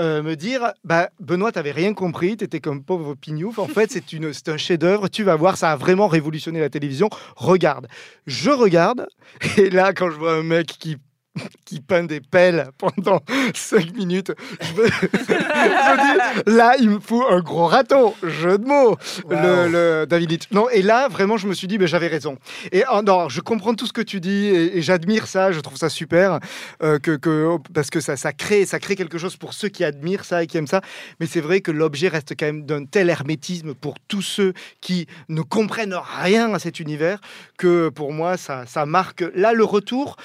Euh, 0.00 0.22
me 0.22 0.36
dire, 0.36 0.72
bah, 0.84 1.10
Benoît, 1.20 1.52
t'avais 1.52 1.72
rien 1.72 1.92
compris, 1.94 2.36
t'étais 2.36 2.60
comme 2.60 2.82
pauvre 2.82 3.14
pignouf. 3.14 3.58
En 3.58 3.66
fait, 3.66 3.90
c'est 3.90 4.04
c'est 4.32 4.48
un 4.48 4.56
chef-d'œuvre. 4.56 5.08
Tu 5.08 5.22
vas 5.22 5.36
voir, 5.36 5.56
ça 5.56 5.72
a 5.72 5.76
vraiment 5.76 6.08
révolutionné 6.08 6.60
la 6.60 6.70
télévision. 6.70 7.10
Regarde. 7.36 7.88
Je 8.26 8.50
regarde. 8.50 9.06
Et 9.58 9.70
là, 9.70 9.92
quand 9.92 10.10
je 10.10 10.16
vois 10.16 10.34
un 10.34 10.42
mec 10.42 10.66
qui 10.66 10.96
qui 11.64 11.80
peint 11.80 12.04
des 12.04 12.20
pelles 12.20 12.68
pendant 12.78 13.20
5 13.54 13.94
minutes. 13.94 14.32
Je 14.60 14.72
me, 14.72 14.86
je 15.12 15.32
me 15.32 16.42
dis, 16.42 16.56
là, 16.56 16.74
il 16.78 16.90
me 16.90 17.00
faut 17.00 17.26
un 17.28 17.40
gros 17.40 17.66
râteau. 17.66 18.14
Jeu 18.22 18.58
de 18.58 18.66
mots, 18.66 18.96
le, 19.28 19.68
le 19.68 20.06
David 20.06 20.32
Lynch. 20.32 20.50
Non, 20.50 20.68
et 20.68 20.82
là, 20.82 21.08
vraiment, 21.08 21.36
je 21.36 21.46
me 21.46 21.54
suis 21.54 21.66
dit, 21.66 21.78
ben, 21.78 21.88
j'avais 21.88 22.08
raison. 22.08 22.36
Et 22.70 22.84
oh, 22.92 23.00
non, 23.02 23.28
je 23.28 23.40
comprends 23.40 23.74
tout 23.74 23.86
ce 23.86 23.92
que 23.92 24.02
tu 24.02 24.20
dis 24.20 24.46
et, 24.46 24.78
et 24.78 24.82
j'admire 24.82 25.26
ça. 25.26 25.52
Je 25.52 25.60
trouve 25.60 25.78
ça 25.78 25.88
super 25.88 26.38
euh, 26.82 26.98
que, 26.98 27.16
que, 27.16 27.56
parce 27.72 27.90
que 27.90 28.00
ça, 28.00 28.16
ça, 28.16 28.32
crée, 28.32 28.66
ça 28.66 28.78
crée 28.78 28.96
quelque 28.96 29.18
chose 29.18 29.36
pour 29.36 29.54
ceux 29.54 29.68
qui 29.68 29.84
admirent 29.84 30.24
ça 30.24 30.42
et 30.42 30.46
qui 30.46 30.58
aiment 30.58 30.66
ça. 30.66 30.82
Mais 31.20 31.26
c'est 31.26 31.40
vrai 31.40 31.60
que 31.60 31.70
l'objet 31.70 32.08
reste 32.08 32.34
quand 32.38 32.46
même 32.46 32.66
d'un 32.66 32.84
tel 32.84 33.08
hermétisme 33.08 33.74
pour 33.74 33.94
tous 34.08 34.22
ceux 34.22 34.52
qui 34.80 35.06
ne 35.28 35.40
comprennent 35.40 35.96
rien 36.20 36.52
à 36.52 36.58
cet 36.58 36.80
univers 36.80 37.20
que 37.56 37.88
pour 37.88 38.12
moi, 38.12 38.36
ça, 38.36 38.66
ça 38.66 38.84
marque. 38.84 39.24
Là, 39.34 39.52
le 39.52 39.64
retour 39.64 40.16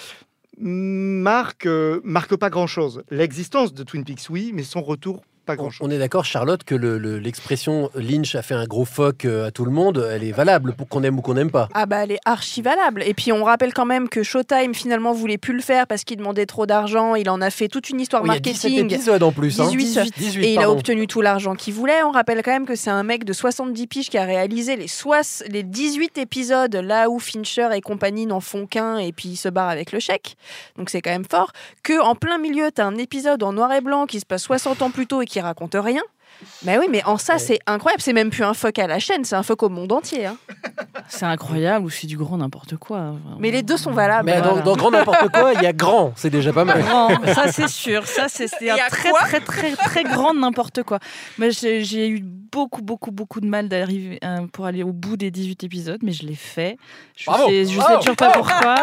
marque, 0.58 1.66
euh, 1.66 2.02
marque 2.04 2.36
pas 2.36 2.50
grand-chose. 2.50 3.04
L'existence 3.10 3.74
de 3.74 3.84
Twin 3.84 4.04
Peaks, 4.04 4.30
oui, 4.30 4.52
mais 4.54 4.64
son 4.64 4.82
retour, 4.82 5.22
pas 5.48 5.56
grand-chose. 5.56 5.80
On 5.88 5.90
est 5.90 5.98
d'accord, 5.98 6.26
Charlotte, 6.26 6.64
que 6.64 6.76
le- 6.76 7.00
le- 7.00 7.18
l'expression 7.18 7.90
Lynch 7.96 8.36
a 8.36 8.42
fait 8.44 8.54
un 8.54 8.66
gros 8.66 8.86
fuck 8.86 9.26
euh, 9.26 9.48
à 9.48 9.52
tout 9.52 9.66
le 9.66 9.72
monde, 9.72 10.08
elle 10.12 10.24
est 10.24 10.32
valable 10.32 10.74
pour 10.74 10.88
qu'on 10.88 11.02
aime 11.04 11.18
ou 11.18 11.22
qu'on 11.22 11.34
n'aime 11.34 11.50
pas. 11.50 11.70
Ah 11.74 11.86
bah 11.88 12.04
elle 12.04 12.12
est 12.12 12.20
archi 12.26 12.62
valable. 12.62 13.02
Et 13.04 13.14
puis 13.14 13.32
on 13.32 13.44
rappelle 13.44 13.74
quand 13.74 13.86
même 13.86 14.10
que 14.10 14.22
Showtime 14.24 14.76
finalement 14.76 15.14
voulait 15.14 15.38
plus 15.40 15.54
le 15.56 15.62
faire 15.62 15.88
parce 15.88 16.04
qu'il 16.04 16.18
demandait 16.18 16.46
trop 16.46 16.66
d'argent. 16.68 17.16
Il 17.16 17.30
en 17.30 17.42
a 17.42 17.50
fait 17.50 17.68
toute 17.70 17.90
une 17.90 18.00
histoire 18.02 18.22
Oh, 18.24 18.28
il 18.30 18.34
y 18.34 18.38
a 18.38 18.40
17 18.40 18.72
marketing. 18.72 18.94
épisodes 18.94 19.24
en 19.24 19.32
plus, 19.32 19.60
hein. 19.60 19.68
18. 19.70 20.12
18, 20.18 20.44
et 20.46 20.54
il 20.54 20.60
a 20.60 20.70
obtenu 20.70 21.08
tout 21.08 21.22
l'argent 21.22 21.56
qu'il 21.56 21.74
voulait. 21.74 22.04
On 22.04 22.12
rappelle 22.12 22.42
quand 22.44 22.52
même 22.52 22.66
que 22.66 22.76
c'est 22.76 22.90
un 22.90 23.04
mec 23.04 23.24
de 23.24 23.34
70 23.34 23.88
piges 23.88 24.10
qui 24.10 24.18
a 24.18 24.26
réalisé 24.26 24.76
les, 24.76 24.88
soix- 24.88 25.22
les 25.50 25.64
18 25.64 26.18
épisodes 26.18 26.76
là 26.76 27.10
où 27.10 27.20
Fincher 27.20 27.70
et 27.74 27.82
compagnie 27.82 28.26
n'en 28.26 28.42
font 28.42 28.66
qu'un 28.68 28.98
et 28.98 29.12
puis 29.14 29.30
il 29.30 29.36
se 29.38 29.48
barre 29.50 29.70
avec 29.70 29.92
le 29.94 30.00
chèque. 30.00 30.36
Donc 30.78 30.90
c'est 30.90 31.02
quand 31.02 31.12
même 31.12 31.26
fort. 31.30 31.52
Que 31.84 32.02
en 32.02 32.16
plein 32.16 32.38
milieu, 32.38 32.70
tu 32.76 32.82
as 32.82 32.86
un 32.86 32.98
épisode 32.98 33.44
en 33.44 33.54
noir 33.54 33.72
et 33.74 33.82
blanc 33.82 34.06
qui 34.06 34.20
se 34.20 34.26
passe 34.26 34.44
60 34.44 34.82
ans 34.82 34.92
plus 34.92 35.08
tôt 35.08 35.22
et 35.22 35.26
qui 35.26 35.37
raconte 35.42 35.76
rien. 35.76 36.02
Mais 36.64 36.78
oui, 36.78 36.86
mais 36.90 37.04
en 37.06 37.18
ça, 37.18 37.40
c'est 37.40 37.60
incroyable. 37.66 38.02
C'est 38.02 38.14
même 38.14 38.30
plus 38.30 38.44
un 38.44 38.54
fuck 38.54 38.78
à 38.80 38.88
la 38.88 39.00
chaîne, 39.00 39.26
c'est 39.26 39.36
un 39.36 39.44
fuck 39.44 39.64
au 39.64 39.70
monde 39.70 39.92
entier. 39.92 40.28
hein. 40.28 40.38
C'est 41.10 41.26
incroyable 41.26 41.86
ou 41.86 41.90
c'est 41.90 42.08
du 42.08 42.18
grand 42.18 42.38
n'importe 42.38 42.76
quoi. 42.78 43.16
Mais 43.40 43.50
les 43.52 43.64
deux 43.64 43.78
sont 43.78 43.92
valables. 43.92 44.26
Mais 44.26 44.42
dans, 44.42 44.50
Voilà. 44.50 44.62
dans 44.64 44.76
grand 44.76 44.92
n'importe 44.92 45.30
quoi, 45.32 45.54
il 45.54 45.62
y 45.62 45.66
a 45.66 45.74
grand, 45.74 46.12
c'est 46.16 46.30
déjà 46.30 46.52
pas 46.54 46.66
mal. 46.66 46.82
Grand, 46.82 47.10
ça 47.34 47.52
c'est 47.52 47.68
sûr. 47.70 48.06
Ça 48.08 48.28
c'est 48.28 48.46
un 48.70 48.76
très, 48.90 49.12
très 49.12 49.40
très 49.40 49.76
très 49.76 50.04
grand 50.04 50.34
n'importe 50.34 50.84
quoi. 50.84 51.00
Mais 51.38 51.52
j'ai 51.52 52.10
eu 52.10 52.20
beaucoup 52.22 52.82
beaucoup 52.82 53.12
beaucoup 53.12 53.40
de 53.42 53.48
mal 53.48 53.70
d'arriver 53.70 54.20
euh, 54.24 54.48
pour 54.52 54.66
aller 54.66 54.84
au 54.84 54.92
bout 54.94 55.18
des 55.18 55.32
18 55.32 55.64
épisodes, 55.64 56.00
mais 56.04 56.12
je 56.12 56.26
l'ai 56.26 56.36
fait. 56.36 56.78
Je 57.16 57.26
Bravo. 57.26 57.48
sais, 57.50 57.66
je 57.66 57.70
sais 57.72 57.76
Bravo. 57.78 58.00
toujours 58.00 58.16
pas 58.16 58.32
pourquoi. 58.32 58.76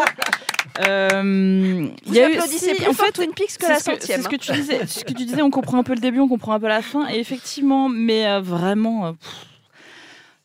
Euh, 0.87 1.87
Vous 2.05 2.13
y 2.13 2.19
a 2.19 2.29
eu- 2.29 2.33
applaudissez 2.35 2.69
si, 2.69 2.75
plus 2.75 2.87
en 2.87 2.93
fort 2.93 3.05
fait, 3.05 3.11
Twin 3.13 3.31
Peaks 3.33 3.57
que 3.57 3.67
la 3.67 3.79
ce 3.79 3.85
que- 3.85 3.91
centième. 3.99 4.17
C'est 4.17 4.23
ce 4.23 4.29
que 4.29 4.35
tu 4.35 4.51
disais. 4.51 4.85
Ce 4.87 5.03
que 5.05 5.13
tu 5.13 5.25
disais, 5.25 5.41
on 5.41 5.49
comprend 5.51 5.77
un 5.79 5.83
peu 5.83 5.93
le 5.93 5.99
début, 6.01 6.19
on 6.19 6.27
comprend 6.27 6.53
un 6.53 6.59
peu 6.59 6.67
la 6.67 6.81
fin, 6.81 7.07
et 7.07 7.19
effectivement, 7.19 7.87
mais 7.89 8.27
euh, 8.27 8.41
vraiment. 8.41 9.05
euh, 9.07 9.11
pff, 9.13 9.45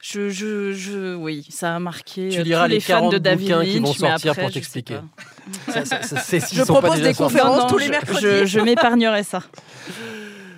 je, 0.00 0.30
je, 0.30 0.72
je, 0.72 1.14
oui, 1.14 1.46
ça 1.50 1.76
a 1.76 1.78
marqué 1.78 2.28
Tu 2.30 2.38
euh, 2.40 2.42
liras 2.42 2.64
tous 2.64 2.68
les 2.70 2.74
les 2.76 2.80
fans 2.80 2.94
40 2.94 3.12
de 3.12 3.18
David 3.18 3.46
bouquins 3.48 3.58
Lynch. 3.62 3.68
qui 3.72 3.78
vont 3.80 3.92
sortir 3.92 4.30
après, 4.32 4.42
pour 4.42 4.48
je 4.50 4.54
t'expliquer. 4.54 4.94
pas. 4.94 5.72
Ça, 5.72 5.84
ça, 5.84 6.02
ça, 6.02 6.38
Je 6.52 6.62
sont 6.64 6.72
propose 6.72 7.00
des 7.02 7.12
conférences 7.14 7.58
Non, 7.62 7.66
tous 7.68 7.78
les 7.78 7.86
je- 7.86 7.90
mercredis. 7.90 8.20
Je, 8.22 8.44
je 8.46 8.60
m'épargnerai 8.60 9.22
ça. 9.24 9.42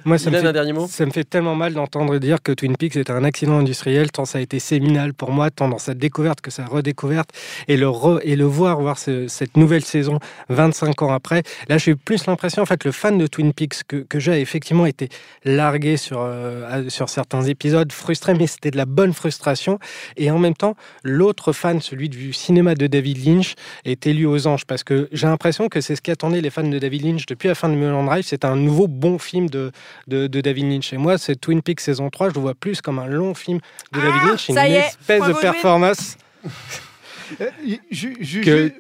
Moi, 0.04 0.18
ça 0.18 0.30
me, 0.30 0.36
un 0.36 0.42
fait, 0.42 0.52
dernier 0.52 0.72
mot 0.72 0.86
ça 0.88 1.06
me 1.06 1.10
fait 1.10 1.24
tellement 1.24 1.54
mal 1.54 1.74
d'entendre 1.74 2.18
dire 2.18 2.42
que 2.42 2.52
Twin 2.52 2.76
Peaks 2.76 2.96
est 2.96 3.10
un 3.10 3.24
accident 3.24 3.58
industriel, 3.58 4.10
tant 4.10 4.24
ça 4.24 4.38
a 4.38 4.40
été 4.40 4.58
séminal 4.58 5.14
pour 5.14 5.30
moi, 5.30 5.50
tant 5.50 5.68
dans 5.68 5.78
sa 5.78 5.94
découverte 5.94 6.40
que 6.40 6.50
sa 6.50 6.64
redécouverte, 6.64 7.30
et 7.68 7.76
le, 7.76 7.86
re- 7.86 8.20
et 8.24 8.36
le 8.36 8.44
voir, 8.44 8.80
voir 8.80 8.98
ce- 8.98 9.28
cette 9.28 9.56
nouvelle 9.56 9.84
saison 9.84 10.18
25 10.48 11.02
ans 11.02 11.12
après. 11.12 11.42
Là, 11.68 11.78
j'ai 11.78 11.94
plus 11.94 12.26
l'impression, 12.26 12.62
en 12.62 12.66
fait, 12.66 12.84
le 12.84 12.92
fan 12.92 13.16
de 13.18 13.26
Twin 13.26 13.52
Peaks 13.52 13.84
que, 13.86 13.96
que 13.96 14.18
j'ai 14.18 14.32
a 14.32 14.38
effectivement 14.38 14.86
été 14.86 15.08
largué 15.44 15.96
sur, 15.96 16.18
euh, 16.20 16.88
sur 16.88 17.08
certains 17.08 17.42
épisodes, 17.42 17.92
frustré, 17.92 18.34
mais 18.34 18.46
c'était 18.46 18.70
de 18.70 18.76
la 18.76 18.86
bonne 18.86 19.12
frustration. 19.12 19.78
Et 20.16 20.30
en 20.30 20.38
même 20.38 20.54
temps, 20.54 20.76
l'autre 21.04 21.52
fan, 21.52 21.80
celui 21.80 22.08
du 22.08 22.32
cinéma 22.32 22.74
de 22.74 22.86
David 22.86 23.24
Lynch, 23.26 23.54
est 23.84 24.06
élu 24.06 24.26
aux 24.26 24.46
anges, 24.46 24.64
parce 24.64 24.84
que 24.84 25.08
j'ai 25.12 25.26
l'impression 25.26 25.68
que 25.68 25.80
c'est 25.80 25.96
ce 25.96 26.02
qu'attendaient 26.02 26.40
les 26.40 26.50
fans 26.50 26.62
de 26.66 26.78
David 26.78 27.04
Lynch 27.04 27.26
depuis 27.26 27.48
la 27.48 27.54
fin 27.54 27.68
de 27.68 27.74
Mulholland 27.74 28.06
Drive, 28.06 28.24
c'est 28.26 28.44
un 28.44 28.56
nouveau 28.56 28.88
bon 28.88 29.18
film 29.18 29.48
de, 29.48 29.70
de, 30.06 30.26
de 30.26 30.40
David 30.40 30.70
Lynch. 30.70 30.92
Et 30.92 30.96
moi, 30.96 31.18
c'est 31.18 31.36
Twin 31.36 31.62
Peaks 31.62 31.80
saison 31.80 32.10
3, 32.10 32.30
je 32.30 32.34
le 32.34 32.40
vois 32.40 32.54
plus 32.54 32.80
comme 32.80 32.98
un 32.98 33.06
long 33.06 33.34
film 33.34 33.58
de 33.92 34.00
David 34.00 34.22
Lynch, 34.28 34.48
une 34.48 34.58
espèce 34.58 35.18
point 35.18 35.28
de 35.28 35.34
performance 35.34 36.16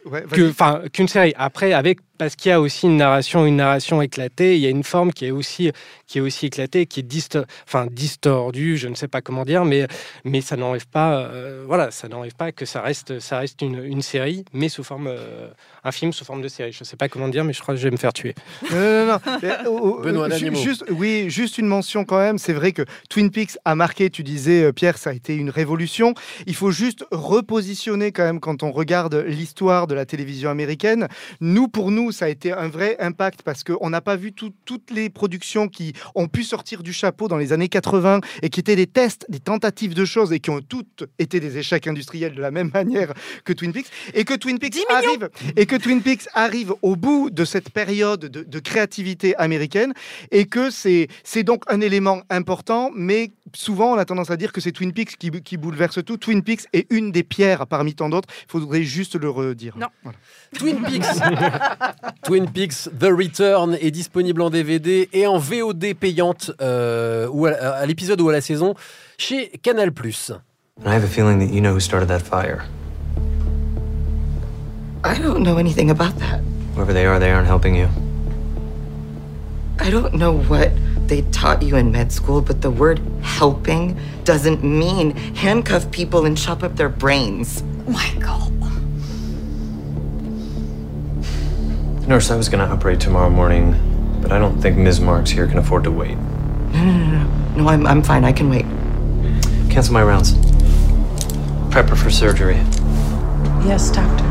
ouais, 0.06 0.90
qu'une 0.92 1.08
série. 1.08 1.34
Après, 1.36 1.72
avec 1.72 1.98
parce 2.22 2.36
qu'il 2.36 2.50
y 2.50 2.52
a 2.52 2.60
aussi 2.60 2.86
une 2.86 2.96
narration, 2.96 3.46
une 3.46 3.56
narration 3.56 4.00
éclatée, 4.02 4.56
il 4.56 4.60
y 4.62 4.66
a 4.66 4.70
une 4.70 4.84
forme 4.84 5.12
qui 5.12 5.26
est 5.26 5.30
aussi, 5.30 5.72
qui 6.06 6.18
est 6.18 6.20
aussi 6.20 6.46
éclatée, 6.46 6.86
qui 6.86 7.00
est 7.00 7.02
disto- 7.02 7.44
enfin, 7.66 7.86
distordue, 7.90 8.76
je 8.76 8.88
ne 8.88 8.94
sais 8.94 9.08
pas 9.08 9.20
comment 9.20 9.44
dire, 9.44 9.64
mais, 9.64 9.86
mais 10.24 10.40
ça 10.40 10.56
n'enlève 10.56 10.86
pas, 10.86 11.16
euh, 11.16 11.64
voilà, 11.66 11.90
ça 11.90 12.06
n'enlève 12.08 12.34
pas 12.34 12.52
que 12.52 12.64
ça 12.64 12.80
reste, 12.80 13.18
ça 13.18 13.38
reste 13.38 13.60
une, 13.62 13.82
une 13.84 14.02
série, 14.02 14.44
mais 14.52 14.68
sous 14.68 14.84
forme, 14.84 15.08
euh, 15.08 15.48
un 15.82 15.90
film 15.92 16.12
sous 16.12 16.24
forme 16.24 16.42
de 16.42 16.48
série. 16.48 16.70
Je 16.72 16.80
ne 16.82 16.84
sais 16.84 16.96
pas 16.96 17.08
comment 17.08 17.28
dire, 17.28 17.42
mais 17.42 17.52
je 17.52 17.60
crois 17.60 17.74
que 17.74 17.80
je 17.80 17.84
vais 17.84 17.90
me 17.90 17.96
faire 17.96 18.12
tuer. 18.12 18.34
Non, 18.70 18.78
non, 18.78 19.18
non. 19.66 20.00
Benoît, 20.02 20.28
juste, 20.62 20.84
oui, 20.90 21.28
juste 21.28 21.58
une 21.58 21.66
mention 21.66 22.04
quand 22.04 22.18
même. 22.18 22.38
C'est 22.38 22.52
vrai 22.52 22.70
que 22.72 22.82
Twin 23.10 23.30
Peaks 23.30 23.58
a 23.64 23.74
marqué, 23.74 24.10
tu 24.10 24.22
disais, 24.22 24.62
euh, 24.64 24.72
Pierre, 24.72 24.96
ça 24.96 25.10
a 25.10 25.12
été 25.12 25.34
une 25.34 25.50
révolution. 25.50 26.14
Il 26.46 26.54
faut 26.54 26.70
juste 26.70 27.04
repositionner 27.10 28.12
quand 28.12 28.22
même 28.24 28.38
quand 28.40 28.62
on 28.62 28.70
regarde 28.70 29.14
l'histoire 29.26 29.86
de 29.88 29.94
la 29.94 30.06
télévision 30.06 30.50
américaine. 30.50 31.08
Nous, 31.40 31.66
pour 31.66 31.90
nous, 31.90 32.11
ça 32.12 32.26
a 32.26 32.28
été 32.28 32.52
un 32.52 32.68
vrai 32.68 32.96
impact 33.00 33.42
parce 33.42 33.64
qu'on 33.64 33.90
n'a 33.90 34.00
pas 34.00 34.16
vu 34.16 34.32
tout- 34.32 34.52
toutes 34.64 34.90
les 34.90 35.10
productions 35.10 35.68
qui 35.68 35.92
ont 36.14 36.28
pu 36.28 36.44
sortir 36.44 36.82
du 36.82 36.92
chapeau 36.92 37.28
dans 37.28 37.36
les 37.38 37.52
années 37.52 37.68
80 37.68 38.20
et 38.42 38.48
qui 38.50 38.60
étaient 38.60 38.76
des 38.76 38.86
tests, 38.86 39.26
des 39.28 39.40
tentatives 39.40 39.94
de 39.94 40.04
choses 40.04 40.32
et 40.32 40.40
qui 40.40 40.50
ont 40.50 40.60
toutes 40.60 41.04
été 41.18 41.40
des 41.40 41.58
échecs 41.58 41.86
industriels 41.86 42.34
de 42.34 42.40
la 42.40 42.50
même 42.50 42.70
manière 42.72 43.12
que 43.44 43.52
Twin 43.52 43.72
Peaks. 43.72 43.86
Et 44.14 44.24
que 44.24 44.34
Twin 44.34 44.58
Peaks 44.58 44.76
arrive, 44.88 45.28
et 45.56 45.66
que 45.66 45.76
Twin 45.76 46.02
Peaks 46.02 46.28
arrive 46.34 46.72
au 46.82 46.96
bout 46.96 47.30
de 47.30 47.44
cette 47.44 47.70
période 47.70 48.20
de, 48.20 48.42
de 48.42 48.58
créativité 48.58 49.34
américaine 49.36 49.92
et 50.30 50.46
que 50.46 50.70
c'est 50.70 51.08
c'est 51.24 51.42
donc 51.42 51.62
un 51.68 51.80
élément 51.80 52.22
important, 52.30 52.90
mais 52.94 53.30
souvent 53.54 53.92
on 53.94 53.98
a 53.98 54.04
tendance 54.04 54.30
à 54.30 54.36
dire 54.36 54.52
que 54.52 54.60
c'est 54.60 54.72
Twin 54.72 54.92
Peaks 54.92 55.16
qui, 55.16 55.30
qui 55.30 55.56
bouleverse 55.56 56.04
tout. 56.04 56.16
Twin 56.16 56.42
Peaks 56.42 56.66
est 56.72 56.86
une 56.90 57.12
des 57.12 57.22
pierres 57.22 57.66
parmi 57.66 57.94
tant 57.94 58.08
d'autres. 58.08 58.28
Il 58.48 58.50
faudrait 58.50 58.82
juste 58.82 59.14
le 59.16 59.30
redire. 59.30 59.76
Non. 59.78 59.88
Voilà. 60.02 60.18
Twin 60.58 60.82
Peaks. 60.82 61.02
Twin 62.24 62.46
Peaks 62.50 62.88
The 62.98 63.10
Return 63.10 63.76
est 63.80 63.90
disponible 63.90 64.42
en 64.42 64.50
DVD 64.50 65.08
et 65.12 65.26
en 65.26 65.38
VOD 65.38 65.94
payante 65.98 66.52
euh, 66.60 67.28
ou 67.30 67.46
à, 67.46 67.52
à 67.52 67.86
l'épisode 67.86 68.20
ou 68.20 68.28
à 68.28 68.32
la 68.32 68.40
saison 68.40 68.74
chez 69.18 69.48
Canal+. 69.62 69.92
And 70.84 70.90
I 70.90 70.94
have 70.94 71.04
a 71.04 71.08
feeling 71.08 71.38
that 71.38 71.52
you 71.54 71.60
know 71.60 71.74
who 71.74 71.80
started 71.80 72.08
that 72.08 72.20
fire. 72.20 72.64
I 75.04 75.14
don't 75.20 75.42
know 75.42 75.58
anything 75.58 75.90
about 75.90 76.18
that. 76.18 76.40
Whoever 76.74 76.92
they 76.92 77.06
are, 77.06 77.18
they 77.18 77.30
aren't 77.30 77.46
helping 77.48 77.74
you. 77.74 77.88
I 79.78 79.90
don't 79.90 80.14
know 80.14 80.32
what 80.32 80.70
they 81.08 81.22
taught 81.32 81.62
you 81.62 81.76
in 81.76 81.90
med 81.90 82.12
school, 82.12 82.40
but 82.40 82.62
the 82.62 82.70
word 82.70 83.00
helping 83.22 83.98
doesn't 84.24 84.62
mean 84.62 85.10
handcuff 85.34 85.90
people 85.90 86.24
and 86.24 86.38
chop 86.38 86.62
up 86.62 86.76
their 86.76 86.88
brains. 86.88 87.62
Michael. 87.86 88.52
Nurse, 92.06 92.30
I 92.30 92.36
was 92.36 92.48
gonna 92.48 92.64
operate 92.64 93.00
tomorrow 93.00 93.30
morning, 93.30 94.18
but 94.20 94.32
I 94.32 94.38
don't 94.38 94.60
think 94.60 94.76
Ms. 94.76 95.00
Marks 95.00 95.30
here 95.30 95.46
can 95.46 95.58
afford 95.58 95.84
to 95.84 95.90
wait. 95.90 96.16
No, 96.18 96.84
no, 96.84 96.96
no, 96.96 97.24
no. 97.24 97.54
No, 97.56 97.68
I'm, 97.68 97.86
I'm 97.86 98.02
fine. 98.02 98.24
I 98.24 98.32
can 98.32 98.48
wait. 98.50 98.64
Cancel 99.70 99.92
my 99.94 100.02
rounds. 100.02 100.34
Prep 101.70 101.88
her 101.88 101.96
for 101.96 102.10
surgery. 102.10 102.56
Yes, 103.64 103.90
doctor. 103.90 104.24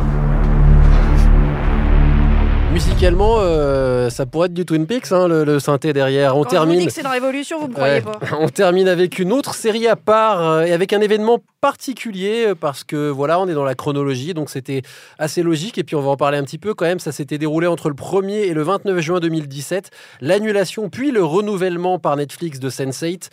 Musicalement, 2.72 3.36
euh, 3.40 4.10
ça 4.10 4.26
pourrait 4.26 4.46
être 4.46 4.54
du 4.54 4.66
Twin 4.66 4.88
Peaks, 4.88 5.12
hein, 5.12 5.28
le, 5.28 5.44
le 5.44 5.60
synthé 5.60 5.92
derrière. 5.92 6.38
On 6.38 6.44
Quand 6.44 6.52
je 6.52 6.56
vous 6.58 6.66
dis 6.66 6.72
termine. 6.72 6.90
c'est 6.90 7.02
une 7.02 7.08
révolution, 7.08 7.60
vous 7.60 7.68
me 7.68 7.74
croyez 7.74 7.96
Ouais. 7.96 8.02
pas. 8.02 8.18
On 8.40 8.48
termine 8.48 8.88
avec 8.88 9.20
une 9.20 9.34
autre 9.34 9.56
série 9.56 9.88
à 9.88 9.98
part 9.98 10.42
euh, 10.42 10.62
et 10.64 10.72
avec 10.72 10.94
un 10.94 11.02
événement 11.02 11.40
particulier 11.60 12.46
euh, 12.48 12.56
parce 12.56 12.84
que 12.86 13.10
voilà, 13.10 13.40
on 13.40 13.48
est 13.48 13.54
dans 13.54 13.66
la 13.66 13.76
chronologie, 13.76 14.34
donc 14.34 14.50
c'était 14.50 14.82
assez 15.20 15.44
logique. 15.44 15.78
Et 15.78 15.84
puis 15.84 15.96
on 15.98 16.02
va 16.02 16.12
en 16.12 16.18
parler 16.18 16.38
un 16.38 16.44
petit 16.44 16.58
peu 16.58 16.74
quand 16.74 16.86
même. 16.86 17.00
Ça 17.00 17.12
s'était 17.12 17.38
déroulé 17.38 17.68
entre 17.68 17.90
le 17.90 17.94
1er 17.96 18.48
et 18.48 18.54
le 18.54 18.64
29 18.64 19.00
juin 19.02 19.20
2017. 19.20 19.90
L'annulation 20.22 20.90
puis 20.90 21.12
le 21.12 21.24
renouvellement 21.26 22.00
par 22.00 22.16
Netflix 22.16 22.60
de 22.60 22.70
Sense8, 22.70 23.30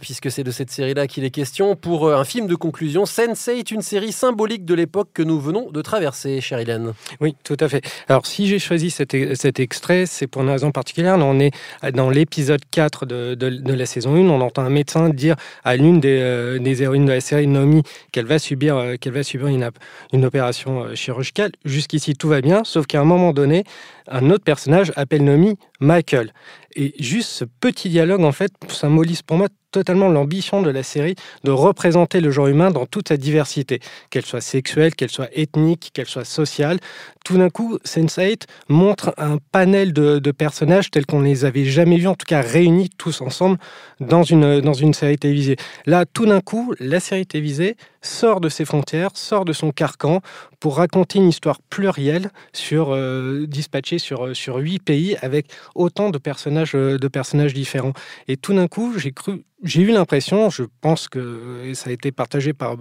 puisque 0.00 0.30
c'est 0.30 0.44
de 0.44 0.50
cette 0.50 0.70
série-là 0.70 1.06
qu'il 1.06 1.24
est 1.24 1.30
question 1.30 1.76
pour 1.76 2.06
euh, 2.06 2.16
un 2.16 2.24
film 2.24 2.46
de 2.46 2.54
conclusion. 2.54 3.04
Sense8, 3.04 3.72
une 3.72 3.82
série 3.82 4.12
symbolique 4.12 4.64
de 4.64 4.74
l'époque 4.74 5.08
que 5.12 5.22
nous 5.22 5.38
venons 5.38 5.70
de 5.70 5.82
traverser, 5.82 6.40
chère 6.40 6.58
Hélène. 6.58 6.92
Oui, 7.20 7.36
tout 7.44 7.56
à 7.60 7.68
fait. 7.68 7.84
Alors, 8.08 8.26
si 8.26 8.46
j'ai 8.46 8.58
choisi 8.58 8.90
cet, 8.90 9.14
extrait, 9.60 10.06
c'est 10.06 10.26
pour 10.26 10.42
une 10.42 10.50
raison 10.50 10.70
particulière. 10.70 11.16
On 11.18 11.38
est 11.40 11.52
dans 11.92 12.10
l'épisode 12.10 12.62
4 12.70 13.06
de, 13.06 13.72
la 13.72 13.86
saison 13.86 14.14
1. 14.14 14.28
On 14.28 14.40
entend 14.40 14.62
un 14.62 14.70
médecin 14.70 15.10
dire 15.10 15.36
à 15.64 15.76
l'une 15.76 16.00
des, 16.00 16.18
euh, 16.20 16.58
héroïnes 16.64 17.06
de 17.06 17.12
la 17.12 17.20
série, 17.20 17.46
Nomi, 17.46 17.82
qu'elle 18.12 18.26
va 18.26 18.38
subir, 18.38 18.76
euh, 18.76 18.96
qu'elle 18.96 19.12
va 19.12 19.22
subir 19.22 19.48
une, 19.48 20.24
opération 20.24 20.94
chirurgicale. 20.94 21.52
Jusqu'ici, 21.64 22.14
tout 22.14 22.28
va 22.28 22.40
bien, 22.40 22.64
sauf 22.64 22.86
qu'à 22.86 23.00
un 23.00 23.04
moment 23.04 23.32
donné, 23.32 23.64
un 24.08 24.30
autre 24.30 24.44
personnage 24.44 24.92
appelle 24.96 25.24
Nomi 25.24 25.56
Michael. 25.80 26.32
Et 26.74 26.94
juste 26.98 27.30
ce 27.30 27.44
petit 27.44 27.88
dialogue, 27.88 28.22
en 28.22 28.32
fait, 28.32 28.52
symbolise 28.68 29.22
pour 29.22 29.36
moi 29.36 29.48
totalement 29.72 30.08
l'ambition 30.08 30.62
de 30.62 30.70
la 30.70 30.82
série 30.82 31.16
de 31.44 31.50
représenter 31.50 32.20
le 32.20 32.30
genre 32.30 32.46
humain 32.46 32.70
dans 32.70 32.86
toute 32.86 33.08
sa 33.08 33.16
diversité, 33.16 33.80
qu'elle 34.10 34.24
soit 34.24 34.40
sexuelle, 34.40 34.94
qu'elle 34.94 35.10
soit 35.10 35.28
ethnique, 35.32 35.90
qu'elle 35.92 36.06
soit 36.06 36.24
sociale. 36.24 36.78
Tout 37.24 37.38
d'un 37.38 37.50
coup, 37.50 37.78
Sense8 37.84 38.42
montre 38.68 39.14
un 39.16 39.38
panel 39.50 39.92
de, 39.92 40.30
personnages 40.30 40.90
tels 40.90 41.06
qu'on 41.06 41.20
les 41.20 41.44
avait 41.44 41.64
jamais 41.64 41.96
vus, 41.96 42.08
en 42.08 42.14
tout 42.14 42.26
cas 42.26 42.40
réunis 42.40 42.90
tous 42.96 43.20
ensemble 43.20 43.58
dans 44.00 44.22
une, 44.22 44.60
dans 44.60 44.72
une 44.72 44.94
série 44.94 45.18
télévisée. 45.18 45.56
Là, 45.86 46.04
tout 46.06 46.26
d'un 46.26 46.40
coup, 46.40 46.74
la 46.78 47.00
série 47.00 47.26
télévisée 47.26 47.76
sort 48.02 48.40
de 48.40 48.48
ses 48.48 48.64
frontières, 48.64 49.10
sort 49.14 49.44
de 49.44 49.52
son 49.52 49.70
carcan 49.70 50.20
pour 50.60 50.76
raconter 50.76 51.18
une 51.18 51.28
histoire 51.28 51.60
plurielle 51.62 52.30
sur, 52.52 52.90
euh, 52.90 53.46
dispatchée 53.46 53.98
sur, 53.98 54.36
sur 54.36 54.56
huit 54.56 54.80
pays 54.80 55.16
avec 55.22 55.46
autant 55.74 56.10
de 56.10 56.18
personnages, 56.18 56.72
de 56.72 57.08
personnages 57.08 57.54
différents. 57.54 57.94
Et 58.28 58.36
tout 58.36 58.52
d'un 58.52 58.68
coup, 58.68 58.98
j'ai 58.98 59.12
cru 59.12 59.44
j'ai 59.62 59.82
eu 59.82 59.92
l'impression, 59.92 60.50
je 60.50 60.64
pense 60.80 61.08
que 61.08 61.72
ça 61.74 61.90
a 61.90 61.92
été 61.92 62.10
partagé 62.10 62.52
par, 62.52 62.76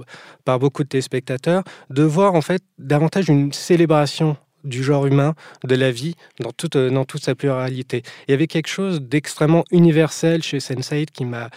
par 0.45 0.57
beaucoup 0.57 0.83
de 0.83 0.89
téléspectateurs, 0.89 1.63
de 1.91 2.01
voir 2.01 2.33
en 2.33 2.41
fait 2.41 2.63
davantage 2.79 3.29
une 3.29 3.53
célébration 3.53 4.35
du 4.63 4.83
genre 4.83 5.05
humain, 5.05 5.33
de 5.63 5.75
la 5.75 5.91
vie, 5.91 6.15
dans 6.39 6.51
toute, 6.51 6.77
dans 6.77 7.05
toute 7.05 7.23
sa 7.23 7.35
pluralité. 7.35 8.03
Il 8.27 8.31
y 8.31 8.33
avait 8.33 8.47
quelque 8.47 8.67
chose 8.67 9.01
d'extrêmement 9.01 9.63
universel 9.71 10.43
chez 10.43 10.59
Sense8 10.59 11.07
qui 11.07 11.25
m'a 11.25 11.49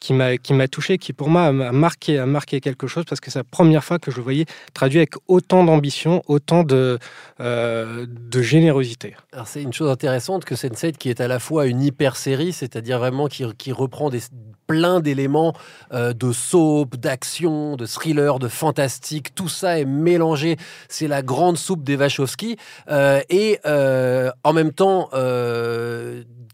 qui 0.00 0.12
m'a 0.12 0.36
qui 0.36 0.52
m'a 0.52 0.68
touché, 0.68 0.98
qui 0.98 1.12
pour 1.12 1.28
moi 1.28 1.46
a 1.46 1.52
marqué 1.52 2.18
a 2.18 2.26
marqué 2.26 2.60
quelque 2.60 2.86
chose 2.86 3.04
parce 3.04 3.20
que 3.20 3.30
c'est 3.30 3.38
la 3.38 3.44
première 3.44 3.84
fois 3.84 3.98
que 3.98 4.10
je 4.10 4.20
voyais 4.20 4.46
traduit 4.74 4.98
avec 4.98 5.14
autant 5.26 5.64
d'ambition, 5.64 6.22
autant 6.26 6.62
de 6.62 6.98
euh, 7.40 8.06
de 8.08 8.42
générosité. 8.42 9.16
Alors 9.32 9.48
c'est 9.48 9.62
une 9.62 9.72
chose 9.72 9.90
intéressante 9.90 10.44
que 10.44 10.54
Sense8 10.54 10.92
qui 10.92 11.10
est 11.10 11.20
à 11.20 11.28
la 11.28 11.38
fois 11.38 11.66
une 11.66 11.82
hyper 11.82 12.16
série, 12.16 12.52
c'est-à-dire 12.52 12.98
vraiment 12.98 13.26
qui, 13.26 13.44
qui 13.56 13.72
reprend 13.72 14.10
des 14.10 14.20
plein 14.66 15.00
d'éléments 15.00 15.54
euh, 15.94 16.12
de 16.12 16.30
soap, 16.30 16.96
d'action, 16.96 17.76
de 17.76 17.86
thriller, 17.86 18.38
de 18.38 18.48
fantastique. 18.48 19.34
Tout 19.34 19.48
ça 19.48 19.78
est 19.78 19.86
mélangé. 19.86 20.56
C'est 20.88 21.08
la 21.08 21.22
grande 21.22 21.56
soupe 21.56 21.82
des 21.82 21.96
Wachowski. 21.96 22.56
Euh, 22.90 23.22
et 23.30 23.58
en 23.64 24.52
même 24.52 24.72
temps, 24.72 25.08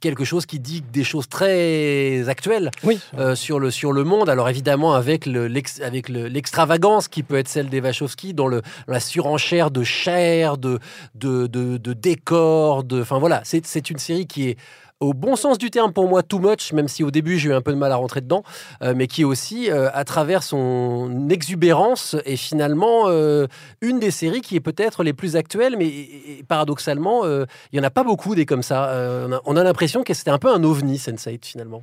quelque 0.04 0.24
chose 0.24 0.44
qui 0.44 0.60
dit 0.60 0.82
des 0.92 1.02
choses 1.02 1.28
très 1.28 2.28
actuelles 2.28 2.70
oui. 2.82 3.00
euh, 3.18 3.34
sur, 3.34 3.58
le, 3.58 3.70
sur 3.70 3.90
le 3.92 4.04
monde. 4.04 4.28
Alors 4.28 4.50
évidemment, 4.50 4.92
avec, 4.92 5.24
le, 5.24 5.46
l'ex, 5.48 5.80
avec 5.80 6.10
le, 6.10 6.28
l'extravagance 6.28 7.08
qui 7.08 7.22
peut 7.22 7.38
être 7.38 7.48
celle 7.48 7.70
des 7.70 7.80
Wachowski, 7.80 8.34
dans 8.34 8.46
le, 8.46 8.60
la 8.86 9.00
surenchère 9.00 9.70
de 9.70 9.82
chair, 9.82 10.58
de, 10.58 10.78
de, 11.14 11.46
de, 11.46 11.78
de 11.78 11.92
décors. 11.94 12.84
De, 12.84 13.00
enfin 13.00 13.18
voilà, 13.18 13.40
c'est 13.44 13.90
une 13.90 13.98
série 13.98 14.26
qui 14.26 14.50
est 14.50 14.56
au 15.04 15.12
bon 15.12 15.36
sens 15.36 15.58
du 15.58 15.70
terme 15.70 15.92
pour 15.92 16.08
moi 16.08 16.22
too 16.22 16.38
much, 16.38 16.72
même 16.72 16.88
si 16.88 17.04
au 17.04 17.10
début 17.10 17.38
j'ai 17.38 17.50
eu 17.50 17.54
un 17.54 17.60
peu 17.60 17.72
de 17.72 17.76
mal 17.76 17.92
à 17.92 17.96
rentrer 17.96 18.20
dedans, 18.20 18.42
euh, 18.82 18.94
mais 18.96 19.06
qui 19.06 19.22
est 19.22 19.24
aussi, 19.24 19.70
euh, 19.70 19.90
à 19.92 20.04
travers 20.04 20.42
son 20.42 21.28
exubérance, 21.28 22.16
est 22.24 22.36
finalement 22.36 23.04
euh, 23.06 23.46
une 23.80 23.98
des 23.98 24.10
séries 24.10 24.40
qui 24.40 24.56
est 24.56 24.60
peut-être 24.60 25.04
les 25.04 25.12
plus 25.12 25.36
actuelles, 25.36 25.76
mais 25.76 25.86
et, 25.86 26.38
et, 26.38 26.42
paradoxalement, 26.42 27.24
il 27.24 27.46
n'y 27.72 27.80
en 27.80 27.84
a 27.84 27.90
pas 27.90 28.04
beaucoup 28.04 28.34
des 28.34 28.46
comme 28.46 28.62
ça. 28.62 28.90
on 29.28 29.32
a, 29.32 29.40
on 29.44 29.56
a 29.56 29.64
l'impression 29.64 30.02
que 30.02 30.14
c'était 30.14 30.30
un 30.30 30.38
peu 30.38 30.52
un 30.52 30.62
ovni, 30.64 30.96
Sense8, 30.96 31.44
finalement. 31.44 31.82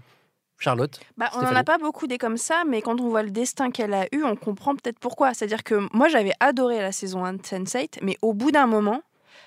Charlotte 0.61 0.99
bah, 1.17 1.30
On 1.36 1.41
n'en 1.41 1.55
a 1.55 1.63
pas 1.63 1.80
beaucoup 1.80 2.07
des 2.07 2.17
comme 2.17 2.38
ça, 2.38 2.63
mais 2.67 2.82
quand 2.82 2.99
on 3.01 3.09
voit 3.09 3.24
le 3.24 3.32
destin 3.32 3.72
qu'elle 3.72 3.93
a 3.93 4.05
eu, 4.11 4.24
on 4.24 4.36
comprend 4.36 4.76
peut-être 4.76 4.99
pourquoi. 4.99 5.34
C'est-à-dire 5.34 5.63
que 5.63 5.88
moi, 5.91 6.07
j'avais 6.07 6.34
adoré 6.39 6.80
la 6.80 6.91
saison 6.91 7.26
1 7.26 7.34
de 7.34 7.41
Sense8, 7.41 7.99
mais 8.03 8.17
au 8.22 8.34
bout 8.34 8.51
d'un 8.51 8.67
moment, 8.67 9.01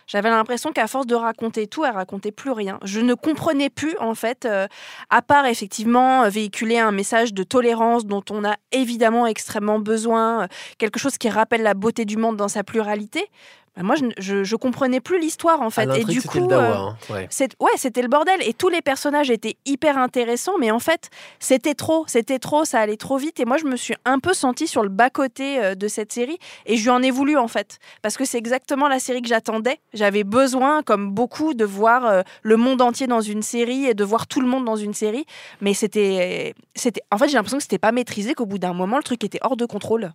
j'avais 0.06 0.30
l'impression 0.30 0.72
qu'à 0.72 0.86
force 0.86 1.06
de 1.06 1.14
raconter 1.14 1.66
tout, 1.66 1.84
elle 1.84 1.92
racontait 1.92 2.32
plus 2.32 2.50
rien. 2.50 2.78
Je 2.84 3.00
ne 3.00 3.14
comprenais 3.14 3.70
plus, 3.70 3.96
en 3.98 4.14
fait, 4.14 4.44
euh, 4.44 4.66
à 5.10 5.22
part 5.22 5.46
effectivement 5.46 6.28
véhiculer 6.28 6.78
un 6.78 6.92
message 6.92 7.32
de 7.32 7.42
tolérance 7.42 8.06
dont 8.06 8.24
on 8.30 8.44
a 8.44 8.56
évidemment 8.72 9.26
extrêmement 9.26 9.78
besoin, 9.78 10.44
euh, 10.44 10.46
quelque 10.78 10.98
chose 10.98 11.18
qui 11.18 11.28
rappelle 11.28 11.62
la 11.62 11.74
beauté 11.74 12.04
du 12.04 12.16
monde 12.16 12.36
dans 12.36 12.48
sa 12.48 12.64
pluralité. 12.64 13.28
Bah 13.76 13.82
moi, 13.82 13.96
je, 13.96 14.04
je, 14.18 14.44
je, 14.44 14.56
comprenais 14.56 15.00
plus 15.00 15.18
l'histoire 15.18 15.60
en 15.60 15.70
fait. 15.70 15.88
et 15.96 16.04
du 16.04 16.22
coup, 16.22 16.38
le 16.38 16.46
dawa, 16.46 16.76
hein. 16.76 16.96
ouais, 17.10 17.70
c'était 17.76 18.02
le 18.02 18.08
bordel. 18.08 18.40
Et 18.46 18.54
tous 18.54 18.68
les 18.68 18.82
personnages 18.82 19.30
étaient 19.30 19.56
hyper 19.66 19.98
intéressants, 19.98 20.58
mais 20.60 20.70
en 20.70 20.78
fait, 20.78 21.10
c'était 21.40 21.74
trop, 21.74 22.04
c'était 22.06 22.38
trop, 22.38 22.64
ça 22.64 22.78
allait 22.78 22.96
trop 22.96 23.16
vite. 23.16 23.40
Et 23.40 23.44
moi, 23.44 23.56
je 23.56 23.64
me 23.64 23.76
suis 23.76 23.94
un 24.04 24.20
peu 24.20 24.32
sentie 24.32 24.68
sur 24.68 24.84
le 24.84 24.90
bas 24.90 25.10
côté 25.10 25.58
euh, 25.58 25.74
de 25.74 25.88
cette 25.88 26.12
série, 26.12 26.38
et 26.66 26.76
je 26.76 26.84
lui 26.84 26.90
en 26.90 27.02
ai 27.02 27.10
voulu 27.10 27.36
en 27.36 27.48
fait, 27.48 27.78
parce 28.00 28.16
que 28.16 28.24
c'est 28.24 28.38
exactement 28.38 28.86
la 28.86 29.00
série 29.00 29.22
que 29.22 29.28
j'attendais. 29.28 29.80
J'avais 29.92 30.22
besoin, 30.22 30.82
comme 30.82 31.10
beaucoup, 31.10 31.52
de 31.54 31.64
voir 31.64 32.06
euh, 32.06 32.22
le 32.42 32.56
monde 32.56 32.80
entier 32.80 33.08
dans 33.08 33.22
une 33.22 33.42
série 33.42 33.86
et 33.86 33.94
de 33.94 34.04
voir 34.04 34.28
tout 34.28 34.40
le 34.40 34.46
monde 34.46 34.64
dans 34.64 34.76
une 34.76 34.94
série. 34.94 35.26
Mais 35.60 35.74
c'était, 35.74 36.54
c'était, 36.76 37.02
en 37.10 37.18
fait, 37.18 37.26
j'ai 37.26 37.34
l'impression 37.34 37.58
que 37.58 37.64
c'était 37.64 37.78
pas 37.78 37.92
maîtrisé, 37.92 38.34
qu'au 38.34 38.46
bout 38.46 38.58
d'un 38.58 38.72
moment, 38.72 38.98
le 38.98 39.02
truc 39.02 39.24
était 39.24 39.40
hors 39.42 39.56
de 39.56 39.66
contrôle. 39.66 40.12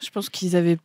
Je 0.00 0.10
pense 0.10 0.28
qu'ils 0.28 0.56
avaient 0.56 0.78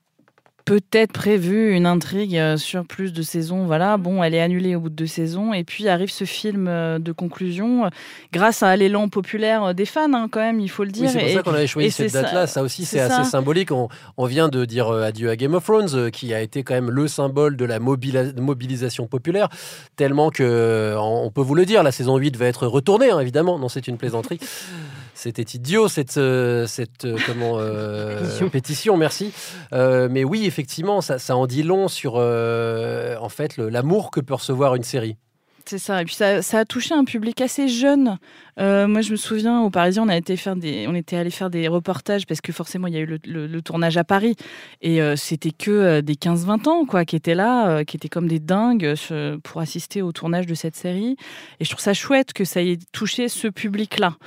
peut-être 0.70 1.14
prévu 1.14 1.76
une 1.76 1.88
intrigue 1.88 2.38
euh, 2.38 2.56
sur 2.56 2.86
plus 2.86 3.12
de 3.12 3.24
saisons. 3.24 3.66
Voilà, 3.66 3.98
bon, 3.98 4.22
elle 4.22 4.36
est 4.36 4.42
annulée 4.42 4.76
au 4.76 4.82
bout 4.82 4.90
de 4.90 4.96
deux 4.96 5.08
saisons. 5.08 5.52
Et 5.52 5.64
puis 5.64 5.88
arrive 5.88 6.12
ce 6.12 6.26
film 6.26 6.68
euh, 6.68 7.00
de 7.00 7.12
conclusion, 7.12 7.86
euh, 7.86 7.90
grâce 8.32 8.62
à 8.62 8.76
l'élan 8.76 9.10
populaire 9.10 9.74
des 9.74 9.86
fans, 9.86 10.14
hein, 10.14 10.28
quand 10.32 10.42
même, 10.42 10.60
il 10.60 10.70
faut 10.70 10.84
le 10.84 10.92
dire. 10.92 11.06
Oui, 11.06 11.10
c'est 11.12 11.20
pour 11.20 11.30
ça 11.30 11.44
qu'on 11.44 11.54
avait 11.56 11.66
choisi 11.66 11.90
cette 11.90 12.14
date-là. 12.14 12.46
Ça, 12.46 12.62
aussi, 12.62 12.86
c'est 12.86 13.00
assez 13.00 13.28
symbolique. 13.28 13.72
On, 13.72 13.90
on, 14.18 14.26
vient 14.28 14.48
de 14.48 14.64
dire 14.64 14.92
adieu 14.92 15.32
à 15.32 15.36
Game 15.36 15.56
of 15.56 15.64
Thrones, 15.64 16.12
qui 16.12 16.36
a 16.36 16.42
été 16.42 16.62
quand 16.62 16.76
même 16.76 16.92
le 16.92 17.08
symbole 17.08 17.58
de 17.58 17.66
la 17.66 17.80
mobilisation 17.80 19.08
populaire, 19.08 19.50
tellement 19.96 20.30
que, 20.30 20.96
on 21.00 21.32
peut 21.32 21.42
vous 21.42 21.56
le 21.56 21.66
dire, 21.66 21.82
la 21.82 21.92
saison 21.92 22.18
8 22.18 22.38
va 22.38 22.46
être 22.46 22.68
retournée, 22.68 23.10
hein, 23.10 23.20
évidemment. 23.20 23.58
Non, 23.58 23.70
c'est 23.70 23.88
une 23.88 23.98
plaisanterie. 23.98 24.40
C'était 25.20 25.42
idiot 25.42 25.90
cette, 25.90 26.16
euh, 26.16 26.66
cette 26.66 27.04
euh, 27.04 27.18
comment, 27.26 27.60
euh, 27.60 28.22
pétition. 28.22 28.50
pétition. 28.50 28.98
merci. 28.98 29.34
Euh, 29.74 30.08
mais 30.10 30.24
oui, 30.24 30.46
effectivement, 30.46 31.02
ça, 31.02 31.20
ça, 31.20 31.36
en 31.36 31.46
dit 31.46 31.62
long 31.62 31.90
sur 31.90 32.16
en 32.16 33.30
fait 33.30 33.58
l'amour 33.58 34.12
que 34.12 34.22
peut 34.22 34.36
recevoir 34.36 34.76
une 34.76 34.84
série. 34.84 35.18
C'est 35.66 35.78
ça. 35.78 36.02
Et 36.02 36.06
puis 36.06 36.16
ça, 36.16 36.42
ça, 36.42 36.60
a 36.60 36.66
touché 36.66 36.96
un 36.96 37.04
public 37.04 37.42
assez 37.42 37.68
jeune. 37.68 38.18
Euh, 38.60 38.88
moi, 38.88 39.02
je 39.02 39.12
me 39.12 39.16
souviens, 39.16 39.62
au 39.62 39.70
Parisien, 39.70 40.04
on, 40.04 40.10
a 40.10 40.18
été 40.18 40.36
faire 40.36 40.56
des, 40.56 40.86
on 40.88 40.96
était 40.96 41.16
allé 41.16 41.30
faire 41.30 41.50
des 41.50 41.68
reportages 41.68 42.26
parce 42.26 42.42
que 42.42 42.52
forcément, 42.52 42.88
il 42.88 42.94
y 42.94 42.98
a 42.98 43.00
eu 43.00 43.20
le, 43.26 43.62
tournage 43.62 43.98
à 43.98 44.04
Paris. 44.04 44.36
Et 44.82 45.02
euh, 45.02 45.16
c'était 45.16 45.52
que 45.52 45.72
euh, 45.72 46.02
des 46.02 46.16
15-20 46.16 46.68
ans 46.68 46.86
quoi, 46.86 47.06
qui 47.06 47.16
étaient 47.16 47.36
là, 47.36 47.84
qui 47.86 47.98
étaient 47.98 48.10
comme 48.10 48.28
des 48.28 48.40
dingues 48.40 48.96
pour 49.44 49.62
assister 49.62 50.02
au 50.02 50.12
tournage 50.12 50.46
de 50.46 50.56
cette 50.56 50.76
série. 50.76 51.16
Et 51.60 51.66
je 51.66 51.70
trouve 51.70 51.82
ça 51.82 51.94
chouette 51.94 52.34
que 52.34 52.44
ça 52.44 52.62
ait 52.62 52.80
touché 52.92 53.30
ce 53.30 53.48
public-là. 53.48 54.18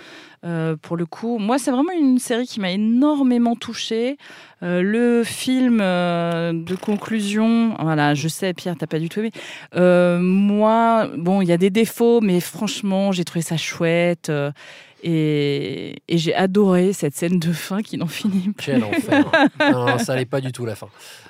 Pour 0.82 0.96
le 0.96 1.06
coup, 1.06 1.38
moi, 1.38 1.56
c'est 1.58 1.70
vraiment 1.70 1.92
une 1.92 2.18
série 2.18 2.48
qui 2.48 2.58
m'a 2.58 2.72
énormément 2.72 3.54
touchée. 3.54 4.16
Le 4.60 5.22
film 5.24 5.78
de 5.78 6.74
conclusion, 6.74 7.76
voilà, 7.78 8.14
je 8.14 8.26
sais, 8.26 8.52
Pierre, 8.52 8.74
t'as 8.76 8.88
pas 8.88 8.98
du 8.98 9.08
tout 9.08 9.20
aimé. 9.20 9.30
moi, 10.20 11.08
bon, 11.16 11.42
il 11.42 11.48
y 11.48 11.52
a 11.52 11.56
des 11.56 11.70
défauts, 11.70 12.20
mais 12.20 12.40
franchement, 12.40 13.12
j'ai 13.12 13.24
trouvé 13.24 13.42
ça 13.42 13.56
chouette. 13.56 14.21
Et, 15.04 15.96
et 16.06 16.18
j'ai 16.18 16.34
adoré 16.34 16.92
cette 16.92 17.16
scène 17.16 17.40
de 17.40 17.52
fin 17.52 17.82
qui 17.82 17.98
n'en 17.98 18.06
finit 18.06 18.52
plus. 18.52 18.66
Quel 18.66 18.84
enfer. 18.84 19.24
non, 19.72 19.98
ça 19.98 20.12
n'allait 20.12 20.26
pas 20.26 20.40
du 20.40 20.52
tout 20.52 20.64
la 20.64 20.76
fin. 20.76 20.88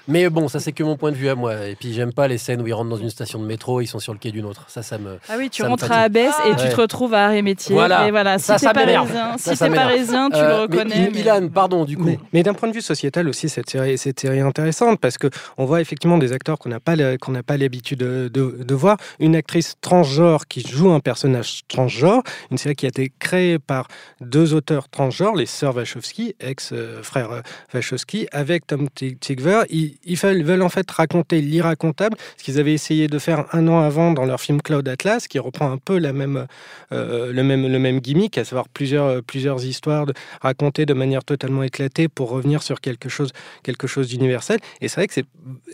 Mais 0.09 0.29
bon, 0.29 0.49
ça 0.49 0.61
c'est 0.61 0.73
que 0.73 0.83
mon 0.83 0.97
point 0.97 1.13
de 1.13 1.17
vue 1.17 1.29
à 1.29 1.35
moi. 1.35 1.67
Et 1.67 1.75
puis 1.75 1.93
j'aime 1.93 2.13
pas 2.13 2.29
les 2.29 2.39
scènes 2.39 2.61
où 2.61 2.67
ils 2.67 2.73
rentrent 2.73 2.91
dans 2.91 2.97
une 2.97 3.11
station 3.11 3.39
de 3.39 3.45
métro, 3.45 3.81
ils 3.81 3.87
sont 3.87 3.99
sur 3.99 4.13
le 4.13 4.19
quai 4.19 4.31
d'une 4.31 4.45
autre. 4.45 4.65
Ça, 4.69 4.83
ça 4.83 4.99
me. 4.99 5.19
Ah 5.29 5.35
oui, 5.39 5.51
tu 5.51 5.63
rentres 5.63 5.91
à 5.91 6.01
Abbesse 6.03 6.35
et 6.47 6.51
ouais. 6.51 6.57
tu 6.57 6.69
te 6.69 6.81
retrouves 6.81 7.15
à 7.15 7.27
Arrêt 7.27 7.43
Métier. 7.43 7.75
Voilà. 7.75 8.09
Et 8.09 8.11
voilà, 8.11 8.39
si 8.39 8.47
ça, 8.47 8.57
t'es 8.57 8.73
parisien, 8.73 9.37
si 9.39 9.57
ça, 9.57 9.69
t'es 9.69 9.75
parisien, 9.75 10.31
tu 10.31 10.39
euh, 10.39 10.49
le 10.49 10.63
reconnais. 10.63 11.11
Mais, 11.11 11.11
Milan, 11.11 11.49
pardon, 11.49 11.85
du 11.85 11.97
coup. 11.97 12.05
Mais, 12.05 12.19
mais 12.33 12.43
d'un 12.43 12.55
point 12.55 12.69
de 12.69 12.75
vue 12.75 12.83
sociétal 12.83 13.29
aussi, 13.29 13.49
cette 13.49 13.71
série, 13.71 13.97
cette 13.99 14.19
série 14.19 14.39
est 14.39 14.43
intéressante 14.43 15.01
parce 15.01 15.19
que 15.19 15.29
on 15.59 15.65
voit 15.65 15.81
effectivement 15.81 16.19
des 16.19 16.33
acteurs 16.33 16.59
qu'on 16.59 16.71
n'a 16.71 16.81
pas 16.81 16.97
qu'on 17.19 17.33
n'a 17.33 17.43
pas 17.43 17.57
l'habitude 17.57 18.01
de, 18.01 18.29
de, 18.33 18.63
de, 18.63 18.75
voir. 18.75 18.97
Une 19.21 19.37
actrice 19.37 19.75
transgenre 19.81 20.47
qui 20.47 20.67
joue 20.67 20.91
un 20.91 21.01
personnage 21.01 21.63
transgenre. 21.69 22.23
Une 22.51 22.59
série 22.59 22.75
qui 22.75 22.87
a 22.87 22.89
été 22.89 23.13
créée 23.19 23.59
par 23.59 23.89
deux 24.21 24.55
auteurs 24.55 24.89
transgenres, 24.89 25.37
les 25.37 25.47
sœurs 25.47 25.77
Wachowski, 25.77 26.35
ex-frères 26.41 27.43
Wachowski, 27.73 28.27
avec 28.33 28.67
Tom. 28.67 28.89
Ils, 29.01 29.92
ils 30.05 30.17
veulent 30.17 30.63
en 30.63 30.69
fait 30.69 30.91
raconter 30.91 31.41
l'irracontable, 31.41 32.17
ce 32.37 32.45
qu'ils 32.45 32.59
avaient 32.59 32.75
essayé 32.75 33.07
de 33.07 33.19
faire 33.19 33.47
un 33.53 33.69
an 33.69 33.81
avant 33.81 34.13
dans 34.13 34.25
leur 34.25 34.41
film 34.41 34.61
Cloud 34.63 34.89
Atlas, 34.89 35.29
qui 35.29 35.39
reprend 35.39 35.71
un 35.71 35.79
peu 35.79 35.99
la 35.99 36.13
même, 36.13 36.47
euh, 36.93 37.33
le, 37.33 37.43
même, 37.43 37.67
le 37.67 37.79
même 37.79 38.01
gimmick, 38.01 38.39
à 38.39 38.45
savoir 38.45 38.69
plusieurs, 38.69 39.23
plusieurs 39.23 39.65
histoires 39.65 40.07
racontées 40.41 40.87
de 40.87 40.95
manière 40.95 41.25
totalement 41.25 41.63
éclatée 41.63 42.09
pour 42.09 42.31
revenir 42.31 42.63
sur 42.63 42.81
quelque 42.81 43.09
chose, 43.09 43.33
quelque 43.63 43.87
chose 43.87 44.09
d'universel. 44.09 44.59
Et 44.81 44.89
c'est 44.89 44.97
vrai 44.97 45.09
que 45.09 45.15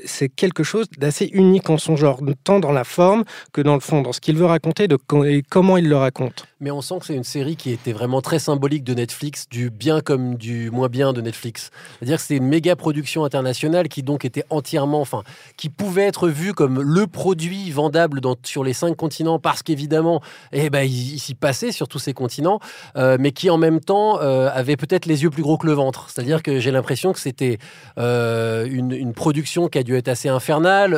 c'est 0.05 0.29
quelque 0.29 0.63
chose 0.63 0.87
d'assez 0.99 1.27
unique 1.33 1.71
en 1.71 1.79
son 1.79 1.97
genre, 1.97 2.21
tant 2.45 2.61
dans 2.61 2.73
la 2.73 2.85
forme 2.85 3.25
que 3.53 3.61
dans 3.61 3.75
le 3.75 3.81
fond, 3.81 4.03
dans 4.03 4.13
ce 4.13 4.21
qu'il 4.21 4.37
veut 4.37 4.47
raconter 4.47 4.85
et 4.85 5.43
comment 5.49 5.77
il 5.77 5.89
le 5.89 5.97
raconte. 5.97 6.47
Mais 6.61 6.71
on 6.73 6.83
sent 6.83 6.99
que 7.01 7.07
c'est 7.07 7.15
une 7.15 7.25
série 7.25 7.55
qui 7.55 7.71
était 7.71 7.93
vraiment 7.93 8.21
très 8.21 8.41
symbolique 8.41 8.83
de 8.83 8.93
Netflix, 8.95 9.49
du 9.49 9.71
bien 9.71 10.01
comme 10.01 10.35
du 10.35 10.71
moins 10.71 10.89
bien 10.89 11.13
de 11.13 11.21
Netflix. 11.21 11.71
C'est-à-dire 11.99 12.17
que 12.17 12.23
c'est 12.23 12.37
une 12.37 12.49
méga 12.49 12.75
production 12.75 13.25
internationale 13.25 13.89
qui 13.89 14.03
donc 14.09 14.25
était 14.25 14.45
entièrement, 14.49 15.03
enfin, 15.03 15.23
qui 15.59 15.69
pouvait 15.69 16.07
être 16.07 16.29
vue 16.29 16.55
comme 16.55 16.81
le 16.81 17.07
produit 17.07 17.71
vendable 17.71 18.21
dans, 18.21 18.37
sur 18.43 18.65
les 18.65 18.73
cinq 18.73 18.97
continents 18.97 19.39
parce 19.39 19.63
qu'évidemment, 19.63 20.23
eh 20.53 20.71
ben, 20.71 20.83
il, 20.83 21.19
s'y 21.19 21.35
passait 21.35 21.73
sur 21.73 21.89
tous 21.89 21.99
ces 21.99 22.15
continents, 22.15 22.59
euh, 22.97 23.19
mais 23.21 23.33
qui 23.33 23.51
en 23.51 23.59
même 23.59 23.81
temps 23.81 24.19
euh, 24.21 24.49
avait 24.53 24.77
peut-être 24.77 25.05
les 25.05 25.25
yeux 25.25 25.31
plus 25.31 25.43
gros 25.43 25.59
que 25.59 25.67
le 25.67 25.75
ventre. 25.75 26.09
C'est-à-dire 26.09 26.43
que 26.43 26.59
j'ai 26.59 26.71
l'impression 26.71 27.13
que 27.13 27.21
c'était 27.21 27.59
euh, 27.99 28.67
une, 28.71 29.13
production 29.13 29.69
qui 29.69 29.79
a 29.79 29.83
dû 29.83 29.97
être 29.97 30.09
assez 30.09 30.29
infernale. 30.29 30.93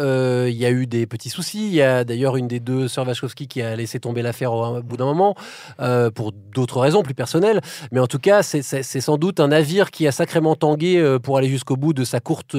Il 0.48 0.56
y 0.56 0.66
a 0.66 0.70
eu 0.70 0.86
des 0.86 1.06
petits 1.06 1.30
soucis. 1.30 1.66
Il 1.66 1.74
y 1.74 1.82
a 1.82 2.04
d'ailleurs 2.04 2.36
une 2.36 2.48
des 2.48 2.60
deux 2.60 2.86
sœurs 2.86 3.06
Wachowski 3.06 3.48
qui 3.48 3.62
a 3.62 3.74
laissé 3.74 3.98
tomber 3.98 4.22
l'affaire 4.22 4.52
au, 4.52 4.82
bout 4.82 4.96
d'un 4.96 5.06
moment. 5.06 5.34
Pour 6.14 6.32
d'autres 6.32 6.80
raisons 6.80 7.02
plus 7.02 7.14
personnelles. 7.14 7.60
Mais 7.92 8.00
en 8.00 8.06
tout 8.06 8.18
cas, 8.18 8.42
c'est 8.42 9.00
sans 9.00 9.16
doute 9.16 9.40
un 9.40 9.48
navire 9.48 9.90
qui 9.90 10.06
a 10.06 10.12
sacrément 10.12 10.54
tangué 10.54 11.18
pour 11.22 11.38
aller 11.38 11.48
jusqu'au 11.48 11.76
bout 11.76 11.94
de 11.94 12.04
sa 12.04 12.20
courte 12.20 12.54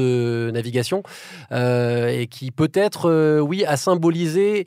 euh, 0.48 0.52
navigation 0.52 1.04
et 1.52 2.28
qui 2.30 2.52
peut-être, 2.52 3.40
oui, 3.42 3.66
a 3.66 3.78
symbolisé 3.78 4.62
euh, 4.62 4.64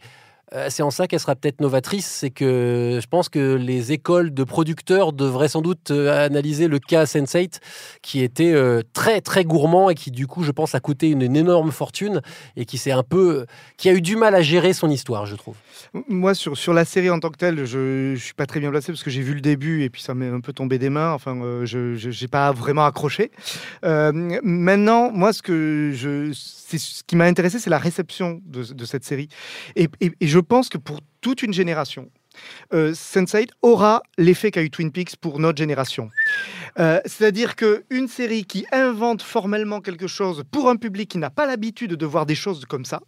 c'est 0.69 0.83
en 0.83 0.91
ça 0.91 1.09
qu'elle 1.09 1.21
sera 1.21 1.35
peut-être 1.35 1.61
novatrice, 1.61 2.07
c'est 2.07 2.31
que 2.31 3.01
je 3.03 3.07
pense 3.09 3.29
que 3.29 3.55
les 3.55 3.93
écoles 3.93 4.33
de 4.33 4.45
producteurs 4.45 5.13
devraient 5.13 5.49
sans 5.49 5.63
doute 5.63 5.91
euh, 5.91 6.27
analyser 6.27 6.69
le 6.69 6.79
cas 6.79 7.05
Sense8, 7.05 7.61
qui 8.03 8.23
était 8.23 8.53
euh, 8.53 8.83
très 8.93 9.21
très 9.21 9.45
gourmand 9.45 9.91
et 9.91 9.95
qui 9.95 10.11
du 10.11 10.27
coup, 10.27 10.45
je 10.45 10.53
pense, 10.53 10.75
a 10.75 10.81
coûté 10.81 11.11
une, 11.11 11.23
énorme 11.23 11.73
fortune 11.73 12.21
et 12.57 12.65
qui 12.65 12.79
s'est 12.79 12.93
un 12.93 13.03
peu, 13.03 13.47
qui 13.77 13.89
a 13.89 13.93
eu 13.93 14.01
du 14.01 14.15
mal 14.15 14.35
à 14.35 14.43
gérer 14.43 14.73
son 14.73 14.89
histoire, 14.91 15.27
je 15.27 15.35
trouve. 15.35 15.57
Moi, 16.09 16.35
sur, 16.35 16.57
sur 16.57 16.73
la 16.73 16.85
série 16.85 17.11
en 17.11 17.19
tant 17.19 17.31
que 17.31 17.39
telle, 17.39 17.65
je, 17.65 18.15
suis 18.17 18.35
pas 18.35 18.47
très 18.47 18.61
bien 18.61 18.71
placé 18.71 18.93
parce 18.93 19.03
que 19.03 19.11
j'ai 19.11 19.23
vu 19.23 19.35
le 19.35 19.41
début 19.41 19.83
et 19.83 19.91
puis 19.91 20.03
ça 20.03 20.15
m'est 20.15 20.29
un 20.29 20.41
peu 20.41 20.53
tombé 20.53 20.79
des 20.79 20.91
mains. 20.91 21.13
Enfin, 21.13 21.65
je 21.65 22.23
n'ai 22.23 22.29
pas 22.29 22.53
vraiment 22.53 22.85
accroché. 22.85 23.33
maintenant, 23.83 25.11
moi, 25.11 25.33
ce 25.33 25.43
que 25.43 25.91
je, 25.95 26.33
ce 26.33 27.03
qui 27.05 27.17
m'a 27.17 27.25
intéressé, 27.25 27.59
c'est 27.59 27.71
la 27.71 27.79
réception 27.79 28.41
de, 28.47 28.85
cette 28.85 29.05
série. 29.05 29.29
et, 29.75 29.89
et 30.01 30.27
je 30.27 30.39
pense 30.45 30.69
que 30.69 30.79
pour 30.79 31.01
toute 31.21 31.43
une 31.43 31.53
génération, 31.53 32.11
euh, 32.73 32.93
Sense8 32.93 33.49
aura 33.63 34.03
l'effet 34.19 34.51
qu'a 34.51 34.63
eu 34.63 34.71
Twin 34.71 34.91
Peaks 34.91 35.17
pour 35.17 35.39
notre 35.39 35.59
génération. 35.59 36.11
Euh, 36.79 37.01
c'est-à-dire 37.05 37.57
qu'une 37.57 38.09
série 38.09 38.45
qui 38.45 38.67
invente 38.73 39.23
formellement 39.23 39.81
quelque 39.81 40.07
chose 40.07 40.43
pour 40.51 40.69
un 40.69 40.77
public 40.77 41.11
qui 41.11 41.19
n'a 41.19 41.31
pas 41.31 41.47
l'habitude 41.47 41.93
de 41.93 42.07
voir 42.07 42.27
des 42.27 42.35
choses 42.35 42.65
comme 42.65 42.85
ça, 42.85 43.01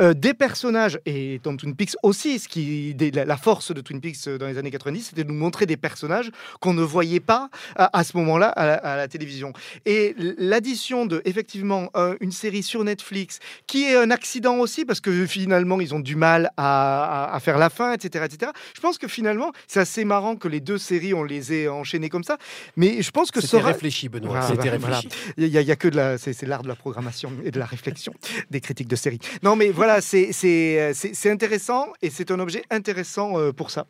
euh, 0.00 0.14
des 0.14 0.34
personnages, 0.34 0.98
et 1.06 1.40
dans 1.42 1.56
Twin 1.56 1.74
Peaks 1.74 1.96
aussi, 2.02 2.38
ce 2.38 2.48
qui, 2.48 2.94
la 3.12 3.36
force 3.36 3.72
de 3.72 3.80
Twin 3.80 4.00
Peaks 4.00 4.26
euh, 4.26 4.38
dans 4.38 4.46
les 4.46 4.58
années 4.58 4.70
90, 4.70 5.08
c'était 5.10 5.24
de 5.24 5.28
nous 5.28 5.38
montrer 5.38 5.66
des 5.66 5.76
personnages 5.76 6.30
qu'on 6.60 6.74
ne 6.74 6.82
voyait 6.82 7.20
pas 7.20 7.50
à, 7.76 8.04
ce 8.04 8.16
moment-là 8.16 8.48
à, 8.48 8.96
la 8.96 9.08
télévision. 9.08 9.52
Et 9.86 10.14
l'addition 10.38 11.06
de, 11.06 11.22
effectivement, 11.24 11.90
une 12.20 12.32
série 12.32 12.62
sur 12.62 12.84
Netflix, 12.84 13.38
qui 13.66 13.84
est 13.84 13.96
un 13.96 14.10
accident 14.10 14.56
aussi, 14.58 14.84
parce 14.84 15.00
que 15.00 15.26
finalement, 15.26 15.80
ils 15.80 15.94
ont 15.94 16.00
du 16.00 16.16
mal 16.16 16.50
à, 16.56 17.38
faire 17.42 17.58
la 17.58 17.70
fin, 17.70 17.92
etc., 17.92 18.24
etc. 18.26 18.52
Je 18.74 18.80
pense 18.80 18.98
que 18.98 19.08
finalement, 19.08 19.52
c'est 19.66 19.80
assez 19.80 20.04
marrant 20.04 20.36
que 20.36 20.48
les 20.48 20.60
deux 20.60 20.78
séries, 20.78 21.14
on 21.14 21.24
les 21.24 21.52
ait 21.52 21.68
enchaînées 21.68 22.08
comme 22.08 22.24
ça. 22.24 22.38
Mais 22.76 23.02
je 23.02 23.10
pense 23.10 23.30
que 23.30 23.40
c'était 23.40 23.60
réfléchi, 23.60 24.08
Benoît. 24.08 24.42
c'était 24.42 24.70
réfléchi. 24.70 25.08
Il 25.36 25.50
n'y 25.50 25.56
a, 25.56 25.76
que 25.76 25.88
de 25.88 25.96
la, 25.96 26.18
c'est 26.18 26.42
l'art 26.42 26.62
de 26.62 26.68
la 26.68 26.76
programmation 26.76 27.32
et 27.44 27.50
de 27.50 27.58
la 27.58 27.66
réflexion 27.66 28.12
des 28.50 28.60
critiques 28.60 28.88
de 28.88 28.96
séries. 28.96 29.20
Non, 29.42 29.56
mais 29.56 29.70
voilà, 29.70 29.98
euh, 29.98 30.92
c'est 30.92 31.30
intéressant 31.30 31.86
et 32.02 32.10
c'est 32.10 32.30
un 32.30 32.38
objet 32.40 32.62
intéressant 32.70 33.38
euh, 33.38 33.52
pour 33.52 33.70
ça. 33.70 33.86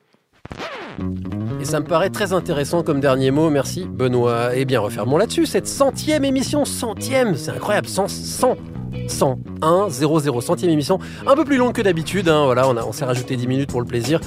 Et 1.61 1.65
ça 1.65 1.81
me 1.81 1.87
paraît 1.87 2.11
très 2.11 2.33
intéressant 2.33 2.83
comme 2.83 3.01
dernier 3.01 3.31
mot, 3.31 3.51
merci 3.51 3.85
Benoît. 3.85 4.51
Eh 4.55 4.65
bien, 4.65 4.81
refermons 4.81 5.17
là-dessus, 5.17 5.47
cette 5.47 5.67
centième 5.67 6.25
émission, 6.25 6.65
centième, 6.65 7.37
c'est 7.37 7.51
incroyable, 7.51 7.89
100, 7.89 8.09
100 8.09 8.57
101 9.09 9.89
00 9.91 10.41
centième 10.41 10.71
émission, 10.71 10.99
un 11.27 11.35
peu 11.35 11.45
plus 11.45 11.57
longue 11.57 11.73
que 11.73 11.83
d'habitude. 11.83 12.29
Hein, 12.29 12.45
voilà, 12.45 12.69
on, 12.69 12.93
s'est 12.93 13.05
rajouté 13.05 13.37
10 13.37 13.47
minutes 13.47 13.71
pour 13.71 13.81
le 13.81 13.87
plaisir. 13.87 14.21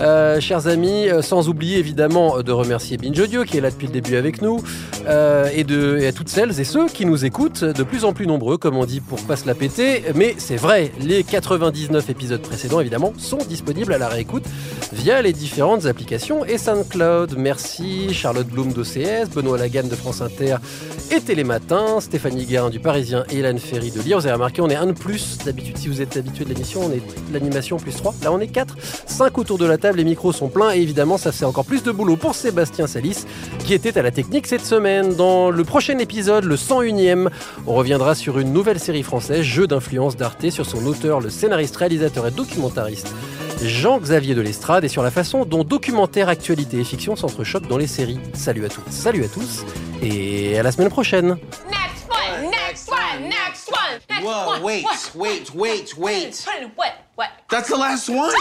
Euh, 0.00 0.40
chers 0.40 0.66
amis, 0.66 1.08
euh, 1.08 1.22
sans 1.22 1.48
oublier 1.48 1.78
évidemment 1.78 2.42
de 2.42 2.52
remercier 2.52 2.96
Binge 2.96 3.18
Audio 3.18 3.44
qui 3.44 3.58
est 3.58 3.60
là 3.60 3.70
depuis 3.70 3.86
le 3.86 3.92
début 3.92 4.16
avec 4.16 4.42
nous 4.42 4.60
euh, 5.06 5.48
et, 5.54 5.62
de, 5.62 6.04
à 6.06 6.12
toutes 6.12 6.28
celles 6.28 6.58
et 6.58 6.64
ceux 6.64 6.86
qui 6.88 7.06
nous 7.06 7.24
écoutent, 7.24 7.64
de 7.64 7.82
plus 7.82 8.04
en 8.04 8.12
plus 8.12 8.26
nombreux, 8.26 8.58
comme 8.58 8.76
on 8.76 8.84
dit, 8.84 9.00
pour 9.00 9.20
pas 9.22 9.36
se 9.36 9.46
la 9.46 9.54
péter. 9.54 10.02
Mais 10.14 10.34
c'est 10.38 10.56
vrai, 10.56 10.92
les 11.00 11.22
99 11.22 12.10
épisodes 12.10 12.42
précédents 12.42 12.80
évidemment 12.80 13.12
sont 13.18 13.38
disponibles 13.48 13.92
à 13.92 13.98
la 13.98 14.08
réécoute 14.08 14.44
via 14.92 15.22
les 15.22 15.32
différentes 15.32 15.86
applications 15.86 16.44
et 16.44 16.58
SoundCloud. 16.58 17.36
Merci 17.36 18.12
Charlotte 18.12 18.46
Bloom 18.46 18.72
d'OCS, 18.72 19.30
Benoît 19.34 19.58
Lagan 19.58 19.84
de 19.84 19.94
France 19.94 20.20
Inter 20.20 20.56
et 21.10 21.20
Télématin, 21.20 22.00
Stéphanie 22.00 22.46
Guérin 22.46 22.70
du 22.70 22.80
Parisien 22.80 23.24
et 23.30 23.38
Hélène 23.38 23.58
Ferry 23.58 23.90
de 23.90 24.00
Vous 24.04 24.26
avez 24.26 24.32
remarqué, 24.32 24.60
on 24.60 24.68
est 24.68 24.76
un 24.76 24.86
de 24.86 24.92
plus. 24.92 25.38
D'habitude, 25.38 25.78
si 25.78 25.88
vous 25.88 26.02
êtes 26.02 26.16
habitué 26.18 26.44
de 26.44 26.50
l'émission, 26.50 26.82
on 26.84 26.92
est 26.92 27.02
l'animation 27.32 27.78
plus 27.78 27.96
3. 27.96 28.14
Là, 28.22 28.32
on 28.32 28.38
est 28.38 28.48
4. 28.48 28.76
5 29.06 29.38
autour 29.38 29.56
de 29.56 29.64
la 29.64 29.78
table, 29.78 29.96
les 29.96 30.04
micros 30.04 30.30
sont 30.30 30.48
pleins. 30.48 30.72
Et 30.72 30.80
évidemment, 30.80 31.16
ça 31.16 31.32
fait 31.32 31.46
encore 31.46 31.64
plus 31.64 31.82
de 31.82 31.90
boulot 31.90 32.16
pour 32.16 32.34
Sébastien 32.34 32.86
Salis, 32.86 33.24
qui 33.60 33.72
était 33.72 33.96
à 33.98 34.02
la 34.02 34.10
technique 34.10 34.46
cette 34.46 34.64
semaine. 34.64 35.14
Dans 35.14 35.50
le 35.50 35.64
prochain 35.64 35.98
épisode, 35.98 36.44
le 36.44 36.56
101e, 36.56 37.28
on 37.66 37.74
reviendra 37.74 38.14
sur 38.14 38.38
une 38.38 38.52
nouvelle 38.52 38.78
série 38.78 39.02
française, 39.02 39.42
Jeu 39.42 39.66
d'influence 39.66 40.16
d'Arte, 40.16 40.50
sur 40.50 40.66
son 40.66 40.84
auteur, 40.86 41.20
le 41.20 41.30
scénariste, 41.30 41.76
réalisateur 41.76 42.26
et 42.26 42.30
documentariste 42.30 43.08
Jean-Xavier 43.62 44.34
de 44.34 44.42
l'Estrade 44.42 44.84
et 44.84 44.88
sur 44.88 45.02
la 45.02 45.10
façon 45.10 45.44
dont 45.46 45.64
documentaire, 45.64 46.28
actualité 46.28 46.78
et 46.78 46.84
fiction 46.84 47.16
s'entrechoquent 47.16 47.68
dans 47.68 47.78
les 47.78 47.86
séries. 47.86 48.20
Salut 48.34 48.66
à 48.66 48.68
tous, 48.68 48.82
salut 48.90 49.24
à 49.24 49.28
tous 49.28 49.64
et 50.02 50.58
à 50.58 50.62
la 50.62 50.72
semaine 50.72 50.90
prochaine. 50.90 51.38
Next 52.50 52.90
one. 52.90 53.28
Next 53.28 53.70
one. 53.70 54.00
Whoa, 54.22 54.46
one. 54.46 54.62
wait, 54.62 54.84
what? 54.84 55.12
wait, 55.14 55.54
wait, 55.54 55.96
wait. 55.96 56.46
What? 56.46 56.70
What? 56.76 56.94
What? 57.14 57.30
That's 57.50 57.68
the 57.68 57.76
last 57.76 58.08
one. 58.08 58.32